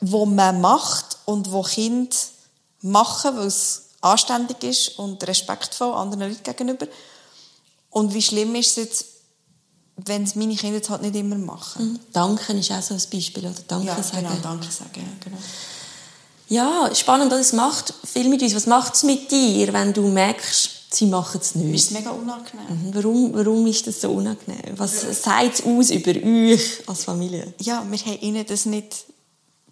wo 0.00 0.24
man 0.26 0.60
macht 0.60 1.18
und 1.26 1.52
wo 1.52 1.62
Kinder 1.62 2.16
machen, 2.80 3.36
weil 3.36 3.46
es 3.46 3.90
anständig 4.00 4.62
ist 4.62 4.98
und 4.98 5.26
respektvoll 5.26 5.92
anderen 5.92 6.30
Leuten 6.30 6.42
gegenüber. 6.42 6.86
Und 7.90 8.14
wie 8.14 8.22
schlimm 8.22 8.54
ist 8.54 8.70
es 8.70 8.76
jetzt, 8.76 9.06
wenn 10.04 10.22
es 10.22 10.34
meine 10.34 10.54
Kinder 10.54 10.76
jetzt 10.76 10.90
halt 10.90 11.02
nicht 11.02 11.16
immer 11.16 11.36
machen? 11.36 11.92
Mhm. 11.92 12.00
Danken 12.12 12.58
ist 12.58 12.70
auch 12.70 12.82
so 12.82 12.94
ein 12.94 13.02
Beispiel, 13.12 13.44
oder? 13.44 13.54
Danke 13.66 13.86
ja, 13.86 14.02
sagen. 14.02 14.26
genau, 14.26 14.36
Danke 14.42 14.70
sagen, 14.70 14.90
ja, 14.96 15.02
genau. 15.24 15.38
Ja, 16.48 16.94
spannend, 16.94 17.32
es 17.32 17.52
macht 17.52 17.92
viel 18.04 18.28
mit 18.28 18.40
uns. 18.40 18.54
Was 18.54 18.66
macht 18.66 18.94
es 18.94 19.02
mit 19.02 19.30
dir, 19.30 19.72
wenn 19.72 19.92
du 19.92 20.08
merkst, 20.08 20.70
sie 20.94 21.06
machen 21.06 21.40
es 21.42 21.54
nicht? 21.54 21.74
Ist 21.74 21.92
mega 21.92 22.10
unangenehm. 22.10 22.86
Mhm. 22.86 22.94
Warum, 22.94 23.34
warum 23.34 23.66
ist 23.66 23.86
das 23.86 24.00
so 24.00 24.10
unangenehm? 24.10 24.74
Was 24.76 25.02
ja. 25.02 25.12
sagt 25.12 25.60
es 25.60 25.66
aus 25.66 25.90
über 25.90 26.12
euch 26.12 26.82
als 26.86 27.04
Familie? 27.04 27.52
Ja, 27.60 27.84
wir 27.88 27.98
haben 27.98 28.20
ihnen 28.20 28.46
das 28.46 28.64
nicht 28.64 29.04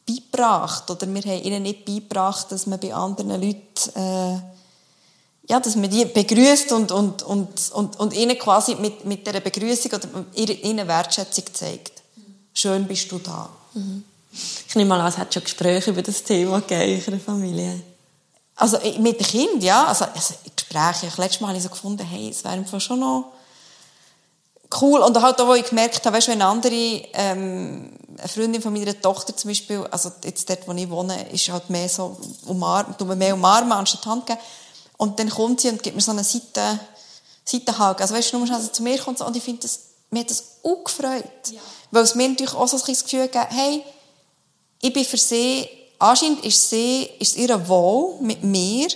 beigebracht 0.07 0.91
oder 0.91 1.07
wir 1.07 1.23
haben 1.23 1.43
ihnen 1.43 1.63
nicht 1.63 1.85
beigebracht, 1.85 2.53
dass 2.53 2.67
man 2.67 2.79
bei 2.79 2.93
anderen 2.93 3.41
Leuten 3.41 3.65
äh, 3.95 4.39
ja, 5.49 5.61
dass 5.61 5.77
man 5.77 5.91
die 5.91 6.05
begrüßt 6.05 6.73
und, 6.73 6.91
und, 6.91 7.23
und, 7.23 7.73
und, 7.73 8.01
und 8.01 8.13
ihnen 8.15 8.39
quasi 8.39 8.75
mit, 8.75 9.05
mit 9.05 9.27
dieser 9.27 9.41
Begrüßung 9.41 9.93
oder 9.93 10.53
ihnen 10.65 10.89
Wertschätzung 10.89 11.45
zeigt. 11.53 12.03
Schön 12.53 12.87
bist 12.87 13.11
du 13.13 13.19
da. 13.19 13.49
Mhm. 13.75 14.05
Ich 14.69 14.75
nehme 14.75 14.89
mal 14.89 15.01
an, 15.01 15.09
es 15.09 15.19
hat 15.19 15.33
schon 15.33 15.45
Gespräche 15.45 15.91
über 15.91 16.03
das 16.03 16.23
Thema 16.23 16.61
gegeben 16.61 17.03
in 17.07 17.13
der 17.13 17.21
Familie. 17.21 17.83
Also 18.57 18.79
mit 18.99 19.21
dem 19.21 19.27
Kind, 19.27 19.63
ja. 19.63 19.87
Also, 19.87 20.07
also 20.07 20.35
Gespräche. 20.55 21.13
Letztes 21.17 21.41
Mal 21.41 21.49
habe 21.49 21.59
ich 21.59 21.63
so 21.63 21.69
gefunden, 21.69 22.05
hey, 22.05 22.31
es 22.31 22.43
wäre 22.43 22.81
schon 22.81 23.01
noch 23.01 23.33
cool. 24.81 25.01
Und 25.01 25.21
halt 25.21 25.41
auch, 25.41 25.47
wo 25.47 25.55
ich 25.55 25.67
gemerkt 25.67 26.05
habe, 26.05 26.17
weißt, 26.17 26.29
wenn 26.29 26.43
andere, 26.43 26.75
ähm, 27.13 27.93
eine 28.19 28.29
Freundin 28.29 28.63
von 28.63 28.73
meiner 28.73 28.99
Tochter 29.01 29.37
zum 29.37 29.51
Beispiel, 29.51 29.87
also 29.91 30.11
jetzt 30.25 30.49
dort, 30.49 30.67
wo 30.67 30.73
ich 30.73 30.89
wohne, 30.89 31.31
ist 31.31 31.49
halt 31.51 31.69
mehr 31.71 31.89
so 31.89 32.19
wir 32.47 33.17
mehr 33.17 33.35
umarmen, 33.35 33.73
anstatt 33.73 34.07
Hand 34.07 34.27
geben. 34.27 34.41
Und 34.97 35.19
dann 35.19 35.29
kommt 35.31 35.61
sie 35.61 35.69
und 35.69 35.83
gibt 35.83 35.97
mir 35.97 36.03
so 36.03 36.13
eine 36.13 36.25
Seite, 36.25 36.79
Seitenhag. 37.45 38.01
Also 38.01 38.15
weißt 38.15 38.33
du, 38.33 38.39
nur 38.39 38.51
also 38.53 38.69
zu 38.69 38.83
mir 38.83 38.99
kommt 38.99 39.21
und 39.21 39.37
ich 39.37 39.43
finde 39.43 39.63
das, 39.63 39.81
mir 40.11 40.21
hat 40.21 40.31
das 40.31 40.43
auch 40.63 40.85
gefreut. 40.85 41.25
Ja. 41.51 41.61
Weil 41.91 42.03
es 42.03 42.15
mir 42.15 42.29
natürlich 42.29 42.55
auch 42.55 42.67
so 42.69 42.77
ein 42.77 42.83
Gefühl 42.85 43.29
gegeben 43.29 43.47
hey, 43.51 43.83
ich 44.83 44.93
bin 44.93 45.05
für 45.05 45.17
sie, 45.17 45.69
anscheinend 45.99 46.45
ist 46.45 46.71
sie, 46.71 47.09
ist 47.19 47.33
es 47.33 47.37
ihr 47.37 47.69
Wohl 47.69 48.21
mit 48.21 48.43
mir 48.43 48.89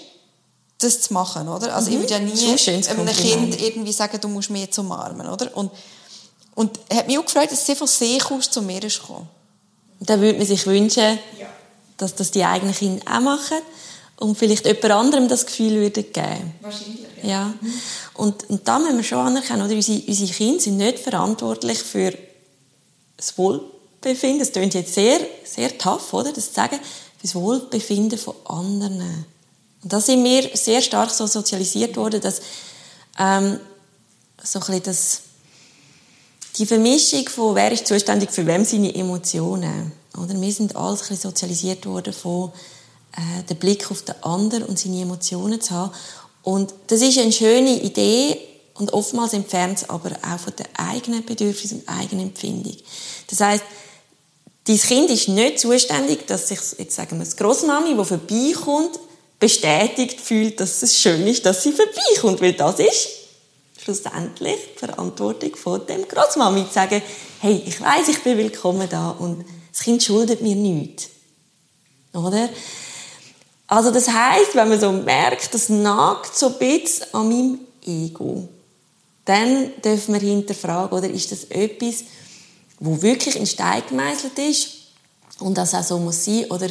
das 0.79 1.01
zu 1.03 1.13
machen, 1.13 1.49
oder? 1.49 1.75
Also 1.75 1.91
Mhm. 1.91 1.97
ich 1.97 2.03
würde 2.03 2.13
ja 2.15 2.19
ein 2.19 2.27
nie 2.27 2.33
einem. 2.89 3.51
Kind 3.51 3.61
irgendwie 3.61 3.93
sagen, 3.93 4.19
du 4.21 4.29
musst 4.29 4.51
mich 4.51 4.63
jetzt 4.63 4.79
umarmen, 4.79 5.29
oder? 5.29 5.55
Und, 5.57 5.71
und 6.55 6.79
es 6.89 6.97
hat 6.97 7.07
mich 7.07 7.19
auch 7.19 7.25
gefreut, 7.25 7.53
dass 7.53 7.65
sie 7.67 7.77
von 7.77 7.87
sich 7.87 8.25
aus 8.31 8.51
zu 8.51 8.63
mir 8.63 8.83
ist 8.83 9.01
gekommen. 9.01 9.29
Da 10.01 10.19
würde 10.19 10.39
man 10.39 10.47
sich 10.47 10.67
wünschen, 10.67 11.19
dass 11.99 12.15
das 12.15 12.31
die 12.31 12.45
eigenen 12.45 12.75
Kinder 12.75 13.03
auch 13.07 13.21
machen 13.21 13.59
und 14.21 14.37
vielleicht 14.37 14.67
jemand 14.67 14.91
anderem 14.91 15.29
das 15.29 15.47
Gefühl 15.47 15.81
würde 15.81 16.03
geben. 16.03 16.55
Wahrscheinlich, 16.61 17.07
Ja. 17.23 17.55
Und, 18.15 18.49
und 18.51 18.69
da 18.69 18.79
müssen 18.79 18.99
wir 18.99 19.05
schon 19.05 19.19
anerkennen, 19.19 19.63
oder? 19.63 19.75
Unsere, 19.75 20.01
unsere 20.07 20.31
Kinder 20.31 20.61
sind 20.61 20.77
nicht 20.77 20.99
verantwortlich 20.99 21.79
für 21.79 22.13
das 23.17 23.37
Wohlbefinden. 23.39 24.41
Das 24.41 24.53
klingt 24.53 24.75
jetzt 24.75 24.95
sehr, 24.95 25.19
sehr 25.45 25.77
tough, 25.77 26.13
oder? 26.13 26.33
Das 26.33 26.49
zu 26.49 26.55
sagen, 26.55 26.77
für 26.77 27.23
das 27.23 27.35
Wohlbefinden 27.35 28.19
von 28.19 28.35
anderen. 28.45 29.25
Und 29.83 29.93
da 29.93 30.01
sind 30.01 30.23
wir 30.23 30.51
sehr 30.55 30.83
stark 30.83 31.11
so 31.11 31.27
sozialisiert 31.27 31.97
worden, 31.97 32.21
dass, 32.21 32.43
ähm, 33.19 33.59
so 34.43 34.59
ein 34.59 34.67
bisschen 34.67 34.83
das, 34.83 35.21
die 36.59 36.67
Vermischung 36.67 37.27
von, 37.29 37.55
wer 37.55 37.73
ist 37.73 37.87
zuständig 37.87 38.31
für 38.31 38.47
wem 38.47 38.67
seine 38.67 38.95
Emotionen. 38.95 39.93
Oder? 40.19 40.39
Wir 40.39 40.53
sind 40.53 40.77
alles 40.77 41.03
ein 41.03 41.09
bisschen 41.09 41.31
sozialisiert 41.31 41.87
worden 41.87 42.13
von, 42.13 42.53
äh, 43.17 43.43
den 43.45 43.57
Blick 43.57 43.91
auf 43.91 44.03
den 44.03 44.23
anderen 44.23 44.65
und 44.65 44.79
seine 44.79 45.03
Emotionen 45.03 45.61
zu 45.61 45.73
haben. 45.73 45.93
Und 46.43 46.75
das 46.87 47.03
ist 47.03 47.19
eine 47.19 47.33
schöne 47.33 47.83
Idee 47.83 48.39
und 48.75 48.93
oftmals 48.93 49.35
entfernt 49.35 49.79
es 49.79 49.91
aber 49.91 50.13
auch 50.23 50.39
von 50.39 50.55
den 50.57 50.67
eigenen 50.75 51.25
Bedürfnissen 51.25 51.81
und 51.81 51.89
eigenen 51.89 52.29
Empfindung. 52.29 52.77
Das 53.29 53.41
heißt, 53.41 53.65
dein 54.67 54.79
Kind 54.79 55.11
ist 55.11 55.29
nicht 55.29 55.61
zuständig, 55.61 56.27
dass 56.27 56.49
sich, 56.49 56.61
jetzt 56.79 56.97
sagen 56.97 57.19
wir, 57.19 57.25
das 57.25 57.37
Grossmami, 57.37 57.95
die 57.95 58.05
vorbeikommt, 58.05 58.99
bestätigt 59.39 60.21
fühlt, 60.21 60.61
dass 60.61 60.83
es 60.83 60.99
schön 60.99 61.27
ist, 61.27 61.45
dass 61.45 61.63
sie 61.63 61.73
vorbeikommt, 61.73 62.41
weil 62.41 62.53
das 62.53 62.79
ist 62.79 63.09
schlussendlich 63.83 64.59
die 64.75 64.79
Verantwortung 64.79 65.57
von 65.57 65.87
dem 65.87 66.07
Grossmami, 66.07 66.67
zu 66.69 66.75
sagen, 66.75 67.03
hey, 67.41 67.63
ich 67.67 67.81
weiß, 67.81 68.09
ich 68.09 68.23
bin 68.23 68.39
willkommen 68.39 68.89
da 68.89 69.11
und 69.11 69.45
das 69.73 69.83
Kind 69.83 70.03
schuldet 70.03 70.43
mir 70.43 70.55
nichts. 70.55 71.09
Oder? 72.13 72.49
Also 73.71 73.93
das 73.93 74.09
heißt, 74.09 74.57
wenn 74.57 74.69
man 74.69 74.81
so 74.81 74.91
merkt, 74.91 75.55
das 75.55 75.69
nagt 75.69 76.37
so 76.37 76.49
ein 76.49 76.59
bisschen 76.59 77.07
an 77.15 77.29
meinem 77.29 77.59
Ego, 77.87 78.49
dann 79.25 79.71
dürfen 79.81 80.15
wir 80.15 80.21
hinterfragen, 80.21 80.99
oder 80.99 81.09
ist 81.09 81.31
das 81.31 81.45
etwas, 81.45 82.03
wo 82.81 83.01
wirklich 83.01 83.37
in 83.37 83.47
Stein 83.47 83.85
gemeißelt 83.89 84.37
ist 84.41 84.71
und 85.39 85.57
das 85.57 85.73
auch 85.75 85.85
so 85.85 86.01
muss 86.01 86.25
sein, 86.25 86.47
oder 86.51 86.67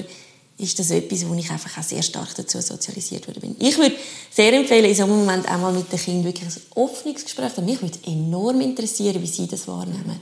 ist 0.58 0.78
das 0.78 0.92
etwas, 0.92 1.26
wo 1.26 1.34
ich 1.36 1.50
einfach 1.50 1.78
auch 1.78 1.84
sehr 1.84 2.02
stark 2.04 2.36
dazu 2.36 2.60
sozialisiert 2.60 3.30
worden 3.30 3.40
bin. 3.40 3.56
Ich 3.60 3.78
würde 3.78 3.96
sehr 4.30 4.52
empfehlen, 4.52 4.84
in 4.84 4.96
so 4.96 5.04
einem 5.04 5.20
Moment 5.20 5.48
einmal 5.48 5.72
mit 5.72 5.90
den 5.90 5.98
Kindern 5.98 6.26
wirklich 6.26 6.50
ein 6.50 6.62
offenes 6.76 7.24
Gespräch. 7.24 7.56
Mich 7.60 7.82
würde 7.82 7.98
enorm 8.08 8.60
interessieren, 8.60 9.22
wie 9.22 9.28
sie 9.28 9.48
das 9.48 9.70
wahrnehmen. 9.70 10.20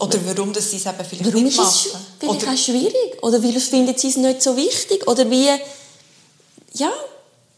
Oder 0.00 0.18
warum 0.26 0.52
das 0.52 0.70
sie 0.70 0.76
es 0.76 0.86
eben 0.86 0.96
vielleicht 0.96 1.26
Warum 1.26 1.44
nicht 1.44 1.58
ist 1.58 1.86
es 1.86 1.92
machen. 1.92 2.06
vielleicht 2.18 2.42
Oder, 2.42 2.52
auch 2.52 2.56
schwierig? 2.56 3.22
Oder 3.22 3.42
weil 3.42 3.60
finden 3.60 3.96
sie 3.96 4.08
es 4.08 4.16
nicht 4.16 4.42
so 4.42 4.56
wichtig? 4.56 5.06
Oder 5.06 5.30
wie, 5.30 5.48
ja, 6.74 6.92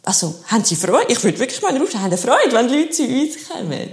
also, 0.02 0.34
haben 0.46 0.64
sie 0.64 0.76
Freude? 0.76 1.12
Ich 1.12 1.22
würde 1.22 1.38
wirklich 1.38 1.60
mal 1.60 1.76
rufen, 1.76 2.00
haben 2.00 2.10
sie 2.10 2.16
Freude, 2.16 2.52
wenn 2.52 2.68
Leute 2.68 2.90
zu 2.90 3.04
uns 3.04 3.48
kommen? 3.48 3.90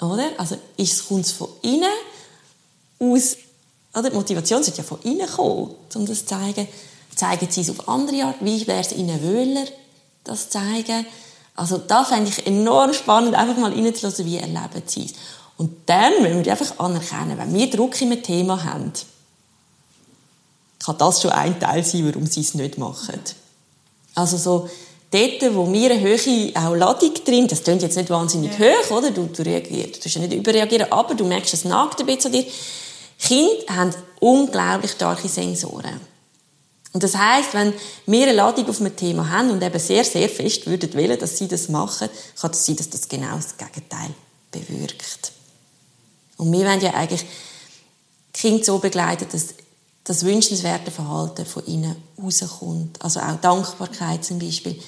Oder? 0.00 0.28
Also, 0.36 0.56
ist 0.76 0.92
es, 0.92 1.08
kommt 1.08 1.24
es 1.24 1.32
von 1.32 1.48
innen 1.62 1.90
aus, 2.98 3.36
oder? 3.94 4.10
Die 4.10 4.16
Motivation 4.16 4.62
sollte 4.62 4.78
ja 4.78 4.84
von 4.84 5.00
innen 5.02 5.26
kommen, 5.26 5.74
um 5.94 6.06
das 6.06 6.20
zu 6.20 6.26
zeigen. 6.26 6.68
Zeigen 7.14 7.50
sie 7.50 7.62
es 7.62 7.70
auf 7.70 7.88
andere 7.88 8.24
Art? 8.24 8.36
Wie 8.40 8.66
wäre 8.66 8.80
es 8.80 8.92
ihnen 8.92 9.22
wohler, 9.22 9.64
das 10.24 10.50
zu 10.50 10.58
zeigen? 10.58 11.06
Also, 11.56 11.78
da 11.78 12.04
fände 12.04 12.30
ich 12.30 12.46
enorm 12.46 12.92
spannend, 12.92 13.34
einfach 13.34 13.56
mal 13.56 13.72
reinzulassen, 13.72 14.26
wie 14.26 14.36
erleben 14.36 14.82
sie 14.86 15.06
es. 15.06 15.12
Und 15.56 15.70
dann 15.86 16.22
müssen 16.22 16.44
wir 16.44 16.52
einfach 16.52 16.78
anerkennen, 16.78 17.38
wenn 17.38 17.54
wir 17.54 17.70
Druck 17.70 18.00
in 18.00 18.12
einem 18.12 18.22
Thema 18.22 18.64
haben, 18.64 18.92
kann 20.84 20.98
das 20.98 21.22
schon 21.22 21.30
ein 21.30 21.58
Teil 21.58 21.84
sein, 21.84 22.06
warum 22.06 22.26
sie 22.26 22.40
es 22.40 22.54
nicht 22.54 22.76
machen. 22.76 23.20
Also 24.14 24.36
so, 24.36 24.68
dort, 25.10 25.54
wo 25.54 25.72
wir 25.72 25.90
eine 25.92 26.00
hohe 26.00 26.52
auch 26.54 26.74
Ladung 26.74 27.14
drin, 27.24 27.46
das 27.48 27.62
klingt 27.62 27.82
jetzt 27.82 27.96
nicht 27.96 28.10
wahnsinnig 28.10 28.52
hoch, 28.58 28.90
oder? 28.90 29.10
Du, 29.10 29.26
du 29.26 29.42
reagierst, 29.42 30.04
du 30.04 30.08
ja 30.08 30.20
nicht 30.20 30.34
überreagieren, 30.34 30.92
aber 30.92 31.14
du 31.14 31.24
merkst, 31.24 31.54
es 31.54 31.64
nagt 31.64 32.00
ein 32.00 32.06
bisschen 32.06 32.34
an 32.34 32.40
dir. 32.40 32.46
Kinder 33.18 33.76
haben 33.76 33.94
unglaublich 34.20 34.90
starke 34.90 35.28
Sensoren. 35.28 36.00
Und 36.92 37.02
das 37.02 37.16
heißt, 37.16 37.54
wenn 37.54 37.72
wir 38.06 38.22
eine 38.24 38.32
Ladung 38.32 38.68
auf 38.68 38.80
ein 38.80 38.94
Thema 38.94 39.28
haben 39.28 39.50
und 39.50 39.62
eben 39.62 39.78
sehr, 39.80 40.04
sehr 40.04 40.28
fest 40.28 40.66
würden 40.66 40.94
wollen, 40.94 41.18
dass 41.18 41.38
sie 41.38 41.48
das 41.48 41.68
machen, 41.68 42.08
kann 42.40 42.50
es 42.52 42.66
sein, 42.66 42.76
dass 42.76 42.90
das 42.90 43.08
genau 43.08 43.34
das 43.34 43.56
Gegenteil 43.56 44.10
bewirkt. 44.52 45.33
Und 46.36 46.52
wir 46.52 46.66
wollen 46.66 46.80
ja 46.80 46.94
eigentlich 46.94 47.24
die 48.34 48.40
Kinder 48.40 48.64
so 48.64 48.78
begleiten, 48.78 49.26
dass 49.30 49.54
das 50.04 50.24
wünschenswerte 50.24 50.90
Verhalten 50.90 51.46
von 51.46 51.66
ihnen 51.66 51.96
rauskommt. 52.22 53.02
Also 53.02 53.20
auch 53.20 53.36
Dankbarkeit 53.40 54.24
zum 54.24 54.38
Beispiel. 54.38 54.78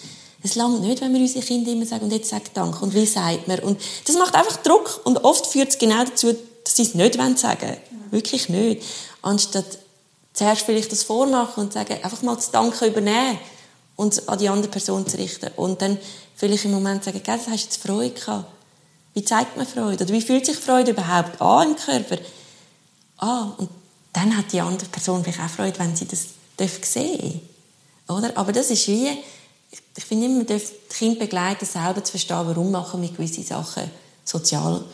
Es 0.43 0.55
langt 0.55 0.83
nicht, 0.83 1.01
wenn 1.01 1.13
wir 1.13 1.21
unseren 1.21 1.43
Kindern 1.43 1.75
immer 1.75 1.87
sagen, 1.87 2.05
und 2.05 2.13
jetzt 2.13 2.29
sag 2.29 2.53
Dank, 2.55 2.81
und 2.83 2.95
wie 2.95 3.07
sagt 3.07 3.49
man? 3.49 3.59
Und 3.61 3.81
das 4.05 4.17
macht 4.17 4.35
einfach 4.35 4.59
Druck. 4.59 5.01
Und 5.05 5.25
oft 5.25 5.47
führt 5.47 5.71
es 5.71 5.79
genau 5.79 6.05
dazu, 6.05 6.37
dass 6.63 6.77
sie 6.77 6.83
es 6.83 6.95
nicht 6.95 7.15
sagen 7.15 7.61
wollen. 7.63 7.77
Wirklich 8.11 8.49
nicht. 8.49 8.83
Anstatt 9.23 9.79
zuerst 10.35 10.63
vielleicht 10.63 10.93
das 10.93 11.03
vormachen 11.03 11.65
und 11.65 11.73
sagen, 11.73 11.95
einfach 12.03 12.23
mal 12.23 12.37
das 12.37 12.51
Danke 12.51 12.87
übernehmen 12.87 13.39
und 13.97 14.29
an 14.29 14.39
die 14.39 14.49
andere 14.49 14.71
Person 14.71 15.07
zu 15.07 15.17
richten. 15.17 15.51
Und 15.57 15.81
dann 15.81 15.99
vielleicht 16.37 16.67
im 16.67 16.73
Moment 16.73 17.03
sagen, 17.03 17.23
«Gell, 17.25 17.39
das 17.39 17.49
hast 17.49 17.63
du 17.63 17.67
jetzt 17.67 17.83
Freude 17.83 18.11
gehabt. 18.11 18.53
Wie 19.17 19.25
zeigt 19.25 19.57
man 19.57 19.67
Freude? 19.67 20.05
Oder 20.05 20.13
wie 20.13 20.21
fühlt 20.21 20.45
sich 20.45 20.59
Freude 20.59 20.91
überhaupt 20.91 21.41
an 21.41 21.71
im 21.71 21.77
Körper? 21.77 22.19
Ah, 23.17 23.47
und 23.57 23.71
dann 24.13 24.37
hat 24.37 24.53
die 24.53 24.61
andere 24.61 24.91
Person 24.91 25.25
vielleicht 25.25 25.41
auch 25.41 25.49
Freude, 25.49 25.79
wenn 25.79 25.97
sie 25.97 26.07
das 26.07 26.27
sehen 26.83 27.41
oder? 28.09 28.37
Aber 28.37 28.53
das 28.53 28.71
ist 28.71 28.87
wie, 28.89 29.09
ich- 29.71 30.05
finde 30.05 30.27
immer, 30.27 30.37
man 30.37 30.47
darf 30.47 30.65
die 30.65 30.95
Kinder 30.95 31.21
begleiten, 31.21 31.65
selber 31.65 32.05
zu 32.05 32.11
verstehen, 32.11 32.43
warum 32.45 32.71
machen 32.71 33.01
wir 33.01 33.09
gewisse 33.09 33.43
Sachen 33.43 33.91
sozial 34.23 34.85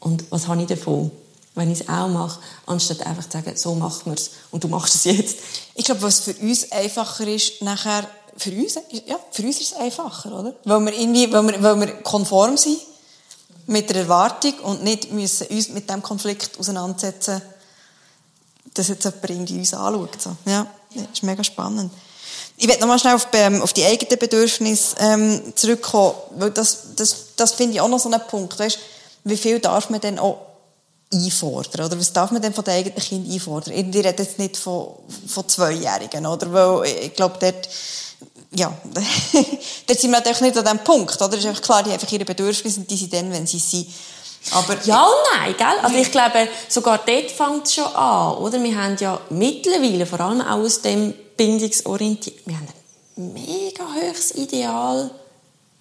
und 0.00 0.30
was 0.30 0.46
habe 0.46 0.60
ich 0.60 0.68
davon, 0.68 1.10
wenn 1.54 1.72
ich 1.72 1.80
es 1.80 1.88
auch 1.88 2.08
mache, 2.08 2.38
anstatt 2.66 3.06
einfach 3.06 3.24
zu 3.24 3.38
sagen, 3.38 3.56
so 3.56 3.74
machen 3.74 4.02
wir 4.12 4.18
es 4.18 4.32
und 4.50 4.64
du 4.64 4.68
machst 4.68 4.96
es 4.96 5.04
jetzt. 5.04 5.38
ich 5.74 5.86
glaube, 5.86 6.02
was 6.02 6.20
für 6.20 6.34
uns 6.34 6.70
einfacher 6.72 7.26
ist, 7.26 7.62
nachher, 7.62 8.06
für 8.36 8.50
uns, 8.52 8.74
ja, 8.74 9.18
für 9.30 9.42
uns 9.44 9.60
ist 9.62 9.72
es 9.72 9.78
einfacher, 9.78 10.38
oder? 10.38 10.54
Weil 10.64 10.80
wir 10.80 10.92
irgendwie, 10.92 11.32
weil 11.32 11.42
wir, 11.48 11.62
weil 11.62 11.80
wir 11.80 11.92
konform 12.02 12.58
sind 12.58 12.76
mit 13.70 13.88
der 13.88 13.96
Erwartung 14.02 14.54
und 14.64 14.82
nicht 14.82 15.12
müssen 15.12 15.46
uns 15.46 15.68
mit 15.68 15.88
dem 15.88 16.02
Konflikt 16.02 16.58
auseinandersetzen, 16.58 17.40
dass 18.74 18.88
jetzt 18.88 19.04
jemand 19.04 19.50
uns 19.50 19.74
anschaut. 19.74 20.20
So. 20.20 20.36
Ja, 20.44 20.66
das 20.92 21.04
ist 21.12 21.22
mega 21.22 21.44
spannend. 21.44 21.92
Ich 22.56 22.66
werde 22.66 22.80
nochmal 22.80 22.98
schnell 22.98 23.14
auf, 23.14 23.28
ähm, 23.32 23.62
auf 23.62 23.72
die 23.72 23.84
eigenen 23.84 24.18
Bedürfnisse 24.18 24.96
ähm, 24.98 25.52
zurückkommen, 25.54 26.14
weil 26.36 26.50
das, 26.50 26.96
das, 26.96 27.26
das 27.36 27.52
finde 27.52 27.74
ich 27.74 27.80
auch 27.80 27.88
noch 27.88 28.00
so 28.00 28.10
einen 28.10 28.20
Punkt. 28.26 28.58
Weißt, 28.58 28.78
wie 29.22 29.36
viel 29.36 29.60
darf 29.60 29.88
man 29.88 30.00
denn 30.00 30.18
auch 30.18 30.38
einfordern? 31.12 31.86
Oder 31.86 31.98
was 31.98 32.12
darf 32.12 32.32
man 32.32 32.42
denn 32.42 32.52
von 32.52 32.64
den 32.64 32.74
eigenen 32.74 32.98
Kindern 32.98 33.32
einfordern? 33.32 33.74
Ich 33.74 33.94
rede 33.94 34.14
jetzt 34.18 34.38
nicht 34.38 34.56
von, 34.56 34.94
von 35.28 35.48
Zweijährigen, 35.48 36.26
oder? 36.26 36.52
Weil 36.52 36.90
ich 37.04 37.14
glaube, 37.14 37.36
dort, 37.40 37.68
ja, 38.52 38.76
dort 39.86 40.00
sind 40.00 40.10
wir 40.10 40.18
natürlich 40.18 40.40
nicht 40.40 40.58
an 40.58 40.64
diesem 40.64 40.78
Punkt, 40.80 41.20
oder? 41.20 41.34
Es 41.34 41.40
ist 41.40 41.46
einfach 41.46 41.62
klar, 41.62 41.82
die 41.82 41.90
haben 41.90 42.00
einfach 42.00 42.10
ihre 42.10 42.24
Bedürfnisse 42.24 42.80
und 42.80 42.90
die 42.90 42.96
sind 42.96 43.12
dann, 43.12 43.30
wenn 43.30 43.46
sie 43.46 43.58
sind. 43.58 43.86
Aber 44.52 44.76
Ja 44.84 45.04
und 45.04 45.38
nein, 45.38 45.54
gell? 45.56 45.78
Also 45.82 45.96
ich 45.96 46.10
glaube, 46.10 46.48
sogar 46.68 46.98
dort 46.98 47.30
fängt 47.30 47.66
es 47.66 47.74
schon 47.74 47.84
an, 47.84 48.38
oder? 48.38 48.62
Wir 48.62 48.82
haben 48.82 48.96
ja 48.98 49.20
mittlerweile, 49.30 50.06
vor 50.06 50.20
allem 50.20 50.40
auch 50.40 50.58
aus 50.58 50.80
dem 50.80 51.14
Bindungsorientiert, 51.36 52.46
wir 52.46 52.56
haben 52.56 52.68
ein 53.16 53.32
mega 53.34 53.84
hohes 53.94 54.34
Ideal, 54.34 55.10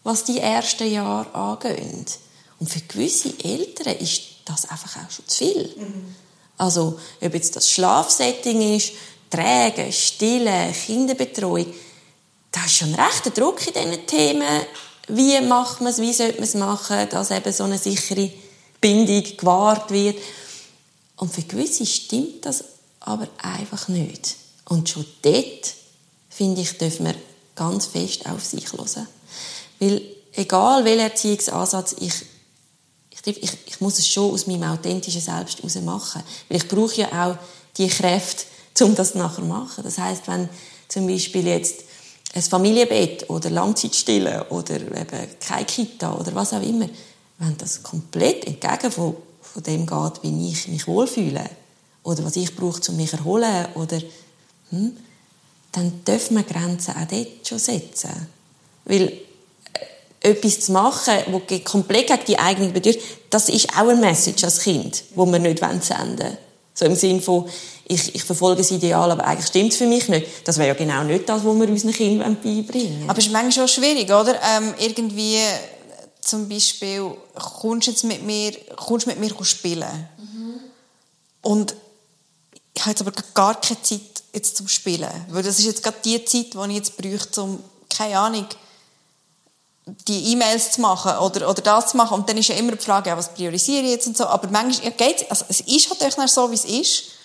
was 0.03 0.25
die 0.25 0.39
ersten 0.39 0.91
Jahre 0.91 1.33
angeht. 1.33 2.19
Und 2.59 2.69
für 2.69 2.81
gewisse 2.81 3.33
Eltern 3.43 3.95
ist 3.95 4.21
das 4.45 4.69
einfach 4.69 4.97
auch 4.97 5.11
schon 5.11 5.27
zu 5.27 5.37
viel. 5.37 5.73
Also, 6.57 6.99
ob 7.21 7.33
jetzt 7.33 7.55
das 7.55 7.69
Schlafsetting 7.71 8.75
ist, 8.75 8.91
Trägen, 9.29 9.91
Stillen, 9.93 10.73
Kinderbetreuung, 10.73 11.67
da 12.51 12.65
ist 12.65 12.75
schon 12.75 12.93
recht 12.95 13.25
der 13.25 13.31
Druck 13.31 13.65
in 13.67 13.73
diesen 13.73 14.05
Themen. 14.07 14.63
Wie 15.07 15.39
macht 15.41 15.81
man 15.81 15.91
es, 15.91 15.99
wie 15.99 16.13
sollte 16.13 16.35
man 16.35 16.43
es 16.43 16.53
machen, 16.55 17.07
dass 17.09 17.31
eben 17.31 17.53
so 17.53 17.63
eine 17.63 17.77
sichere 17.77 18.31
Bindung 18.81 19.23
gewahrt 19.37 19.91
wird. 19.91 20.17
Und 21.17 21.33
für 21.33 21.41
gewisse 21.43 21.85
stimmt 21.85 22.45
das 22.45 22.63
aber 22.99 23.27
einfach 23.37 23.87
nicht. 23.87 24.35
Und 24.65 24.89
schon 24.89 25.05
dort, 25.21 25.73
finde 26.29 26.61
ich, 26.61 26.77
dürfen 26.77 27.07
wir 27.07 27.15
ganz 27.55 27.87
fest 27.87 28.25
auf 28.27 28.43
sich 28.45 28.71
hören. 28.71 29.07
Weil 29.79 30.01
egal 30.33 30.85
welcher 30.85 31.03
Erziehungsansatz 31.03 31.95
ich 31.99 32.13
ich, 33.25 33.43
ich, 33.43 33.51
ich 33.65 33.81
muss 33.81 33.99
es 33.99 34.07
schon 34.07 34.31
aus 34.31 34.47
meinem 34.47 34.63
authentischen 34.63 35.21
Selbst 35.21 35.57
heraus 35.57 35.75
machen. 35.75 36.23
Weil 36.47 36.57
ich 36.57 36.67
brauche 36.67 37.01
ja 37.01 37.07
auch 37.27 37.37
die 37.77 37.89
Kräfte, 37.89 38.45
um 38.81 38.95
das 38.95 39.13
nachher 39.13 39.41
zu 39.41 39.47
machen. 39.47 39.83
Das 39.83 39.97
heißt, 39.97 40.27
wenn 40.27 40.47
zum 40.87 41.05
Beispiel 41.05 41.45
jetzt 41.45 41.81
ein 42.33 42.41
Familienbett 42.41 43.29
oder 43.29 43.49
Langzeitstille 43.49 44.45
oder 44.49 44.75
eben 44.75 45.27
keine 45.39 45.65
Kita 45.65 46.13
oder 46.13 46.33
was 46.35 46.53
auch 46.53 46.61
immer, 46.61 46.87
wenn 47.39 47.57
das 47.57 47.81
komplett 47.81 48.45
entgegen 48.45 48.91
von, 48.91 49.15
von 49.41 49.63
dem 49.63 49.85
geht, 49.85 50.23
wie 50.23 50.49
ich 50.49 50.67
mich 50.67 50.87
wohlfühle 50.87 51.49
oder 52.03 52.23
was 52.23 52.35
ich 52.35 52.55
brauche, 52.55 52.81
um 52.89 52.97
mich 52.97 53.09
zu 53.09 53.17
erholen 53.17 53.65
oder 53.75 53.99
hm, 54.69 54.95
dann 55.71 56.03
dürfen 56.05 56.37
wir 56.37 56.43
Grenzen 56.43 56.95
auch 56.95 57.07
dort 57.07 57.47
schon 57.47 57.59
setzen. 57.59 58.27
Weil 58.85 59.11
äh, 60.21 60.29
etwas 60.29 60.61
zu 60.61 60.71
machen, 60.71 61.15
das 61.47 61.63
komplett 61.63 62.07
gegen 62.07 62.25
die 62.27 62.39
eigenen 62.39 62.73
Bedürfnisse, 62.73 63.07
das 63.29 63.49
ist 63.49 63.69
auch 63.69 63.87
ein 63.87 63.99
Message 63.99 64.43
als 64.43 64.59
Kind, 64.59 65.03
wo 65.15 65.25
wir 65.25 65.39
nicht 65.39 65.59
senden 65.59 66.19
wollen. 66.19 66.37
So 66.73 66.85
im 66.85 66.95
Sinne 66.95 67.21
von, 67.21 67.49
ich, 67.91 68.13
ich 68.13 68.23
verfolge 68.23 68.61
das 68.61 68.69
Ideal, 68.69 69.11
aber 69.11 69.25
eigentlich 69.25 69.47
stimmt 69.47 69.71
es 69.71 69.77
für 69.79 69.87
mich 69.87 70.07
nicht. 70.09 70.47
Das 70.47 70.59
wäre 70.59 70.67
ja 70.67 70.73
genau 70.75 71.03
nicht 71.03 71.27
das, 71.27 71.43
was 71.43 71.55
wir 71.55 71.67
unseren 71.67 71.91
Kindern 71.91 72.35
beibringen 72.35 72.99
wollen. 72.99 73.09
Aber 73.09 73.17
es 73.17 73.25
ist 73.25 73.33
manchmal 73.33 73.51
schon 73.51 73.67
schwierig, 73.67 74.05
oder? 74.11 74.39
Ähm, 74.55 74.75
irgendwie 74.77 75.39
zum 76.21 76.47
Beispiel, 76.47 77.11
kommst 77.33 77.87
du 77.87 77.91
jetzt 77.91 78.03
mit 78.03 78.23
mir, 78.23 78.53
kommst 78.75 79.07
mit 79.07 79.19
mir 79.19 79.33
spielen? 79.41 80.07
Mhm. 80.19 80.59
Und 81.41 81.75
ich 82.75 82.81
habe 82.81 82.91
jetzt 82.91 83.01
aber 83.01 83.11
gar 83.33 83.59
keine 83.59 83.81
Zeit 83.81 84.01
jetzt 84.33 84.55
zum 84.55 84.67
Spielen. 84.67 85.09
Weil 85.29 85.41
das 85.41 85.57
ist 85.57 85.65
jetzt 85.65 85.81
gerade 85.81 85.97
die 86.05 86.23
Zeit, 86.23 86.53
die 86.53 86.69
ich 86.69 86.75
jetzt 86.75 86.95
bräuchte, 86.95 87.41
um, 87.41 87.63
keine 87.89 88.19
Ahnung, 88.19 88.45
die 90.07 90.33
E-Mails 90.33 90.73
zu 90.73 90.81
machen 90.81 91.17
oder, 91.17 91.49
oder 91.49 91.61
das 91.63 91.87
zu 91.87 91.97
machen. 91.97 92.19
Und 92.19 92.29
dann 92.29 92.37
ist 92.37 92.49
ja 92.49 92.55
immer 92.55 92.73
die 92.73 92.85
Frage, 92.85 93.09
ja, 93.09 93.17
was 93.17 93.33
priorisiere 93.33 93.81
ich 93.81 93.91
jetzt 93.93 94.05
und 94.05 94.15
so. 94.15 94.27
Aber 94.27 94.47
manchmal 94.49 94.91
ja, 94.91 94.95
geht's, 94.95 95.25
also 95.27 95.45
es 95.49 95.61
ist 95.61 95.89
halt 95.89 96.29
so, 96.29 96.51
wie 96.51 96.55
es 96.55 96.65
ist. 96.65 97.18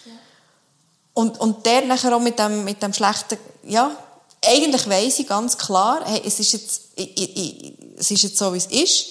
Und, 1.14 1.40
und 1.40 1.64
der 1.64 1.84
nachher 1.86 2.14
auch 2.14 2.20
mit 2.20 2.38
dem, 2.38 2.64
mit 2.64 2.82
dem 2.82 2.92
schlechten, 2.92 3.38
ja, 3.62 3.96
eigentlich 4.44 4.88
weiss 4.88 5.18
ich 5.18 5.28
ganz 5.28 5.56
klar, 5.56 6.02
hey, 6.04 6.22
es 6.24 6.38
ist 6.40 6.52
jetzt, 6.52 6.80
ich, 6.96 7.16
ich, 7.16 7.72
es 7.96 8.10
ist 8.10 8.22
jetzt 8.22 8.36
so, 8.36 8.52
wie 8.52 8.58
es 8.58 8.66
ist. 8.66 9.06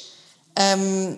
Ähm, 0.55 1.17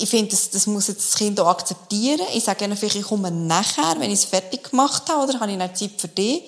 ich 0.00 0.08
finde, 0.08 0.30
das, 0.30 0.50
das 0.50 0.66
muss 0.66 0.88
jetzt 0.88 1.12
das 1.12 1.18
Kind 1.18 1.38
auch 1.40 1.48
akzeptieren. 1.48 2.24
Ich 2.34 2.44
sage 2.44 2.64
ihnen 2.64 2.76
vielleicht, 2.76 2.96
ich 2.96 3.02
komme 3.02 3.30
nachher, 3.30 3.96
wenn 3.98 4.10
ich 4.10 4.20
es 4.20 4.24
fertig 4.24 4.70
gemacht 4.70 5.08
habe, 5.08 5.24
oder 5.28 5.40
habe 5.40 5.50
ich 5.50 5.58
noch 5.58 5.72
Zeit 5.74 5.92
für 5.98 6.08
dich. 6.08 6.42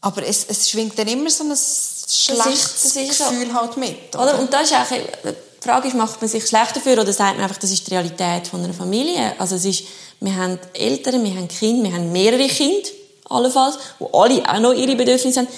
Aber 0.00 0.24
es, 0.26 0.44
es 0.48 0.68
schwingt 0.68 0.98
dann 0.98 1.08
immer 1.08 1.30
so 1.30 1.44
ein 1.44 1.56
schlechtes 1.56 2.82
das 2.82 2.96
ist, 2.96 3.20
das 3.20 3.30
Gefühl 3.30 3.48
so. 3.48 3.54
halt 3.54 3.76
mit. 3.76 4.14
Oder? 4.14 4.22
oder? 4.22 4.38
Und 4.40 4.52
das 4.52 4.70
ist 4.70 4.74
auch, 4.74 4.86
die 4.88 5.34
Frage 5.60 5.88
ist, 5.88 5.94
macht 5.94 6.20
man 6.20 6.28
sich 6.28 6.46
schlecht 6.46 6.76
dafür 6.76 7.00
oder 7.00 7.12
sagt 7.12 7.34
man 7.34 7.44
einfach, 7.44 7.58
das 7.58 7.70
ist 7.70 7.86
die 7.86 7.94
Realität 7.94 8.48
von 8.48 8.62
einer 8.62 8.74
Familie? 8.74 9.34
Also 9.38 9.56
es 9.56 9.64
ist, 9.64 9.84
wir 10.20 10.36
haben 10.36 10.58
Eltern, 10.72 11.22
wir 11.24 11.34
haben 11.34 11.48
Kinder, 11.48 11.90
wir 11.90 11.96
haben 11.96 12.12
mehrere 12.12 12.48
Kinder, 12.48 12.88
allenfalls, 13.28 13.78
wo 13.98 14.06
alle 14.18 14.42
auch 14.48 14.60
noch 14.60 14.72
ihre 14.72 14.96
Bedürfnisse 14.96 15.40
haben. 15.40 15.48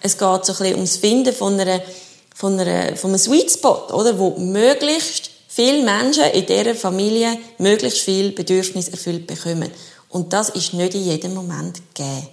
Es 0.00 0.16
geht 0.16 0.44
so 0.44 0.52
ein 0.52 0.58
bisschen 0.58 0.74
ums 0.74 0.96
Finden 0.96 1.32
von 1.32 1.58
einer, 1.58 1.80
von 2.34 2.58
einer, 2.58 2.96
von 2.96 3.10
einem 3.10 3.18
Sweet 3.18 3.50
Spot, 3.50 3.88
oder? 3.92 4.18
Wo 4.18 4.30
möglichst 4.38 5.30
viele 5.48 5.82
Menschen 5.82 6.24
in 6.24 6.46
dieser 6.46 6.74
Familie 6.74 7.36
möglichst 7.58 8.00
viel 8.00 8.32
Bedürfnis 8.32 8.88
erfüllt 8.88 9.26
bekommen. 9.26 9.70
Und 10.08 10.32
das 10.32 10.50
ist 10.50 10.72
nicht 10.72 10.94
in 10.94 11.04
jedem 11.04 11.34
Moment 11.34 11.80
gegeben. 11.94 12.28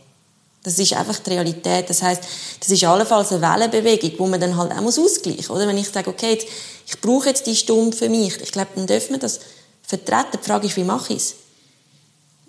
Das 0.64 0.80
ist 0.80 0.94
einfach 0.94 1.20
die 1.20 1.32
Realität. 1.32 1.90
Das 1.90 2.02
heißt, 2.02 2.24
das 2.60 2.70
ist 2.70 2.84
allenfalls 2.84 3.32
eine 3.32 3.42
Wellenbewegung, 3.42 4.14
wo 4.18 4.28
man 4.28 4.40
dann 4.40 4.58
halt 4.58 4.72
auch 4.72 4.84
ausgleichen 4.84 5.38
muss. 5.38 5.50
Oder? 5.50 5.68
Wenn 5.68 5.78
ich 5.78 5.90
sage, 5.90 6.10
okay, 6.10 6.32
jetzt, 6.32 6.48
ich 6.88 7.00
brauche 7.02 7.30
jetzt 7.30 7.46
die 7.46 7.56
Stunde 7.56 7.96
für 7.96 8.10
mich, 8.10 8.42
ich 8.42 8.52
glaube, 8.52 8.70
dann 8.76 8.88
dürfen 8.88 9.12
wir 9.12 9.20
das 9.20 9.40
vertreten. 9.84 10.40
Die 10.42 10.46
Frage 10.46 10.68
ist, 10.68 10.76
wie 10.78 10.84
mache 10.84 11.14
ich 11.14 11.20
es? 11.20 11.36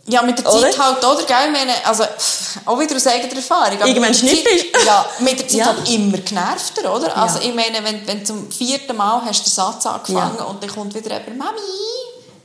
Ja, 0.09 0.23
mit 0.23 0.39
der 0.39 0.45
Zeit 0.45 0.75
oder? 0.75 0.85
halt, 0.85 1.05
oder? 1.05 1.25
Gell? 1.25 1.51
meine, 1.51 1.73
also, 1.85 2.05
auch 2.65 2.79
wieder 2.79 2.95
aus 2.95 3.07
eigener 3.09 3.35
Erfahrung. 3.35 3.79
Irgendwann 3.85 4.15
schnippst 4.15 4.47
Ja, 4.87 5.05
mit 5.19 5.39
der 5.41 5.49
Zeit 5.49 5.59
ja. 5.59 5.67
halt 5.67 5.89
immer 5.89 6.19
genervter, 6.19 6.95
oder? 6.95 7.09
Ja. 7.09 7.15
Also, 7.15 7.41
ich 7.41 7.53
meine, 7.53 7.83
wenn, 7.83 8.07
wenn 8.07 8.25
zum 8.25 8.51
vierten 8.51 8.97
Mal 8.97 9.23
hast 9.25 9.41
du 9.41 9.51
den 9.51 9.55
Satz 9.55 9.85
angefangen 9.85 10.37
ja. 10.39 10.45
und 10.45 10.63
dann 10.63 10.71
kommt 10.71 10.95
wieder 10.95 11.11
jemand, 11.11 11.39
Mami, 11.39 11.61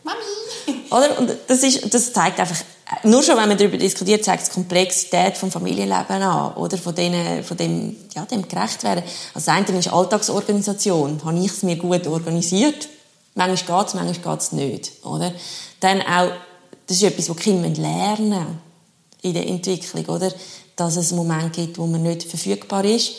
Mami. 0.03 0.81
Oder? 0.89 1.19
Und 1.19 1.31
das, 1.47 1.63
ist, 1.63 1.93
das 1.93 2.11
zeigt 2.11 2.39
einfach, 2.39 2.57
nur 3.03 3.23
schon, 3.23 3.37
wenn 3.37 3.47
man 3.47 3.57
darüber 3.57 3.77
diskutiert, 3.77 4.25
zeigt 4.25 4.43
es 4.43 4.49
die 4.49 4.55
Komplexität 4.55 5.41
des 5.41 5.53
Familienlebens 5.53 6.09
an, 6.09 6.53
oder? 6.55 6.77
Von, 6.77 6.95
denen, 6.95 7.43
von 7.43 7.55
dem, 7.55 7.95
ja, 8.15 8.25
dem 8.25 8.47
gerecht 8.47 8.83
werden. 8.83 9.03
Also, 9.33 9.45
das 9.45 9.47
eine 9.47 9.79
ist 9.79 9.87
Alltagsorganisation. 9.87 11.21
Habe 11.23 11.37
ich 11.37 11.51
es 11.51 11.63
mir 11.63 11.77
gut 11.77 12.07
organisiert? 12.07 12.89
Manchmal 13.35 13.79
geht 13.79 13.87
es, 13.87 13.93
manchmal 13.93 14.33
geht 14.35 14.41
es 14.41 14.51
nicht, 14.51 14.91
oder? 15.03 15.31
Dann 15.79 16.01
auch 16.01 16.31
das 16.91 16.97
ist 16.97 17.03
etwas, 17.03 17.29
was 17.29 17.37
Kinder 17.37 17.69
lernen 17.69 18.59
in 19.21 19.33
der 19.33 19.47
Entwicklung, 19.47 20.05
oder? 20.07 20.29
Dass 20.75 20.97
es 20.97 21.13
einen 21.13 21.25
Moment 21.25 21.53
gibt, 21.53 21.77
wo 21.77 21.87
man 21.87 22.03
nicht 22.03 22.23
verfügbar 22.23 22.83
ist. 22.83 23.13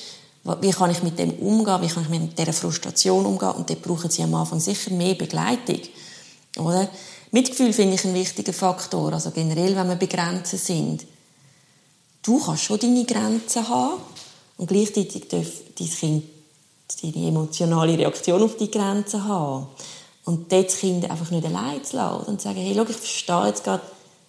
Wie 0.60 0.72
kann 0.72 0.90
ich 0.90 1.02
mit 1.02 1.18
dem 1.18 1.30
umgehen? 1.38 1.80
Wie 1.80 1.88
kann 1.88 2.02
ich 2.02 2.10
mit 2.10 2.38
dieser 2.38 2.52
Frustration 2.52 3.24
umgehen? 3.24 3.52
Und 3.52 3.70
dort 3.70 3.80
brauchen 3.80 4.10
sie 4.10 4.22
am 4.24 4.34
Anfang 4.34 4.60
sicher 4.60 4.90
mehr 4.90 5.14
Begleitung, 5.14 5.80
oder? 6.58 6.86
Mitgefühl 7.30 7.72
finde 7.72 7.94
ich 7.94 8.04
ein 8.04 8.12
wichtiger 8.12 8.52
Faktor. 8.52 9.14
Also 9.14 9.30
generell, 9.30 9.74
wenn 9.74 9.88
wir 9.88 9.96
bei 9.96 10.04
Grenzen 10.04 10.58
sind. 10.58 11.06
Du 12.20 12.44
kannst 12.44 12.64
schon 12.64 12.78
deine 12.78 13.06
Grenzen 13.06 13.66
haben 13.66 14.02
und 14.58 14.66
gleichzeitig 14.66 15.28
darf 15.28 15.46
dein 15.78 15.88
Kind 15.88 16.24
deine 17.02 17.26
emotionale 17.26 17.96
Reaktion 17.96 18.42
auf 18.42 18.58
die 18.58 18.70
Grenzen 18.70 19.24
haben. 19.24 19.68
Und 20.24 20.52
dort 20.52 20.66
das 20.66 20.78
Kind 20.78 21.10
einfach 21.10 21.30
nicht 21.30 21.44
allein 21.44 21.82
zu 21.84 21.96
lassen 21.96 22.26
und 22.26 22.40
zu 22.40 22.48
sagen, 22.48 22.60
hey, 22.60 22.74
schau, 22.76 22.82
ich 22.82 22.96
verstehe 22.96 23.46
jetzt 23.46 23.64
gerade, 23.64 23.82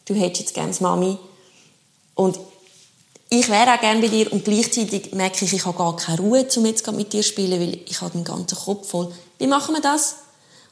du 0.05 0.15
hättest 0.15 0.41
jetzt 0.41 0.53
gerne 0.53 0.73
Mami. 0.79 1.17
Und 2.15 2.39
ich 3.29 3.49
wäre 3.49 3.73
auch 3.73 3.79
gerne 3.79 4.01
bei 4.01 4.07
dir 4.07 4.31
und 4.31 4.45
gleichzeitig 4.45 5.13
merke 5.13 5.45
ich, 5.45 5.53
ich 5.53 5.65
habe 5.65 5.77
gar 5.77 5.95
keine 5.95 6.19
Ruhe, 6.19 6.47
um 6.55 6.65
jetzt 6.65 6.91
mit 6.91 7.13
dir 7.13 7.21
zu 7.21 7.29
spielen, 7.29 7.59
weil 7.59 7.79
ich 7.85 8.01
habe 8.01 8.11
den 8.11 8.23
ganzen 8.23 8.57
Kopf 8.57 8.89
voll. 8.89 9.11
Wie 9.37 9.47
machen 9.47 9.73
wir 9.75 9.81
das? 9.81 10.17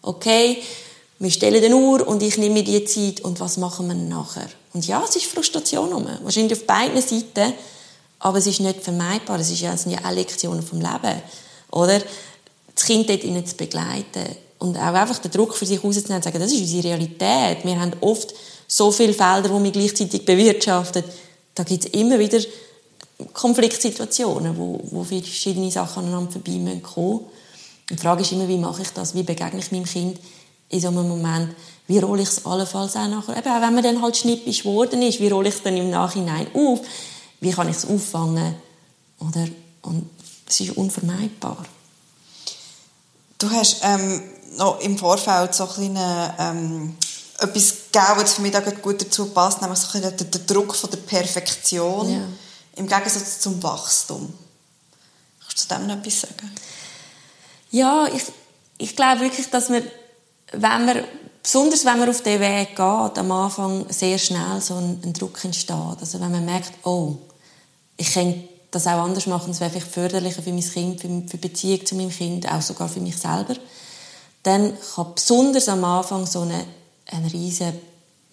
Okay, 0.02 0.62
wir 1.20 1.32
stellen 1.32 1.64
eine 1.64 1.76
Uhr 1.76 2.08
und 2.08 2.24
ich 2.24 2.38
nehme 2.38 2.56
mir 2.56 2.64
die 2.64 2.84
Zeit 2.86 3.22
und 3.22 3.40
was 3.40 3.58
machen 3.58 3.88
wir 3.88 3.96
nachher? 3.96 4.50
Und 4.74 4.88
ja, 4.88 5.04
es 5.08 5.16
ist 5.16 5.26
Frustration 5.26 5.92
rum. 5.92 6.08
Wahrscheinlich 6.24 6.60
auf 6.60 6.66
beiden 6.66 7.02
Seiten, 7.02 7.54
aber 8.20 8.40
es 8.40 8.48
ist 8.48 8.60
nicht 8.60 8.82
vermeidbar. 8.82 9.40
Es 9.40 9.50
sind 9.50 9.92
ja 9.92 10.00
auch 10.04 10.12
Lektionen 10.12 10.64
vom 10.64 10.80
Leben. 10.80 11.22
Oder? 11.72 12.02
Das 12.74 12.86
Kind 12.86 13.10
dort 13.10 13.22
zu 13.48 13.56
begleiten 13.56 14.36
und 14.62 14.78
auch 14.78 14.94
einfach 14.94 15.18
den 15.18 15.32
Druck 15.32 15.56
für 15.56 15.66
sich 15.66 15.84
rauszunehmen 15.84 16.18
und 16.18 16.24
sagen, 16.24 16.40
das 16.40 16.52
ist 16.52 16.62
unsere 16.62 16.84
Realität. 16.84 17.66
Wir 17.66 17.80
haben 17.80 17.94
oft 18.00 18.32
so 18.68 18.92
viele 18.92 19.14
Felder, 19.14 19.50
die 19.50 19.64
wir 19.64 19.72
gleichzeitig 19.72 20.24
bewirtschaften. 20.24 21.04
Da 21.56 21.64
gibt 21.64 21.86
es 21.86 21.92
immer 22.00 22.20
wieder 22.20 22.40
Konfliktsituationen, 23.34 24.56
wo, 24.56 24.80
wo 24.92 25.04
verschiedene 25.04 25.72
Sachen 25.72 26.04
aneinander 26.04 26.32
vorbei 26.32 26.80
kommen. 26.84 27.22
Und 27.22 27.30
die 27.90 27.98
Frage 27.98 28.22
ist 28.22 28.34
immer, 28.34 28.48
wie 28.48 28.60
mache 28.60 28.84
ich 28.84 28.92
das? 28.92 29.16
Wie 29.16 29.24
begegne 29.24 29.60
ich 29.60 29.72
meinem 29.72 29.86
Kind 29.86 30.20
in 30.70 30.80
so 30.80 30.90
einem 30.90 31.10
Moment? 31.10 31.56
Wie 31.88 31.98
rolle 31.98 32.22
ich 32.22 32.30
es 32.30 32.46
allenfalls 32.46 32.96
auch 32.96 33.08
nachher? 33.08 33.38
Eben 33.38 33.50
auch 33.50 33.62
wenn 33.62 33.74
man 33.74 33.84
dann 33.84 34.00
halt 34.00 34.16
schnippisch 34.16 34.62
geworden 34.62 35.02
ist, 35.02 35.20
wie 35.20 35.30
rolle 35.30 35.50
ich 35.50 35.56
es 35.56 35.64
dann 35.64 35.76
im 35.76 35.90
Nachhinein 35.90 36.46
auf? 36.54 36.82
Wie 37.40 37.50
kann 37.50 37.68
ich 37.68 37.78
es 37.78 37.88
auffangen? 37.88 38.54
Oder? 39.20 39.48
Und 39.82 40.08
es 40.48 40.60
ist 40.60 40.78
unvermeidbar. 40.78 41.66
Du 43.40 43.50
hast 43.50 43.82
ähm, 43.84 44.22
noch 44.58 44.80
im 44.80 44.98
Vorfeld 44.98 45.54
so 45.54 45.68
ein 45.78 45.98
ähm, 46.40 46.98
etwas 47.40 47.74
gegeben, 47.92 48.14
was 48.18 48.34
für 48.34 48.42
mich 48.42 48.52
da 48.52 48.60
gut 48.60 49.02
dazu 49.02 49.28
passt, 49.28 49.62
nämlich 49.62 49.80
so 49.80 49.98
ein 49.98 50.02
der, 50.02 50.12
der 50.12 50.42
Druck 50.42 50.76
von 50.76 50.90
der 50.90 50.98
Perfektion 50.98 52.12
ja. 52.12 52.22
im 52.76 52.88
Gegensatz 52.88 53.40
zum 53.40 53.62
Wachstum. 53.64 54.34
Kannst 55.40 55.58
du 55.58 55.62
zu 55.62 55.68
dem 55.68 55.88
noch 55.88 55.98
etwas 55.98 56.22
sagen? 56.22 56.52
Ja, 57.72 58.08
ich, 58.14 58.24
ich 58.78 58.96
glaube 58.96 59.22
wirklich, 59.22 59.50
dass 59.50 59.70
wir, 59.70 59.84
wenn 60.52 60.86
wir, 60.86 61.08
besonders 61.42 61.86
wenn 61.86 62.00
man 62.00 62.10
auf 62.10 62.22
den 62.22 62.40
Weg 62.40 62.70
geht, 62.70 62.80
am 62.80 63.32
Anfang 63.32 63.86
sehr 63.90 64.18
schnell 64.18 64.62
so 64.62 64.76
ein, 64.76 65.02
ein 65.04 65.14
Druck 65.14 65.44
entsteht. 65.44 65.98
Also 66.00 66.20
wenn 66.20 66.32
man 66.32 66.46
merkt, 66.46 66.74
oh, 66.86 67.16
ich 67.98 68.14
könnte 68.14 68.48
das 68.70 68.88
auch 68.88 69.04
anders 69.04 69.26
machen, 69.26 69.52
es 69.52 69.60
wäre 69.60 69.72
vielleicht 69.72 69.92
förderlicher 69.92 70.42
für 70.44 70.52
mein 70.52 70.62
Kind, 70.62 71.02
für, 71.02 71.08
für 71.08 71.38
die 71.38 71.48
Beziehung 71.48 71.86
zu 71.86 71.96
meinem 71.96 72.12
Kind, 72.12 72.52
auch 72.52 72.62
sogar 72.62 72.88
für 72.88 73.02
mich 73.02 73.18
selber 73.18 73.56
dann 74.44 74.74
kann 74.96 75.14
besonders 75.16 75.70
am 75.70 75.84
Anfang 75.84 76.26
so 76.26 76.42
eine, 76.42 76.66
ein 77.08 77.26
riesen 77.26 77.74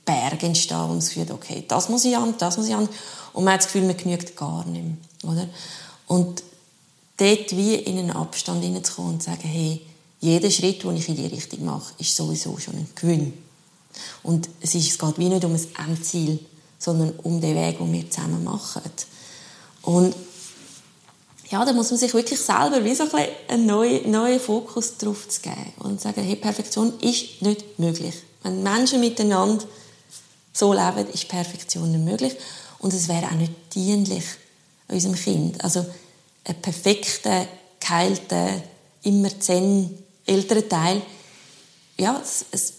Berg 0.04 0.42
entstehen, 0.42 0.78
wo 0.78 0.86
man 0.86 1.00
das 1.00 1.08
Gefühl 1.08 1.24
hat, 1.24 1.32
okay, 1.32 1.64
das 1.68 1.88
muss 1.88 2.04
ich 2.04 2.16
an, 2.16 2.34
das 2.38 2.56
muss 2.56 2.68
ich 2.68 2.74
an. 2.74 2.88
Und 3.34 3.44
man 3.44 3.54
hat 3.54 3.60
das 3.60 3.66
Gefühl, 3.66 3.86
man 3.86 3.96
genügt 3.96 4.36
gar 4.36 4.64
nicht 4.64 4.84
mehr, 4.84 5.30
oder? 5.30 5.48
Und 6.06 6.42
dort 7.18 7.56
wie 7.56 7.74
in 7.74 7.98
einen 7.98 8.10
Abstand 8.10 8.64
hineinzukommen 8.64 9.14
und 9.14 9.22
zu 9.22 9.30
sagen, 9.30 9.46
hey, 9.46 9.82
jeder 10.20 10.50
Schritt, 10.50 10.82
den 10.82 10.96
ich 10.96 11.08
in 11.08 11.16
die 11.16 11.26
Richtung 11.26 11.64
mache, 11.64 11.92
ist 11.98 12.16
sowieso 12.16 12.56
schon 12.58 12.74
ein 12.74 12.88
Gewinn. 12.94 13.34
Und 14.22 14.48
es, 14.60 14.74
ist, 14.74 14.90
es 14.90 14.98
geht 14.98 15.18
wie 15.18 15.28
nicht 15.28 15.44
um 15.44 15.54
ein 15.54 15.66
Endziel, 15.86 16.38
sondern 16.78 17.10
um 17.22 17.40
den 17.40 17.56
Weg, 17.56 17.78
den 17.78 17.92
wir 17.92 18.10
zusammen 18.10 18.42
machen. 18.44 18.82
Und 19.82 20.14
ja, 21.50 21.64
da 21.64 21.72
muss 21.72 21.90
man 21.90 21.98
sich 21.98 22.12
wirklich 22.12 22.40
selber 22.40 22.84
wie 22.84 22.94
so 22.94 23.04
ein 23.04 23.28
einen 23.48 23.66
neuen, 23.66 24.10
neuen 24.10 24.40
Fokus 24.40 24.98
drauf 24.98 25.28
zu 25.28 25.40
geben 25.40 25.72
und 25.78 26.00
sagen, 26.00 26.22
hey, 26.22 26.36
Perfektion 26.36 26.98
ist 27.00 27.40
nicht 27.40 27.78
möglich. 27.78 28.14
Wenn 28.42 28.62
Menschen 28.62 29.00
miteinander 29.00 29.64
so 30.52 30.72
leben, 30.72 31.08
ist 31.12 31.28
Perfektion 31.28 31.90
nicht 31.90 32.04
möglich 32.04 32.34
und 32.78 32.92
es 32.92 33.08
wäre 33.08 33.26
auch 33.26 33.32
nicht 33.32 33.52
dienlich 33.74 34.24
unserem 34.88 35.14
Kind. 35.14 35.62
Also 35.64 35.84
einen 36.44 36.60
perfekten, 36.60 37.46
geheilten, 37.80 38.62
immer 39.02 39.40
zen 39.40 39.96
älteren 40.26 40.68
Teil. 40.68 41.02
Ja, 41.96 42.20
es, 42.22 42.44
es, 42.50 42.72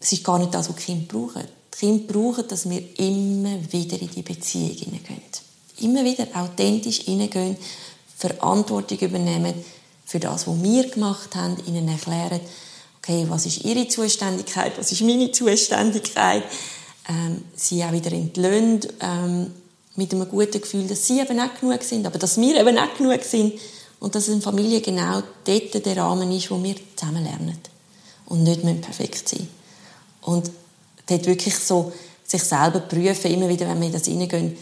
es 0.00 0.12
ist 0.12 0.24
gar 0.24 0.38
nicht 0.38 0.54
das, 0.54 0.68
was 0.68 0.76
die 0.76 0.82
Kinder 0.82 1.06
brauchen. 1.06 1.44
Die 1.74 1.78
Kinder 1.78 2.12
brauchen, 2.12 2.48
dass 2.48 2.68
wir 2.68 2.82
immer 2.98 3.58
wieder 3.72 4.00
in 4.00 4.10
die 4.10 4.22
Beziehung 4.22 4.70
hineingehen. 4.70 5.22
Immer 5.80 6.04
wieder 6.04 6.26
authentisch 6.34 7.00
hineingehen, 7.02 7.56
Verantwortung 8.18 8.98
übernehmen 8.98 9.54
für 10.04 10.18
das, 10.18 10.46
was 10.46 10.62
wir 10.62 10.90
gemacht 10.90 11.34
haben, 11.36 11.56
ihnen 11.66 11.88
erklären, 11.88 12.40
okay, 12.98 13.26
was 13.28 13.46
ist 13.46 13.64
ihre 13.64 13.86
Zuständigkeit, 13.88 14.72
was 14.76 14.90
ist 14.92 15.02
meine 15.02 15.30
Zuständigkeit, 15.30 16.42
ähm, 17.08 17.44
sie 17.54 17.82
auch 17.84 17.92
wieder 17.92 18.12
entlöhnt, 18.12 18.88
ähm, 19.00 19.52
mit 19.96 20.12
einem 20.12 20.28
guten 20.28 20.60
Gefühl, 20.60 20.86
dass 20.86 21.06
sie 21.06 21.20
eben 21.20 21.40
auch 21.40 21.60
genug 21.60 21.82
sind, 21.82 22.06
aber 22.06 22.18
dass 22.18 22.40
wir 22.40 22.60
eben 22.60 22.78
auch 22.78 22.96
genug 22.96 23.22
sind 23.22 23.54
und 24.00 24.14
dass 24.14 24.28
eine 24.28 24.40
Familie 24.40 24.80
genau 24.80 25.22
dort 25.44 25.86
der 25.86 25.96
Rahmen 25.96 26.30
ist, 26.32 26.50
wo 26.50 26.62
wir 26.62 26.74
zusammen 26.96 27.24
lernen 27.24 27.58
und 28.26 28.42
nicht 28.42 28.62
perfekt 28.80 29.28
sein. 29.28 29.48
Und 30.22 30.50
dort 31.06 31.26
wirklich 31.26 31.56
so 31.58 31.92
sich 32.24 32.42
selber 32.42 32.80
prüfen, 32.80 33.32
immer 33.32 33.48
wieder, 33.48 33.66
wenn 33.68 33.80
wir 33.80 33.86
in 33.86 33.92
das 33.92 34.04
hineingehen, 34.04 34.56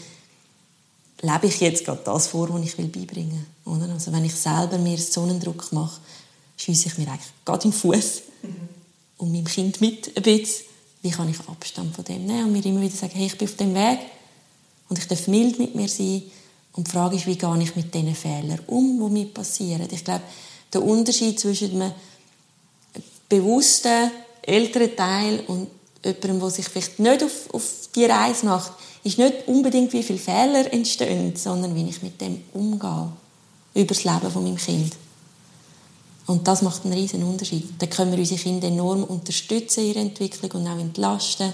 lebe 1.21 1.47
ich 1.47 1.59
jetzt 1.59 1.85
gerade 1.85 2.01
das 2.03 2.27
vor, 2.27 2.53
was 2.53 2.61
ich 2.61 2.77
will 2.77 2.87
beibringen 2.87 3.45
will. 3.65 3.91
Also 3.91 4.11
wenn 4.11 4.25
ich 4.25 4.35
selber 4.35 4.77
mir 4.77 4.97
so 4.97 5.23
einen 5.23 5.39
Druck 5.39 5.71
mache, 5.71 5.99
schiesse 6.57 6.87
ich 6.87 6.97
mir 6.97 7.07
eigentlich 7.07 7.31
gerade 7.45 7.65
im 7.65 7.73
Fuß 7.73 8.21
mhm. 8.43 8.55
und 9.17 9.31
meinem 9.31 9.45
Kind 9.45 9.81
mit 9.81 10.15
ein 10.15 10.23
bisschen. 10.23 10.65
Wie 11.01 11.11
kann 11.11 11.29
ich 11.29 11.39
Abstand 11.47 11.95
von 11.95 12.03
dem 12.03 12.25
nehmen 12.25 12.45
und 12.45 12.51
mir 12.51 12.65
immer 12.65 12.81
wieder 12.81 12.95
sagen, 12.95 13.13
hey, 13.15 13.27
ich 13.27 13.37
bin 13.37 13.47
auf 13.47 13.55
dem 13.55 13.73
Weg 13.75 13.99
und 14.89 14.97
ich 14.97 15.07
darf 15.07 15.27
mild 15.27 15.59
mit 15.59 15.75
mir 15.75 15.87
sein. 15.87 16.23
Und 16.73 16.87
die 16.87 16.91
Frage 16.91 17.15
ist, 17.15 17.25
wie 17.25 17.37
gehe 17.37 17.61
ich 17.61 17.75
mit 17.75 17.93
diesen 17.93 18.15
Fehlern 18.15 18.59
um, 18.67 18.99
die 18.99 19.13
mir 19.13 19.25
passieren. 19.25 19.87
Ich 19.91 20.03
glaube, 20.03 20.23
der 20.73 20.83
Unterschied 20.83 21.39
zwischen 21.39 21.81
einem 21.81 21.93
bewussten 23.29 24.11
älteren 24.41 24.95
Teil 24.95 25.43
und 25.47 25.67
jemandem, 26.03 26.39
der 26.39 26.49
sich 26.49 26.67
vielleicht 26.67 26.99
nicht 26.99 27.23
auf, 27.23 27.53
auf 27.53 27.63
die 27.95 28.05
Reise 28.05 28.45
macht, 28.45 28.73
ist 29.07 29.17
nicht 29.17 29.47
unbedingt, 29.47 29.93
wie 29.93 30.03
viele 30.03 30.19
Fehler 30.19 30.71
entstehen, 30.71 31.35
sondern 31.35 31.75
wie 31.75 31.89
ich 31.89 32.01
mit 32.01 32.19
dem 32.19 32.43
umgehe. 32.53 33.09
Über 33.73 33.93
das 33.93 34.03
Leben 34.03 34.31
von 34.31 34.43
meinem 34.43 34.57
Kind. 34.57 34.93
Und 36.25 36.47
das 36.47 36.61
macht 36.61 36.83
einen 36.83 36.93
riesen 36.93 37.23
Unterschied. 37.23 37.69
Da 37.79 37.85
können 37.85 38.11
wir 38.11 38.19
unsere 38.19 38.39
Kinder 38.39 38.67
enorm 38.67 39.03
unterstützen 39.03 39.81
in 39.81 39.89
ihrer 39.89 39.99
Entwicklung 40.01 40.51
und 40.51 40.67
auch 40.67 40.79
entlasten. 40.79 41.53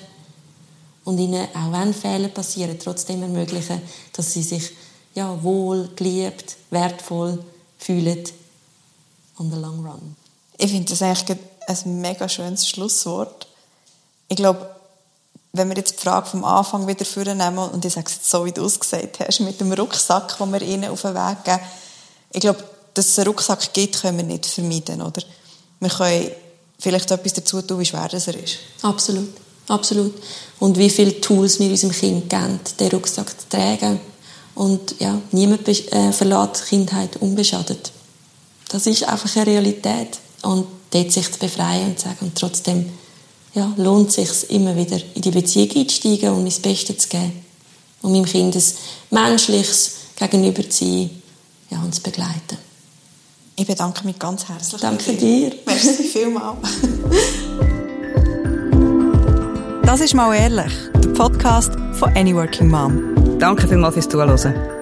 Und 1.04 1.20
ihnen, 1.20 1.48
auch 1.54 1.72
wenn 1.72 1.94
Fehler 1.94 2.30
passieren, 2.30 2.80
trotzdem 2.80 3.22
ermöglichen, 3.22 3.82
dass 4.14 4.34
sie 4.34 4.42
sich 4.42 4.72
ja, 5.14 5.44
wohl, 5.44 5.90
geliebt, 5.96 6.56
wertvoll 6.72 7.44
fühlen 7.78 8.24
on 9.38 9.52
the 9.52 9.58
long 9.58 9.86
run. 9.86 10.16
Ich 10.58 10.72
finde 10.72 10.90
das 10.90 11.02
eigentlich 11.02 11.38
ein 11.68 12.02
mega 12.02 12.28
schönes 12.30 12.68
Schlusswort. 12.68 13.48
Ich 14.28 14.38
glaube, 14.38 14.74
wenn 15.56 15.70
wir 15.70 15.78
jetzt 15.78 16.00
die 16.00 16.02
Frage 16.02 16.26
vom 16.26 16.44
Anfang 16.44 16.88
wieder 16.88 17.06
vornehmen, 17.06 17.60
und 17.60 17.86
ich 17.86 17.94
sage 17.94 18.08
es 18.08 18.16
jetzt 18.16 18.30
so, 18.30 18.44
wie 18.44 18.52
du 18.52 18.66
es 18.66 18.80
gesagt 18.80 19.20
hast, 19.20 19.40
mit 19.40 19.62
dem 19.62 19.72
Rucksack, 19.72 20.38
den 20.40 20.52
wir 20.52 20.62
ihnen 20.64 20.90
auf 20.90 21.04
den 21.04 21.14
Weg 21.14 21.44
geben, 21.44 21.60
ich 22.32 22.42
glaube, 22.42 22.64
dass 22.96 23.08
es 23.08 23.20
einen 23.20 23.28
Rucksack 23.28 23.72
gibt, 23.72 24.02
können 24.02 24.18
wir 24.18 24.24
nicht 24.24 24.48
vermeiden, 24.48 25.02
oder? 25.04 25.22
Wir 25.80 25.90
können 25.90 26.32
vielleicht 26.80 27.12
etwas 27.12 27.34
dazu 27.34 27.62
tun, 27.62 27.80
wie 27.80 27.86
schwer 27.86 28.08
das 28.08 28.28
er 28.28 28.36
ist. 28.44 28.58
Absolut, 28.82 29.30
absolut. 29.68 30.16
Und 30.60 30.78
wie 30.78 30.90
viele 30.90 31.22
Tools 31.22 31.60
wir 31.60 31.70
unserem 31.70 31.94
Kind 31.94 32.30
geben, 32.30 32.60
den 32.80 32.90
Rucksack 32.90 33.30
zu 33.40 33.50
tragen. 33.50 34.02
Und 34.56 35.00
ja, 35.00 35.20
niemand 35.32 35.68
äh, 35.68 36.12
verlässt 36.12 36.66
Kindheit 36.68 37.18
unbeschadet. 37.18 37.92
Das 38.70 38.88
ist 38.88 39.04
einfach 39.04 39.36
eine 39.36 39.46
Realität. 39.46 40.18
Und 40.42 40.66
dort 40.90 41.12
sich 41.12 41.32
zu 41.32 41.38
befreien 41.38 41.90
und 41.90 42.00
zu 42.00 42.06
sagen, 42.06 42.18
und 42.22 42.38
trotzdem 42.38 42.90
ja, 43.54 43.72
lohnt 43.78 44.18
es 44.18 44.42
sich 44.42 44.50
immer 44.50 44.76
wieder 44.76 44.98
in 45.14 45.22
die 45.22 45.32
Beziehung 45.32 45.70
einzusteigen 45.76 46.30
und 46.30 46.44
mein 46.44 46.62
Bestes 46.62 46.98
zu 46.98 47.10
geben. 47.10 47.44
Und 48.02 48.12
meinem 48.12 48.26
Kind 48.26 48.56
ein 48.56 48.64
menschliches 49.12 49.96
Gegenüber 50.16 50.70
zu 50.70 50.86
sein 50.86 51.10
ja, 51.70 51.82
und 51.82 51.94
zu 51.94 52.02
begleiten. 52.02 52.58
Ich 53.56 53.68
bedanke 53.68 54.06
mich 54.06 54.18
ganz 54.18 54.50
herzlich. 54.50 54.82
Danke 54.82 55.14
dir. 55.14 55.54
Merci 55.66 56.04
vielmals. 56.04 56.58
Das 59.86 60.02
ist 60.02 60.16
«Mal 60.16 60.34
ehrlich», 60.34 60.74
der 60.96 61.10
Podcast 61.10 61.72
von 61.94 62.10
«Any 62.16 62.34
Working 62.34 62.68
Mom». 62.68 63.38
Danke 63.38 63.68
vielmals 63.68 63.94
fürs 63.94 64.10
Zuhören. 64.10 64.73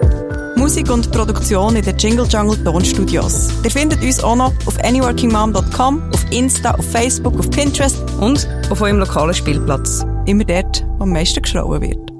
Musik 0.62 0.90
und 0.90 1.10
Produktion 1.10 1.74
in 1.74 1.84
den 1.84 1.98
Jingle 1.98 2.24
Jungle 2.28 2.56
Tonstudios. 2.62 3.48
Ihr 3.64 3.70
findet 3.72 4.00
uns 4.00 4.22
auch 4.22 4.36
noch 4.36 4.52
auf 4.64 4.78
anyworkingmom.com, 4.78 6.12
auf 6.12 6.30
Insta, 6.30 6.76
auf 6.76 6.88
Facebook, 6.88 7.36
auf 7.36 7.50
Pinterest 7.50 7.96
und 8.20 8.48
auf 8.70 8.80
eurem 8.80 9.00
lokalen 9.00 9.34
Spielplatz. 9.34 10.04
Immer 10.24 10.44
dort, 10.44 10.84
wo 10.98 11.02
am 11.02 11.10
meisten 11.10 11.42
geschrauen 11.42 11.82
wird. 11.82 12.12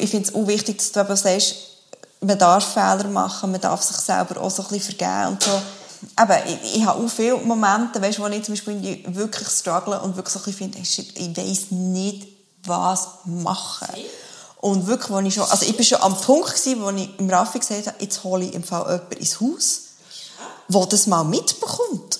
Ich 0.00 0.10
finde 0.10 0.28
es 0.28 0.34
auch 0.34 0.48
wichtig, 0.48 0.78
dass 0.78 0.90
du 0.90 0.98
eben 0.98 1.14
sagst, 1.14 1.54
man 2.20 2.36
darf 2.36 2.74
Fehler 2.74 3.06
machen, 3.06 3.52
man 3.52 3.60
darf 3.60 3.80
sich 3.80 3.98
selber 3.98 4.40
auch 4.40 4.50
so 4.50 4.64
ein 4.64 4.68
bisschen 4.70 4.96
vergeben 4.96 5.34
und 5.34 5.42
so. 5.44 5.62
Aber 6.16 6.44
ich, 6.44 6.74
ich 6.74 6.84
habe 6.84 7.04
auch 7.04 7.08
viele 7.08 7.36
Momente, 7.36 8.02
weißt, 8.02 8.18
wo 8.18 8.26
ich 8.26 8.42
zum 8.42 8.54
Beispiel 8.54 9.04
wirklich 9.06 9.46
struggle 9.46 10.00
und 10.00 10.16
wirklich 10.16 10.34
so 10.34 10.40
ein 10.40 10.44
bisschen 10.44 10.72
finde, 10.72 10.78
ich 10.80 11.36
weiß 11.36 11.70
nicht, 11.70 12.26
was 12.64 13.10
machen. 13.26 13.86
Und 14.60 14.86
wirklich, 14.86 15.10
wo 15.10 15.20
ich 15.20 15.34
schon, 15.34 15.44
also 15.44 15.64
ich 15.64 15.76
bin 15.76 15.84
schon 15.84 16.00
am 16.02 16.20
Punkt 16.20 16.48
gewesen, 16.48 16.82
wo 16.82 16.90
ich 16.90 17.08
im 17.18 17.30
Raffi 17.30 17.60
gesagt 17.60 17.86
habe, 17.86 17.96
jetzt 18.00 18.24
hole 18.24 18.44
ich 18.44 18.54
im 18.54 18.64
Fall 18.64 18.82
jemanden 18.90 19.16
ins 19.16 19.40
Haus, 19.40 19.80
der 20.68 20.86
das 20.86 21.06
mal 21.06 21.24
mitbekommt. 21.24 22.18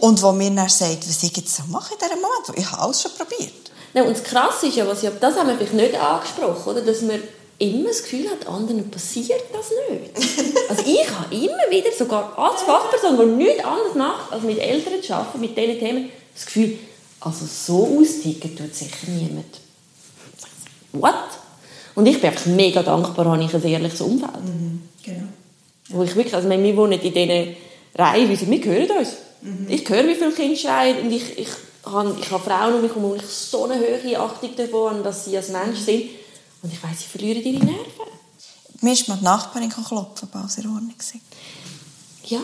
Und 0.00 0.22
wo 0.22 0.32
mir 0.32 0.50
dann 0.50 0.68
sagt, 0.68 1.06
was 1.06 1.22
ich 1.22 1.36
jetzt 1.36 1.54
so 1.54 1.62
mache 1.68 1.92
in 1.92 1.98
diesem 1.98 2.22
Moment. 2.22 2.58
Ich 2.58 2.70
habe 2.72 2.82
alles 2.82 3.02
schon 3.02 3.12
probiert. 3.12 3.52
Ja, 3.92 4.04
und 4.04 4.16
das 4.16 4.24
Krasse 4.24 4.68
ist 4.68 4.76
ja, 4.76 4.86
was 4.86 5.02
ich, 5.02 5.10
das 5.20 5.36
haben 5.36 5.48
wir 5.48 5.56
vielleicht 5.56 5.74
nicht 5.74 5.94
angesprochen, 6.00 6.70
oder? 6.70 6.80
dass 6.80 7.02
man 7.02 7.20
immer 7.58 7.88
das 7.88 8.02
Gefühl 8.02 8.30
hat, 8.30 8.46
anderen 8.46 8.90
passiert 8.90 9.42
das 9.52 9.66
nicht. 9.90 10.56
also 10.70 10.82
ich 10.86 11.10
habe 11.10 11.34
immer 11.34 11.70
wieder, 11.70 11.90
sogar 11.96 12.38
als 12.38 12.62
Fachperson, 12.62 13.18
die 13.18 13.44
nichts 13.44 13.64
anderes 13.64 13.94
macht, 13.94 14.32
als 14.32 14.42
mit 14.42 14.58
Eltern 14.58 15.02
zu 15.02 15.14
arbeiten, 15.14 15.40
mit 15.40 15.56
diesen 15.56 15.78
Themen, 15.78 16.10
das 16.34 16.46
Gefühl, 16.46 16.78
also 17.20 17.44
so 17.44 17.98
austicken 18.00 18.56
tut 18.56 18.74
sicher 18.74 19.08
niemand. 19.08 19.60
What? 20.92 21.14
Und 22.00 22.06
ich 22.06 22.18
bin 22.18 22.30
einfach 22.30 22.46
mega 22.46 22.82
dankbar, 22.82 23.26
habe 23.26 23.44
ich 23.44 23.54
ein 23.54 23.62
ehrliches 23.62 24.00
Umfeld. 24.00 24.42
Mhm, 24.42 24.80
genau. 25.02 25.28
Wo 25.90 26.02
ich 26.02 26.16
wirklich, 26.16 26.34
also 26.34 26.48
wir 26.48 26.76
wohnen 26.78 26.98
in 26.98 27.12
diesen 27.12 27.56
Reihen, 27.94 28.30
wir 28.30 28.64
hören 28.64 28.98
uns. 28.98 29.10
Mhm. 29.42 29.66
Ich 29.68 29.86
höre, 29.86 30.08
wie 30.08 30.14
viele 30.14 30.32
Kinder 30.32 30.56
schreien 30.56 31.00
und 31.00 31.12
ich, 31.12 31.38
ich, 31.38 31.48
habe, 31.84 32.16
ich 32.18 32.30
habe 32.30 32.42
Frauen 32.42 32.72
um 32.72 32.80
mich 32.80 32.94
herum, 32.94 33.16
ich 33.16 33.26
so 33.26 33.64
eine 33.64 33.74
hohe 33.74 34.18
Achtung 34.18 34.56
davon, 34.56 35.04
dass 35.04 35.26
sie 35.26 35.36
als 35.36 35.50
Mensch 35.50 35.80
sind. 35.80 36.04
Und 36.62 36.72
ich 36.72 36.82
weiss, 36.82 37.00
sie 37.00 37.04
verlieren 37.04 37.42
ihre 37.42 37.66
Nerven. 37.66 37.84
Mir 38.80 38.94
ist 38.94 39.06
mal 39.06 39.18
die 39.18 39.24
Nachbarin 39.24 39.68
klopfen, 39.68 40.26
ob 40.32 40.36
alles 40.36 40.56
in 40.56 40.68
Ordnung. 40.68 40.94
Ja. 42.24 42.40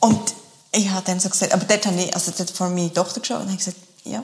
Und 0.00 0.34
ich 0.72 0.90
habe 0.90 1.06
dann 1.06 1.18
so 1.18 1.30
gesagt, 1.30 1.54
aber 1.54 1.64
dort 1.64 1.86
habe 1.86 1.98
ich, 1.98 2.14
also 2.14 2.30
dort 2.36 2.50
vor 2.50 2.68
meine 2.68 2.92
Tochter 2.92 3.20
geschaut 3.20 3.40
und 3.40 3.46
habe 3.46 3.56
gesagt, 3.56 3.78
ja, 4.04 4.22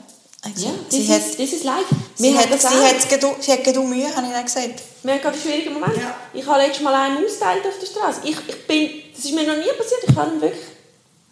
ja, 0.55 0.71
das, 0.89 0.99
ist, 0.99 1.09
hat, 1.09 1.39
das 1.39 1.53
ist 1.53 1.63
live. 1.63 1.85
Sie 2.15 2.37
hat, 2.37 2.61
sie, 2.61 2.67
hat, 2.67 3.43
sie 3.43 3.51
hat 3.51 3.63
gedu 3.63 3.83
Mühe, 3.83 4.15
habe 4.15 4.27
ich 4.27 4.33
dann 4.33 4.45
gesagt. 4.45 4.81
Wir 5.01 5.13
haben 5.13 5.21
gerade 5.21 5.35
einen 5.35 5.43
schwierigen 5.43 5.73
Moment. 5.73 5.97
Ja. 5.97 6.15
Ich 6.33 6.45
habe 6.45 6.61
letztes 6.61 6.83
Mal 6.83 6.93
einen 6.93 7.25
ausgeteilt 7.25 7.65
auf 7.65 7.79
der 7.79 7.87
Straße. 7.87 8.21
Ich, 8.23 8.37
ich 8.47 8.67
bin, 8.67 8.89
das 9.15 9.25
ist 9.25 9.33
mir 9.33 9.43
noch 9.43 9.57
nie 9.57 9.71
passiert. 9.75 10.03
Ich 10.07 10.15
habe 10.15 10.35
ihn 10.35 10.41
wirklich, 10.41 10.65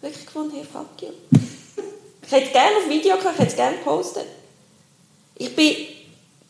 wirklich 0.00 0.26
gefunden, 0.26 0.56
hey, 0.56 0.64
fuck 0.70 1.00
you. 1.00 1.08
ich 2.26 2.32
hätte 2.32 2.50
gerne 2.50 2.76
auf 2.78 2.88
Video 2.88 3.16
gehabt, 3.16 3.34
ich 3.34 3.40
hätte 3.40 3.50
es 3.50 3.56
gerne 3.56 3.76
gepostet. 3.76 4.26
Ich 5.36 5.54
bin 5.54 5.76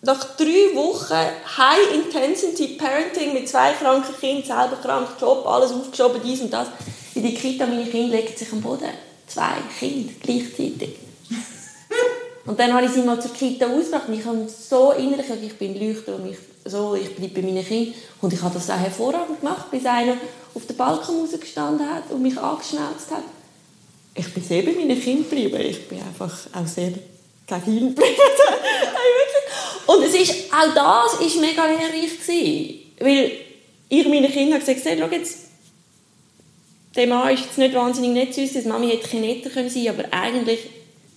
nach 0.00 0.36
drei 0.36 0.74
Wochen 0.74 1.14
High-Intensity-Parenting 1.58 3.34
mit 3.34 3.48
zwei 3.48 3.72
kranken 3.72 4.14
Kindern, 4.18 4.44
selber 4.44 4.82
krank, 4.82 5.08
Job, 5.20 5.46
alles 5.46 5.72
aufgeschoben, 5.72 6.20
dies 6.24 6.40
und 6.40 6.50
das. 6.50 6.68
In 7.14 7.22
die 7.22 7.34
Kita, 7.34 7.66
meine 7.66 7.86
Kinder 7.86 8.16
legen 8.16 8.36
sich 8.36 8.50
am 8.52 8.60
Boden. 8.60 8.88
Zwei 9.26 9.54
Kinder 9.78 10.12
gleichzeitig. 10.22 11.03
Und 12.46 12.60
dann 12.60 12.74
habe 12.74 12.84
ich 12.84 12.92
sie 12.92 13.02
mal 13.02 13.20
zur 13.20 13.32
Kita 13.32 13.66
ausgebracht 13.66 14.08
ich 14.12 14.24
habe 14.24 14.46
so 14.48 14.92
innerlich, 14.92 15.26
ich 15.42 15.54
bin 15.54 15.80
Leuchter 15.80 16.16
und 16.16 16.30
ich, 16.30 16.36
so, 16.64 16.94
ich 16.94 17.14
bleibe 17.14 17.40
bei 17.40 17.46
meinen 17.46 17.64
Kindern. 17.64 17.94
Und 18.20 18.32
ich 18.32 18.42
habe 18.42 18.54
das 18.54 18.68
auch 18.68 18.78
hervorragend 18.78 19.40
gemacht, 19.40 19.70
bis 19.70 19.86
einer 19.86 20.16
auf 20.54 20.66
dem 20.66 20.76
Balkon 20.76 21.20
rausgestanden 21.20 21.88
hat 21.88 22.10
und 22.10 22.22
mich 22.22 22.38
angeschnauzt 22.38 23.10
hat. 23.10 23.24
Ich 24.14 24.32
bin 24.32 24.44
sehr 24.44 24.62
bei 24.62 24.72
meinen 24.72 25.00
Kindern 25.00 25.28
geblieben. 25.28 25.60
Ich 25.60 25.88
bin 25.88 26.00
einfach 26.00 26.32
auch 26.52 26.66
sehr 26.66 26.92
gegen 27.46 27.76
ihn 27.76 27.94
geblieben. 27.94 28.14
und 29.86 30.04
es 30.04 30.14
ist, 30.14 30.52
auch 30.52 30.74
das 30.74 31.20
war 31.20 31.40
mega 31.40 31.64
lehrreich. 31.66 32.20
Gewesen, 32.20 32.80
weil 33.00 33.32
ich 33.88 34.08
meinen 34.08 34.30
Kindern 34.30 34.60
gesagt 34.60 34.84
habe, 34.84 34.98
schau 34.98 35.08
jetzt, 35.08 35.38
der 36.94 37.06
Mann 37.06 37.34
ist 37.34 37.44
jetzt 37.44 37.58
nicht 37.58 37.74
wahnsinnig 37.74 38.10
nett 38.12 38.34
zu 38.34 38.42
uns, 38.42 38.64
Mami 38.66 38.90
hätte 38.90 39.16
ein 39.16 39.22
netter 39.22 39.50
sein 39.50 39.68
können 39.68 39.88
aber 39.88 40.04
eigentlich 40.12 40.60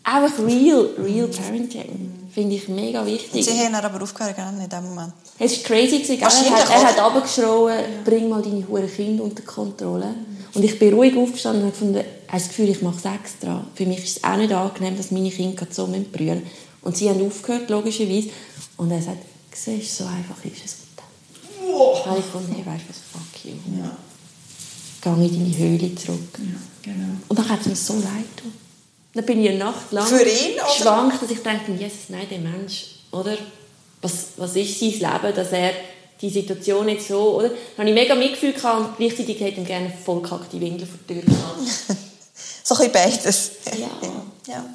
einfach 0.08 0.40
real, 0.40 0.90
real 0.98 1.28
Parenting. 1.28 2.14
Finde 2.34 2.56
ich 2.56 2.68
mega 2.68 3.06
wichtig. 3.06 3.46
Sie 3.46 3.60
haben 3.60 3.74
aber 3.74 4.02
aufgehört 4.02 4.36
in 4.38 4.70
dem 4.70 4.84
Moment. 4.84 5.14
Es 5.40 5.58
war 5.58 5.64
crazy. 5.64 6.00
Gewesen, 6.00 6.20
er 6.22 6.52
hat, 6.52 6.70
er 6.70 6.84
hat 6.84 7.04
runtergeschrien, 7.04 8.04
bring 8.06 8.30
mal 8.30 8.42
deine 8.42 8.68
hohen 8.68 8.88
Kinder 8.88 9.24
unter 9.24 9.44
Kontrolle. 9.44 10.14
Und 10.54 10.64
ich 10.64 10.78
bin 10.80 10.94
ruhig 10.94 11.18
aufgestanden 11.18 11.72
und 11.72 11.96
habe 11.96 12.06
das 12.32 12.48
Gefühl, 12.48 12.70
ich 12.70 12.82
mache 12.82 12.98
es 12.98 13.06
extra. 13.06 13.66
Für 13.76 13.86
mich 13.86 14.04
ist 14.04 14.18
es 14.18 14.24
auch 14.24 14.38
nicht 14.38 14.54
angenehm, 14.54 14.98
dass 14.98 15.12
meine 15.12 15.30
Kinder 15.30 15.68
so 15.70 15.88
brüllen 16.12 16.44
Und 16.82 16.96
sie 16.96 17.10
haben 17.10 17.26
aufgehört, 17.26 17.70
logischerweise. 17.70 18.30
Und 18.78 18.92
er 18.92 19.02
sagt, 19.02 19.24
siehst 19.54 19.98
so 19.98 20.06
einfach 20.06 20.44
ist 20.46 20.64
es. 20.64 20.76
Oh. 21.68 21.98
Da 22.04 22.12
habe 22.12 22.20
ich 22.20 22.26
gefunden, 22.26 22.54
hey, 22.56 22.66
weißt 22.66 22.86
du 22.86 22.90
was, 22.90 22.98
fuck 23.12 23.46
you. 23.46 23.58
Ja. 23.80 23.98
Geh 25.02 25.26
in 25.26 25.34
deine 25.34 25.58
Höhle 25.58 25.96
zurück. 25.96 26.20
Ja, 26.38 26.92
genau. 26.92 27.14
Und 27.28 27.40
dann 27.40 27.50
hat 27.50 27.62
es 27.62 27.68
mir 27.68 27.76
so 27.76 27.94
leid 27.96 28.26
getan. 28.36 28.67
Dann 29.18 29.26
bin 29.26 29.44
ich 29.44 29.50
eine 29.50 29.58
Nacht 29.58 29.92
lang 29.92 30.06
Für 30.06 30.22
ihn, 30.22 30.58
geschwankt, 30.58 31.24
dass 31.24 31.32
ich 31.32 31.42
dachte, 31.42 31.72
Jesus, 31.72 32.10
nein, 32.10 32.28
der 32.30 32.38
Mensch, 32.38 32.86
oder? 33.12 33.36
Was, 34.00 34.28
was 34.38 34.56
ist 34.56 34.80
sein 34.80 34.92
Leben, 34.92 35.36
dass 35.36 35.52
er 35.54 35.72
die 36.22 36.30
Situation 36.30 36.88
jetzt 36.88 37.08
so, 37.08 37.38
oder? 37.38 37.50
Dann 37.50 37.88
habe 37.88 37.90
ich 37.90 37.96
mega 37.96 38.14
Mitgefühl 38.14 38.54
gehabt 38.54 38.80
und 38.80 38.98
gleichzeitig 38.98 39.40
hätte 39.40 39.62
ich 39.62 39.66
gerne 39.66 39.92
voll 40.06 40.22
die 40.54 40.62
Windel 40.62 40.86
vor 40.86 41.00
die 41.10 41.16
Tür 41.16 41.24
so 42.64 42.76
ein 42.76 42.78
bisschen 42.78 42.92
beides. 42.92 43.52
Ja. 43.76 43.90
ja. 44.54 44.66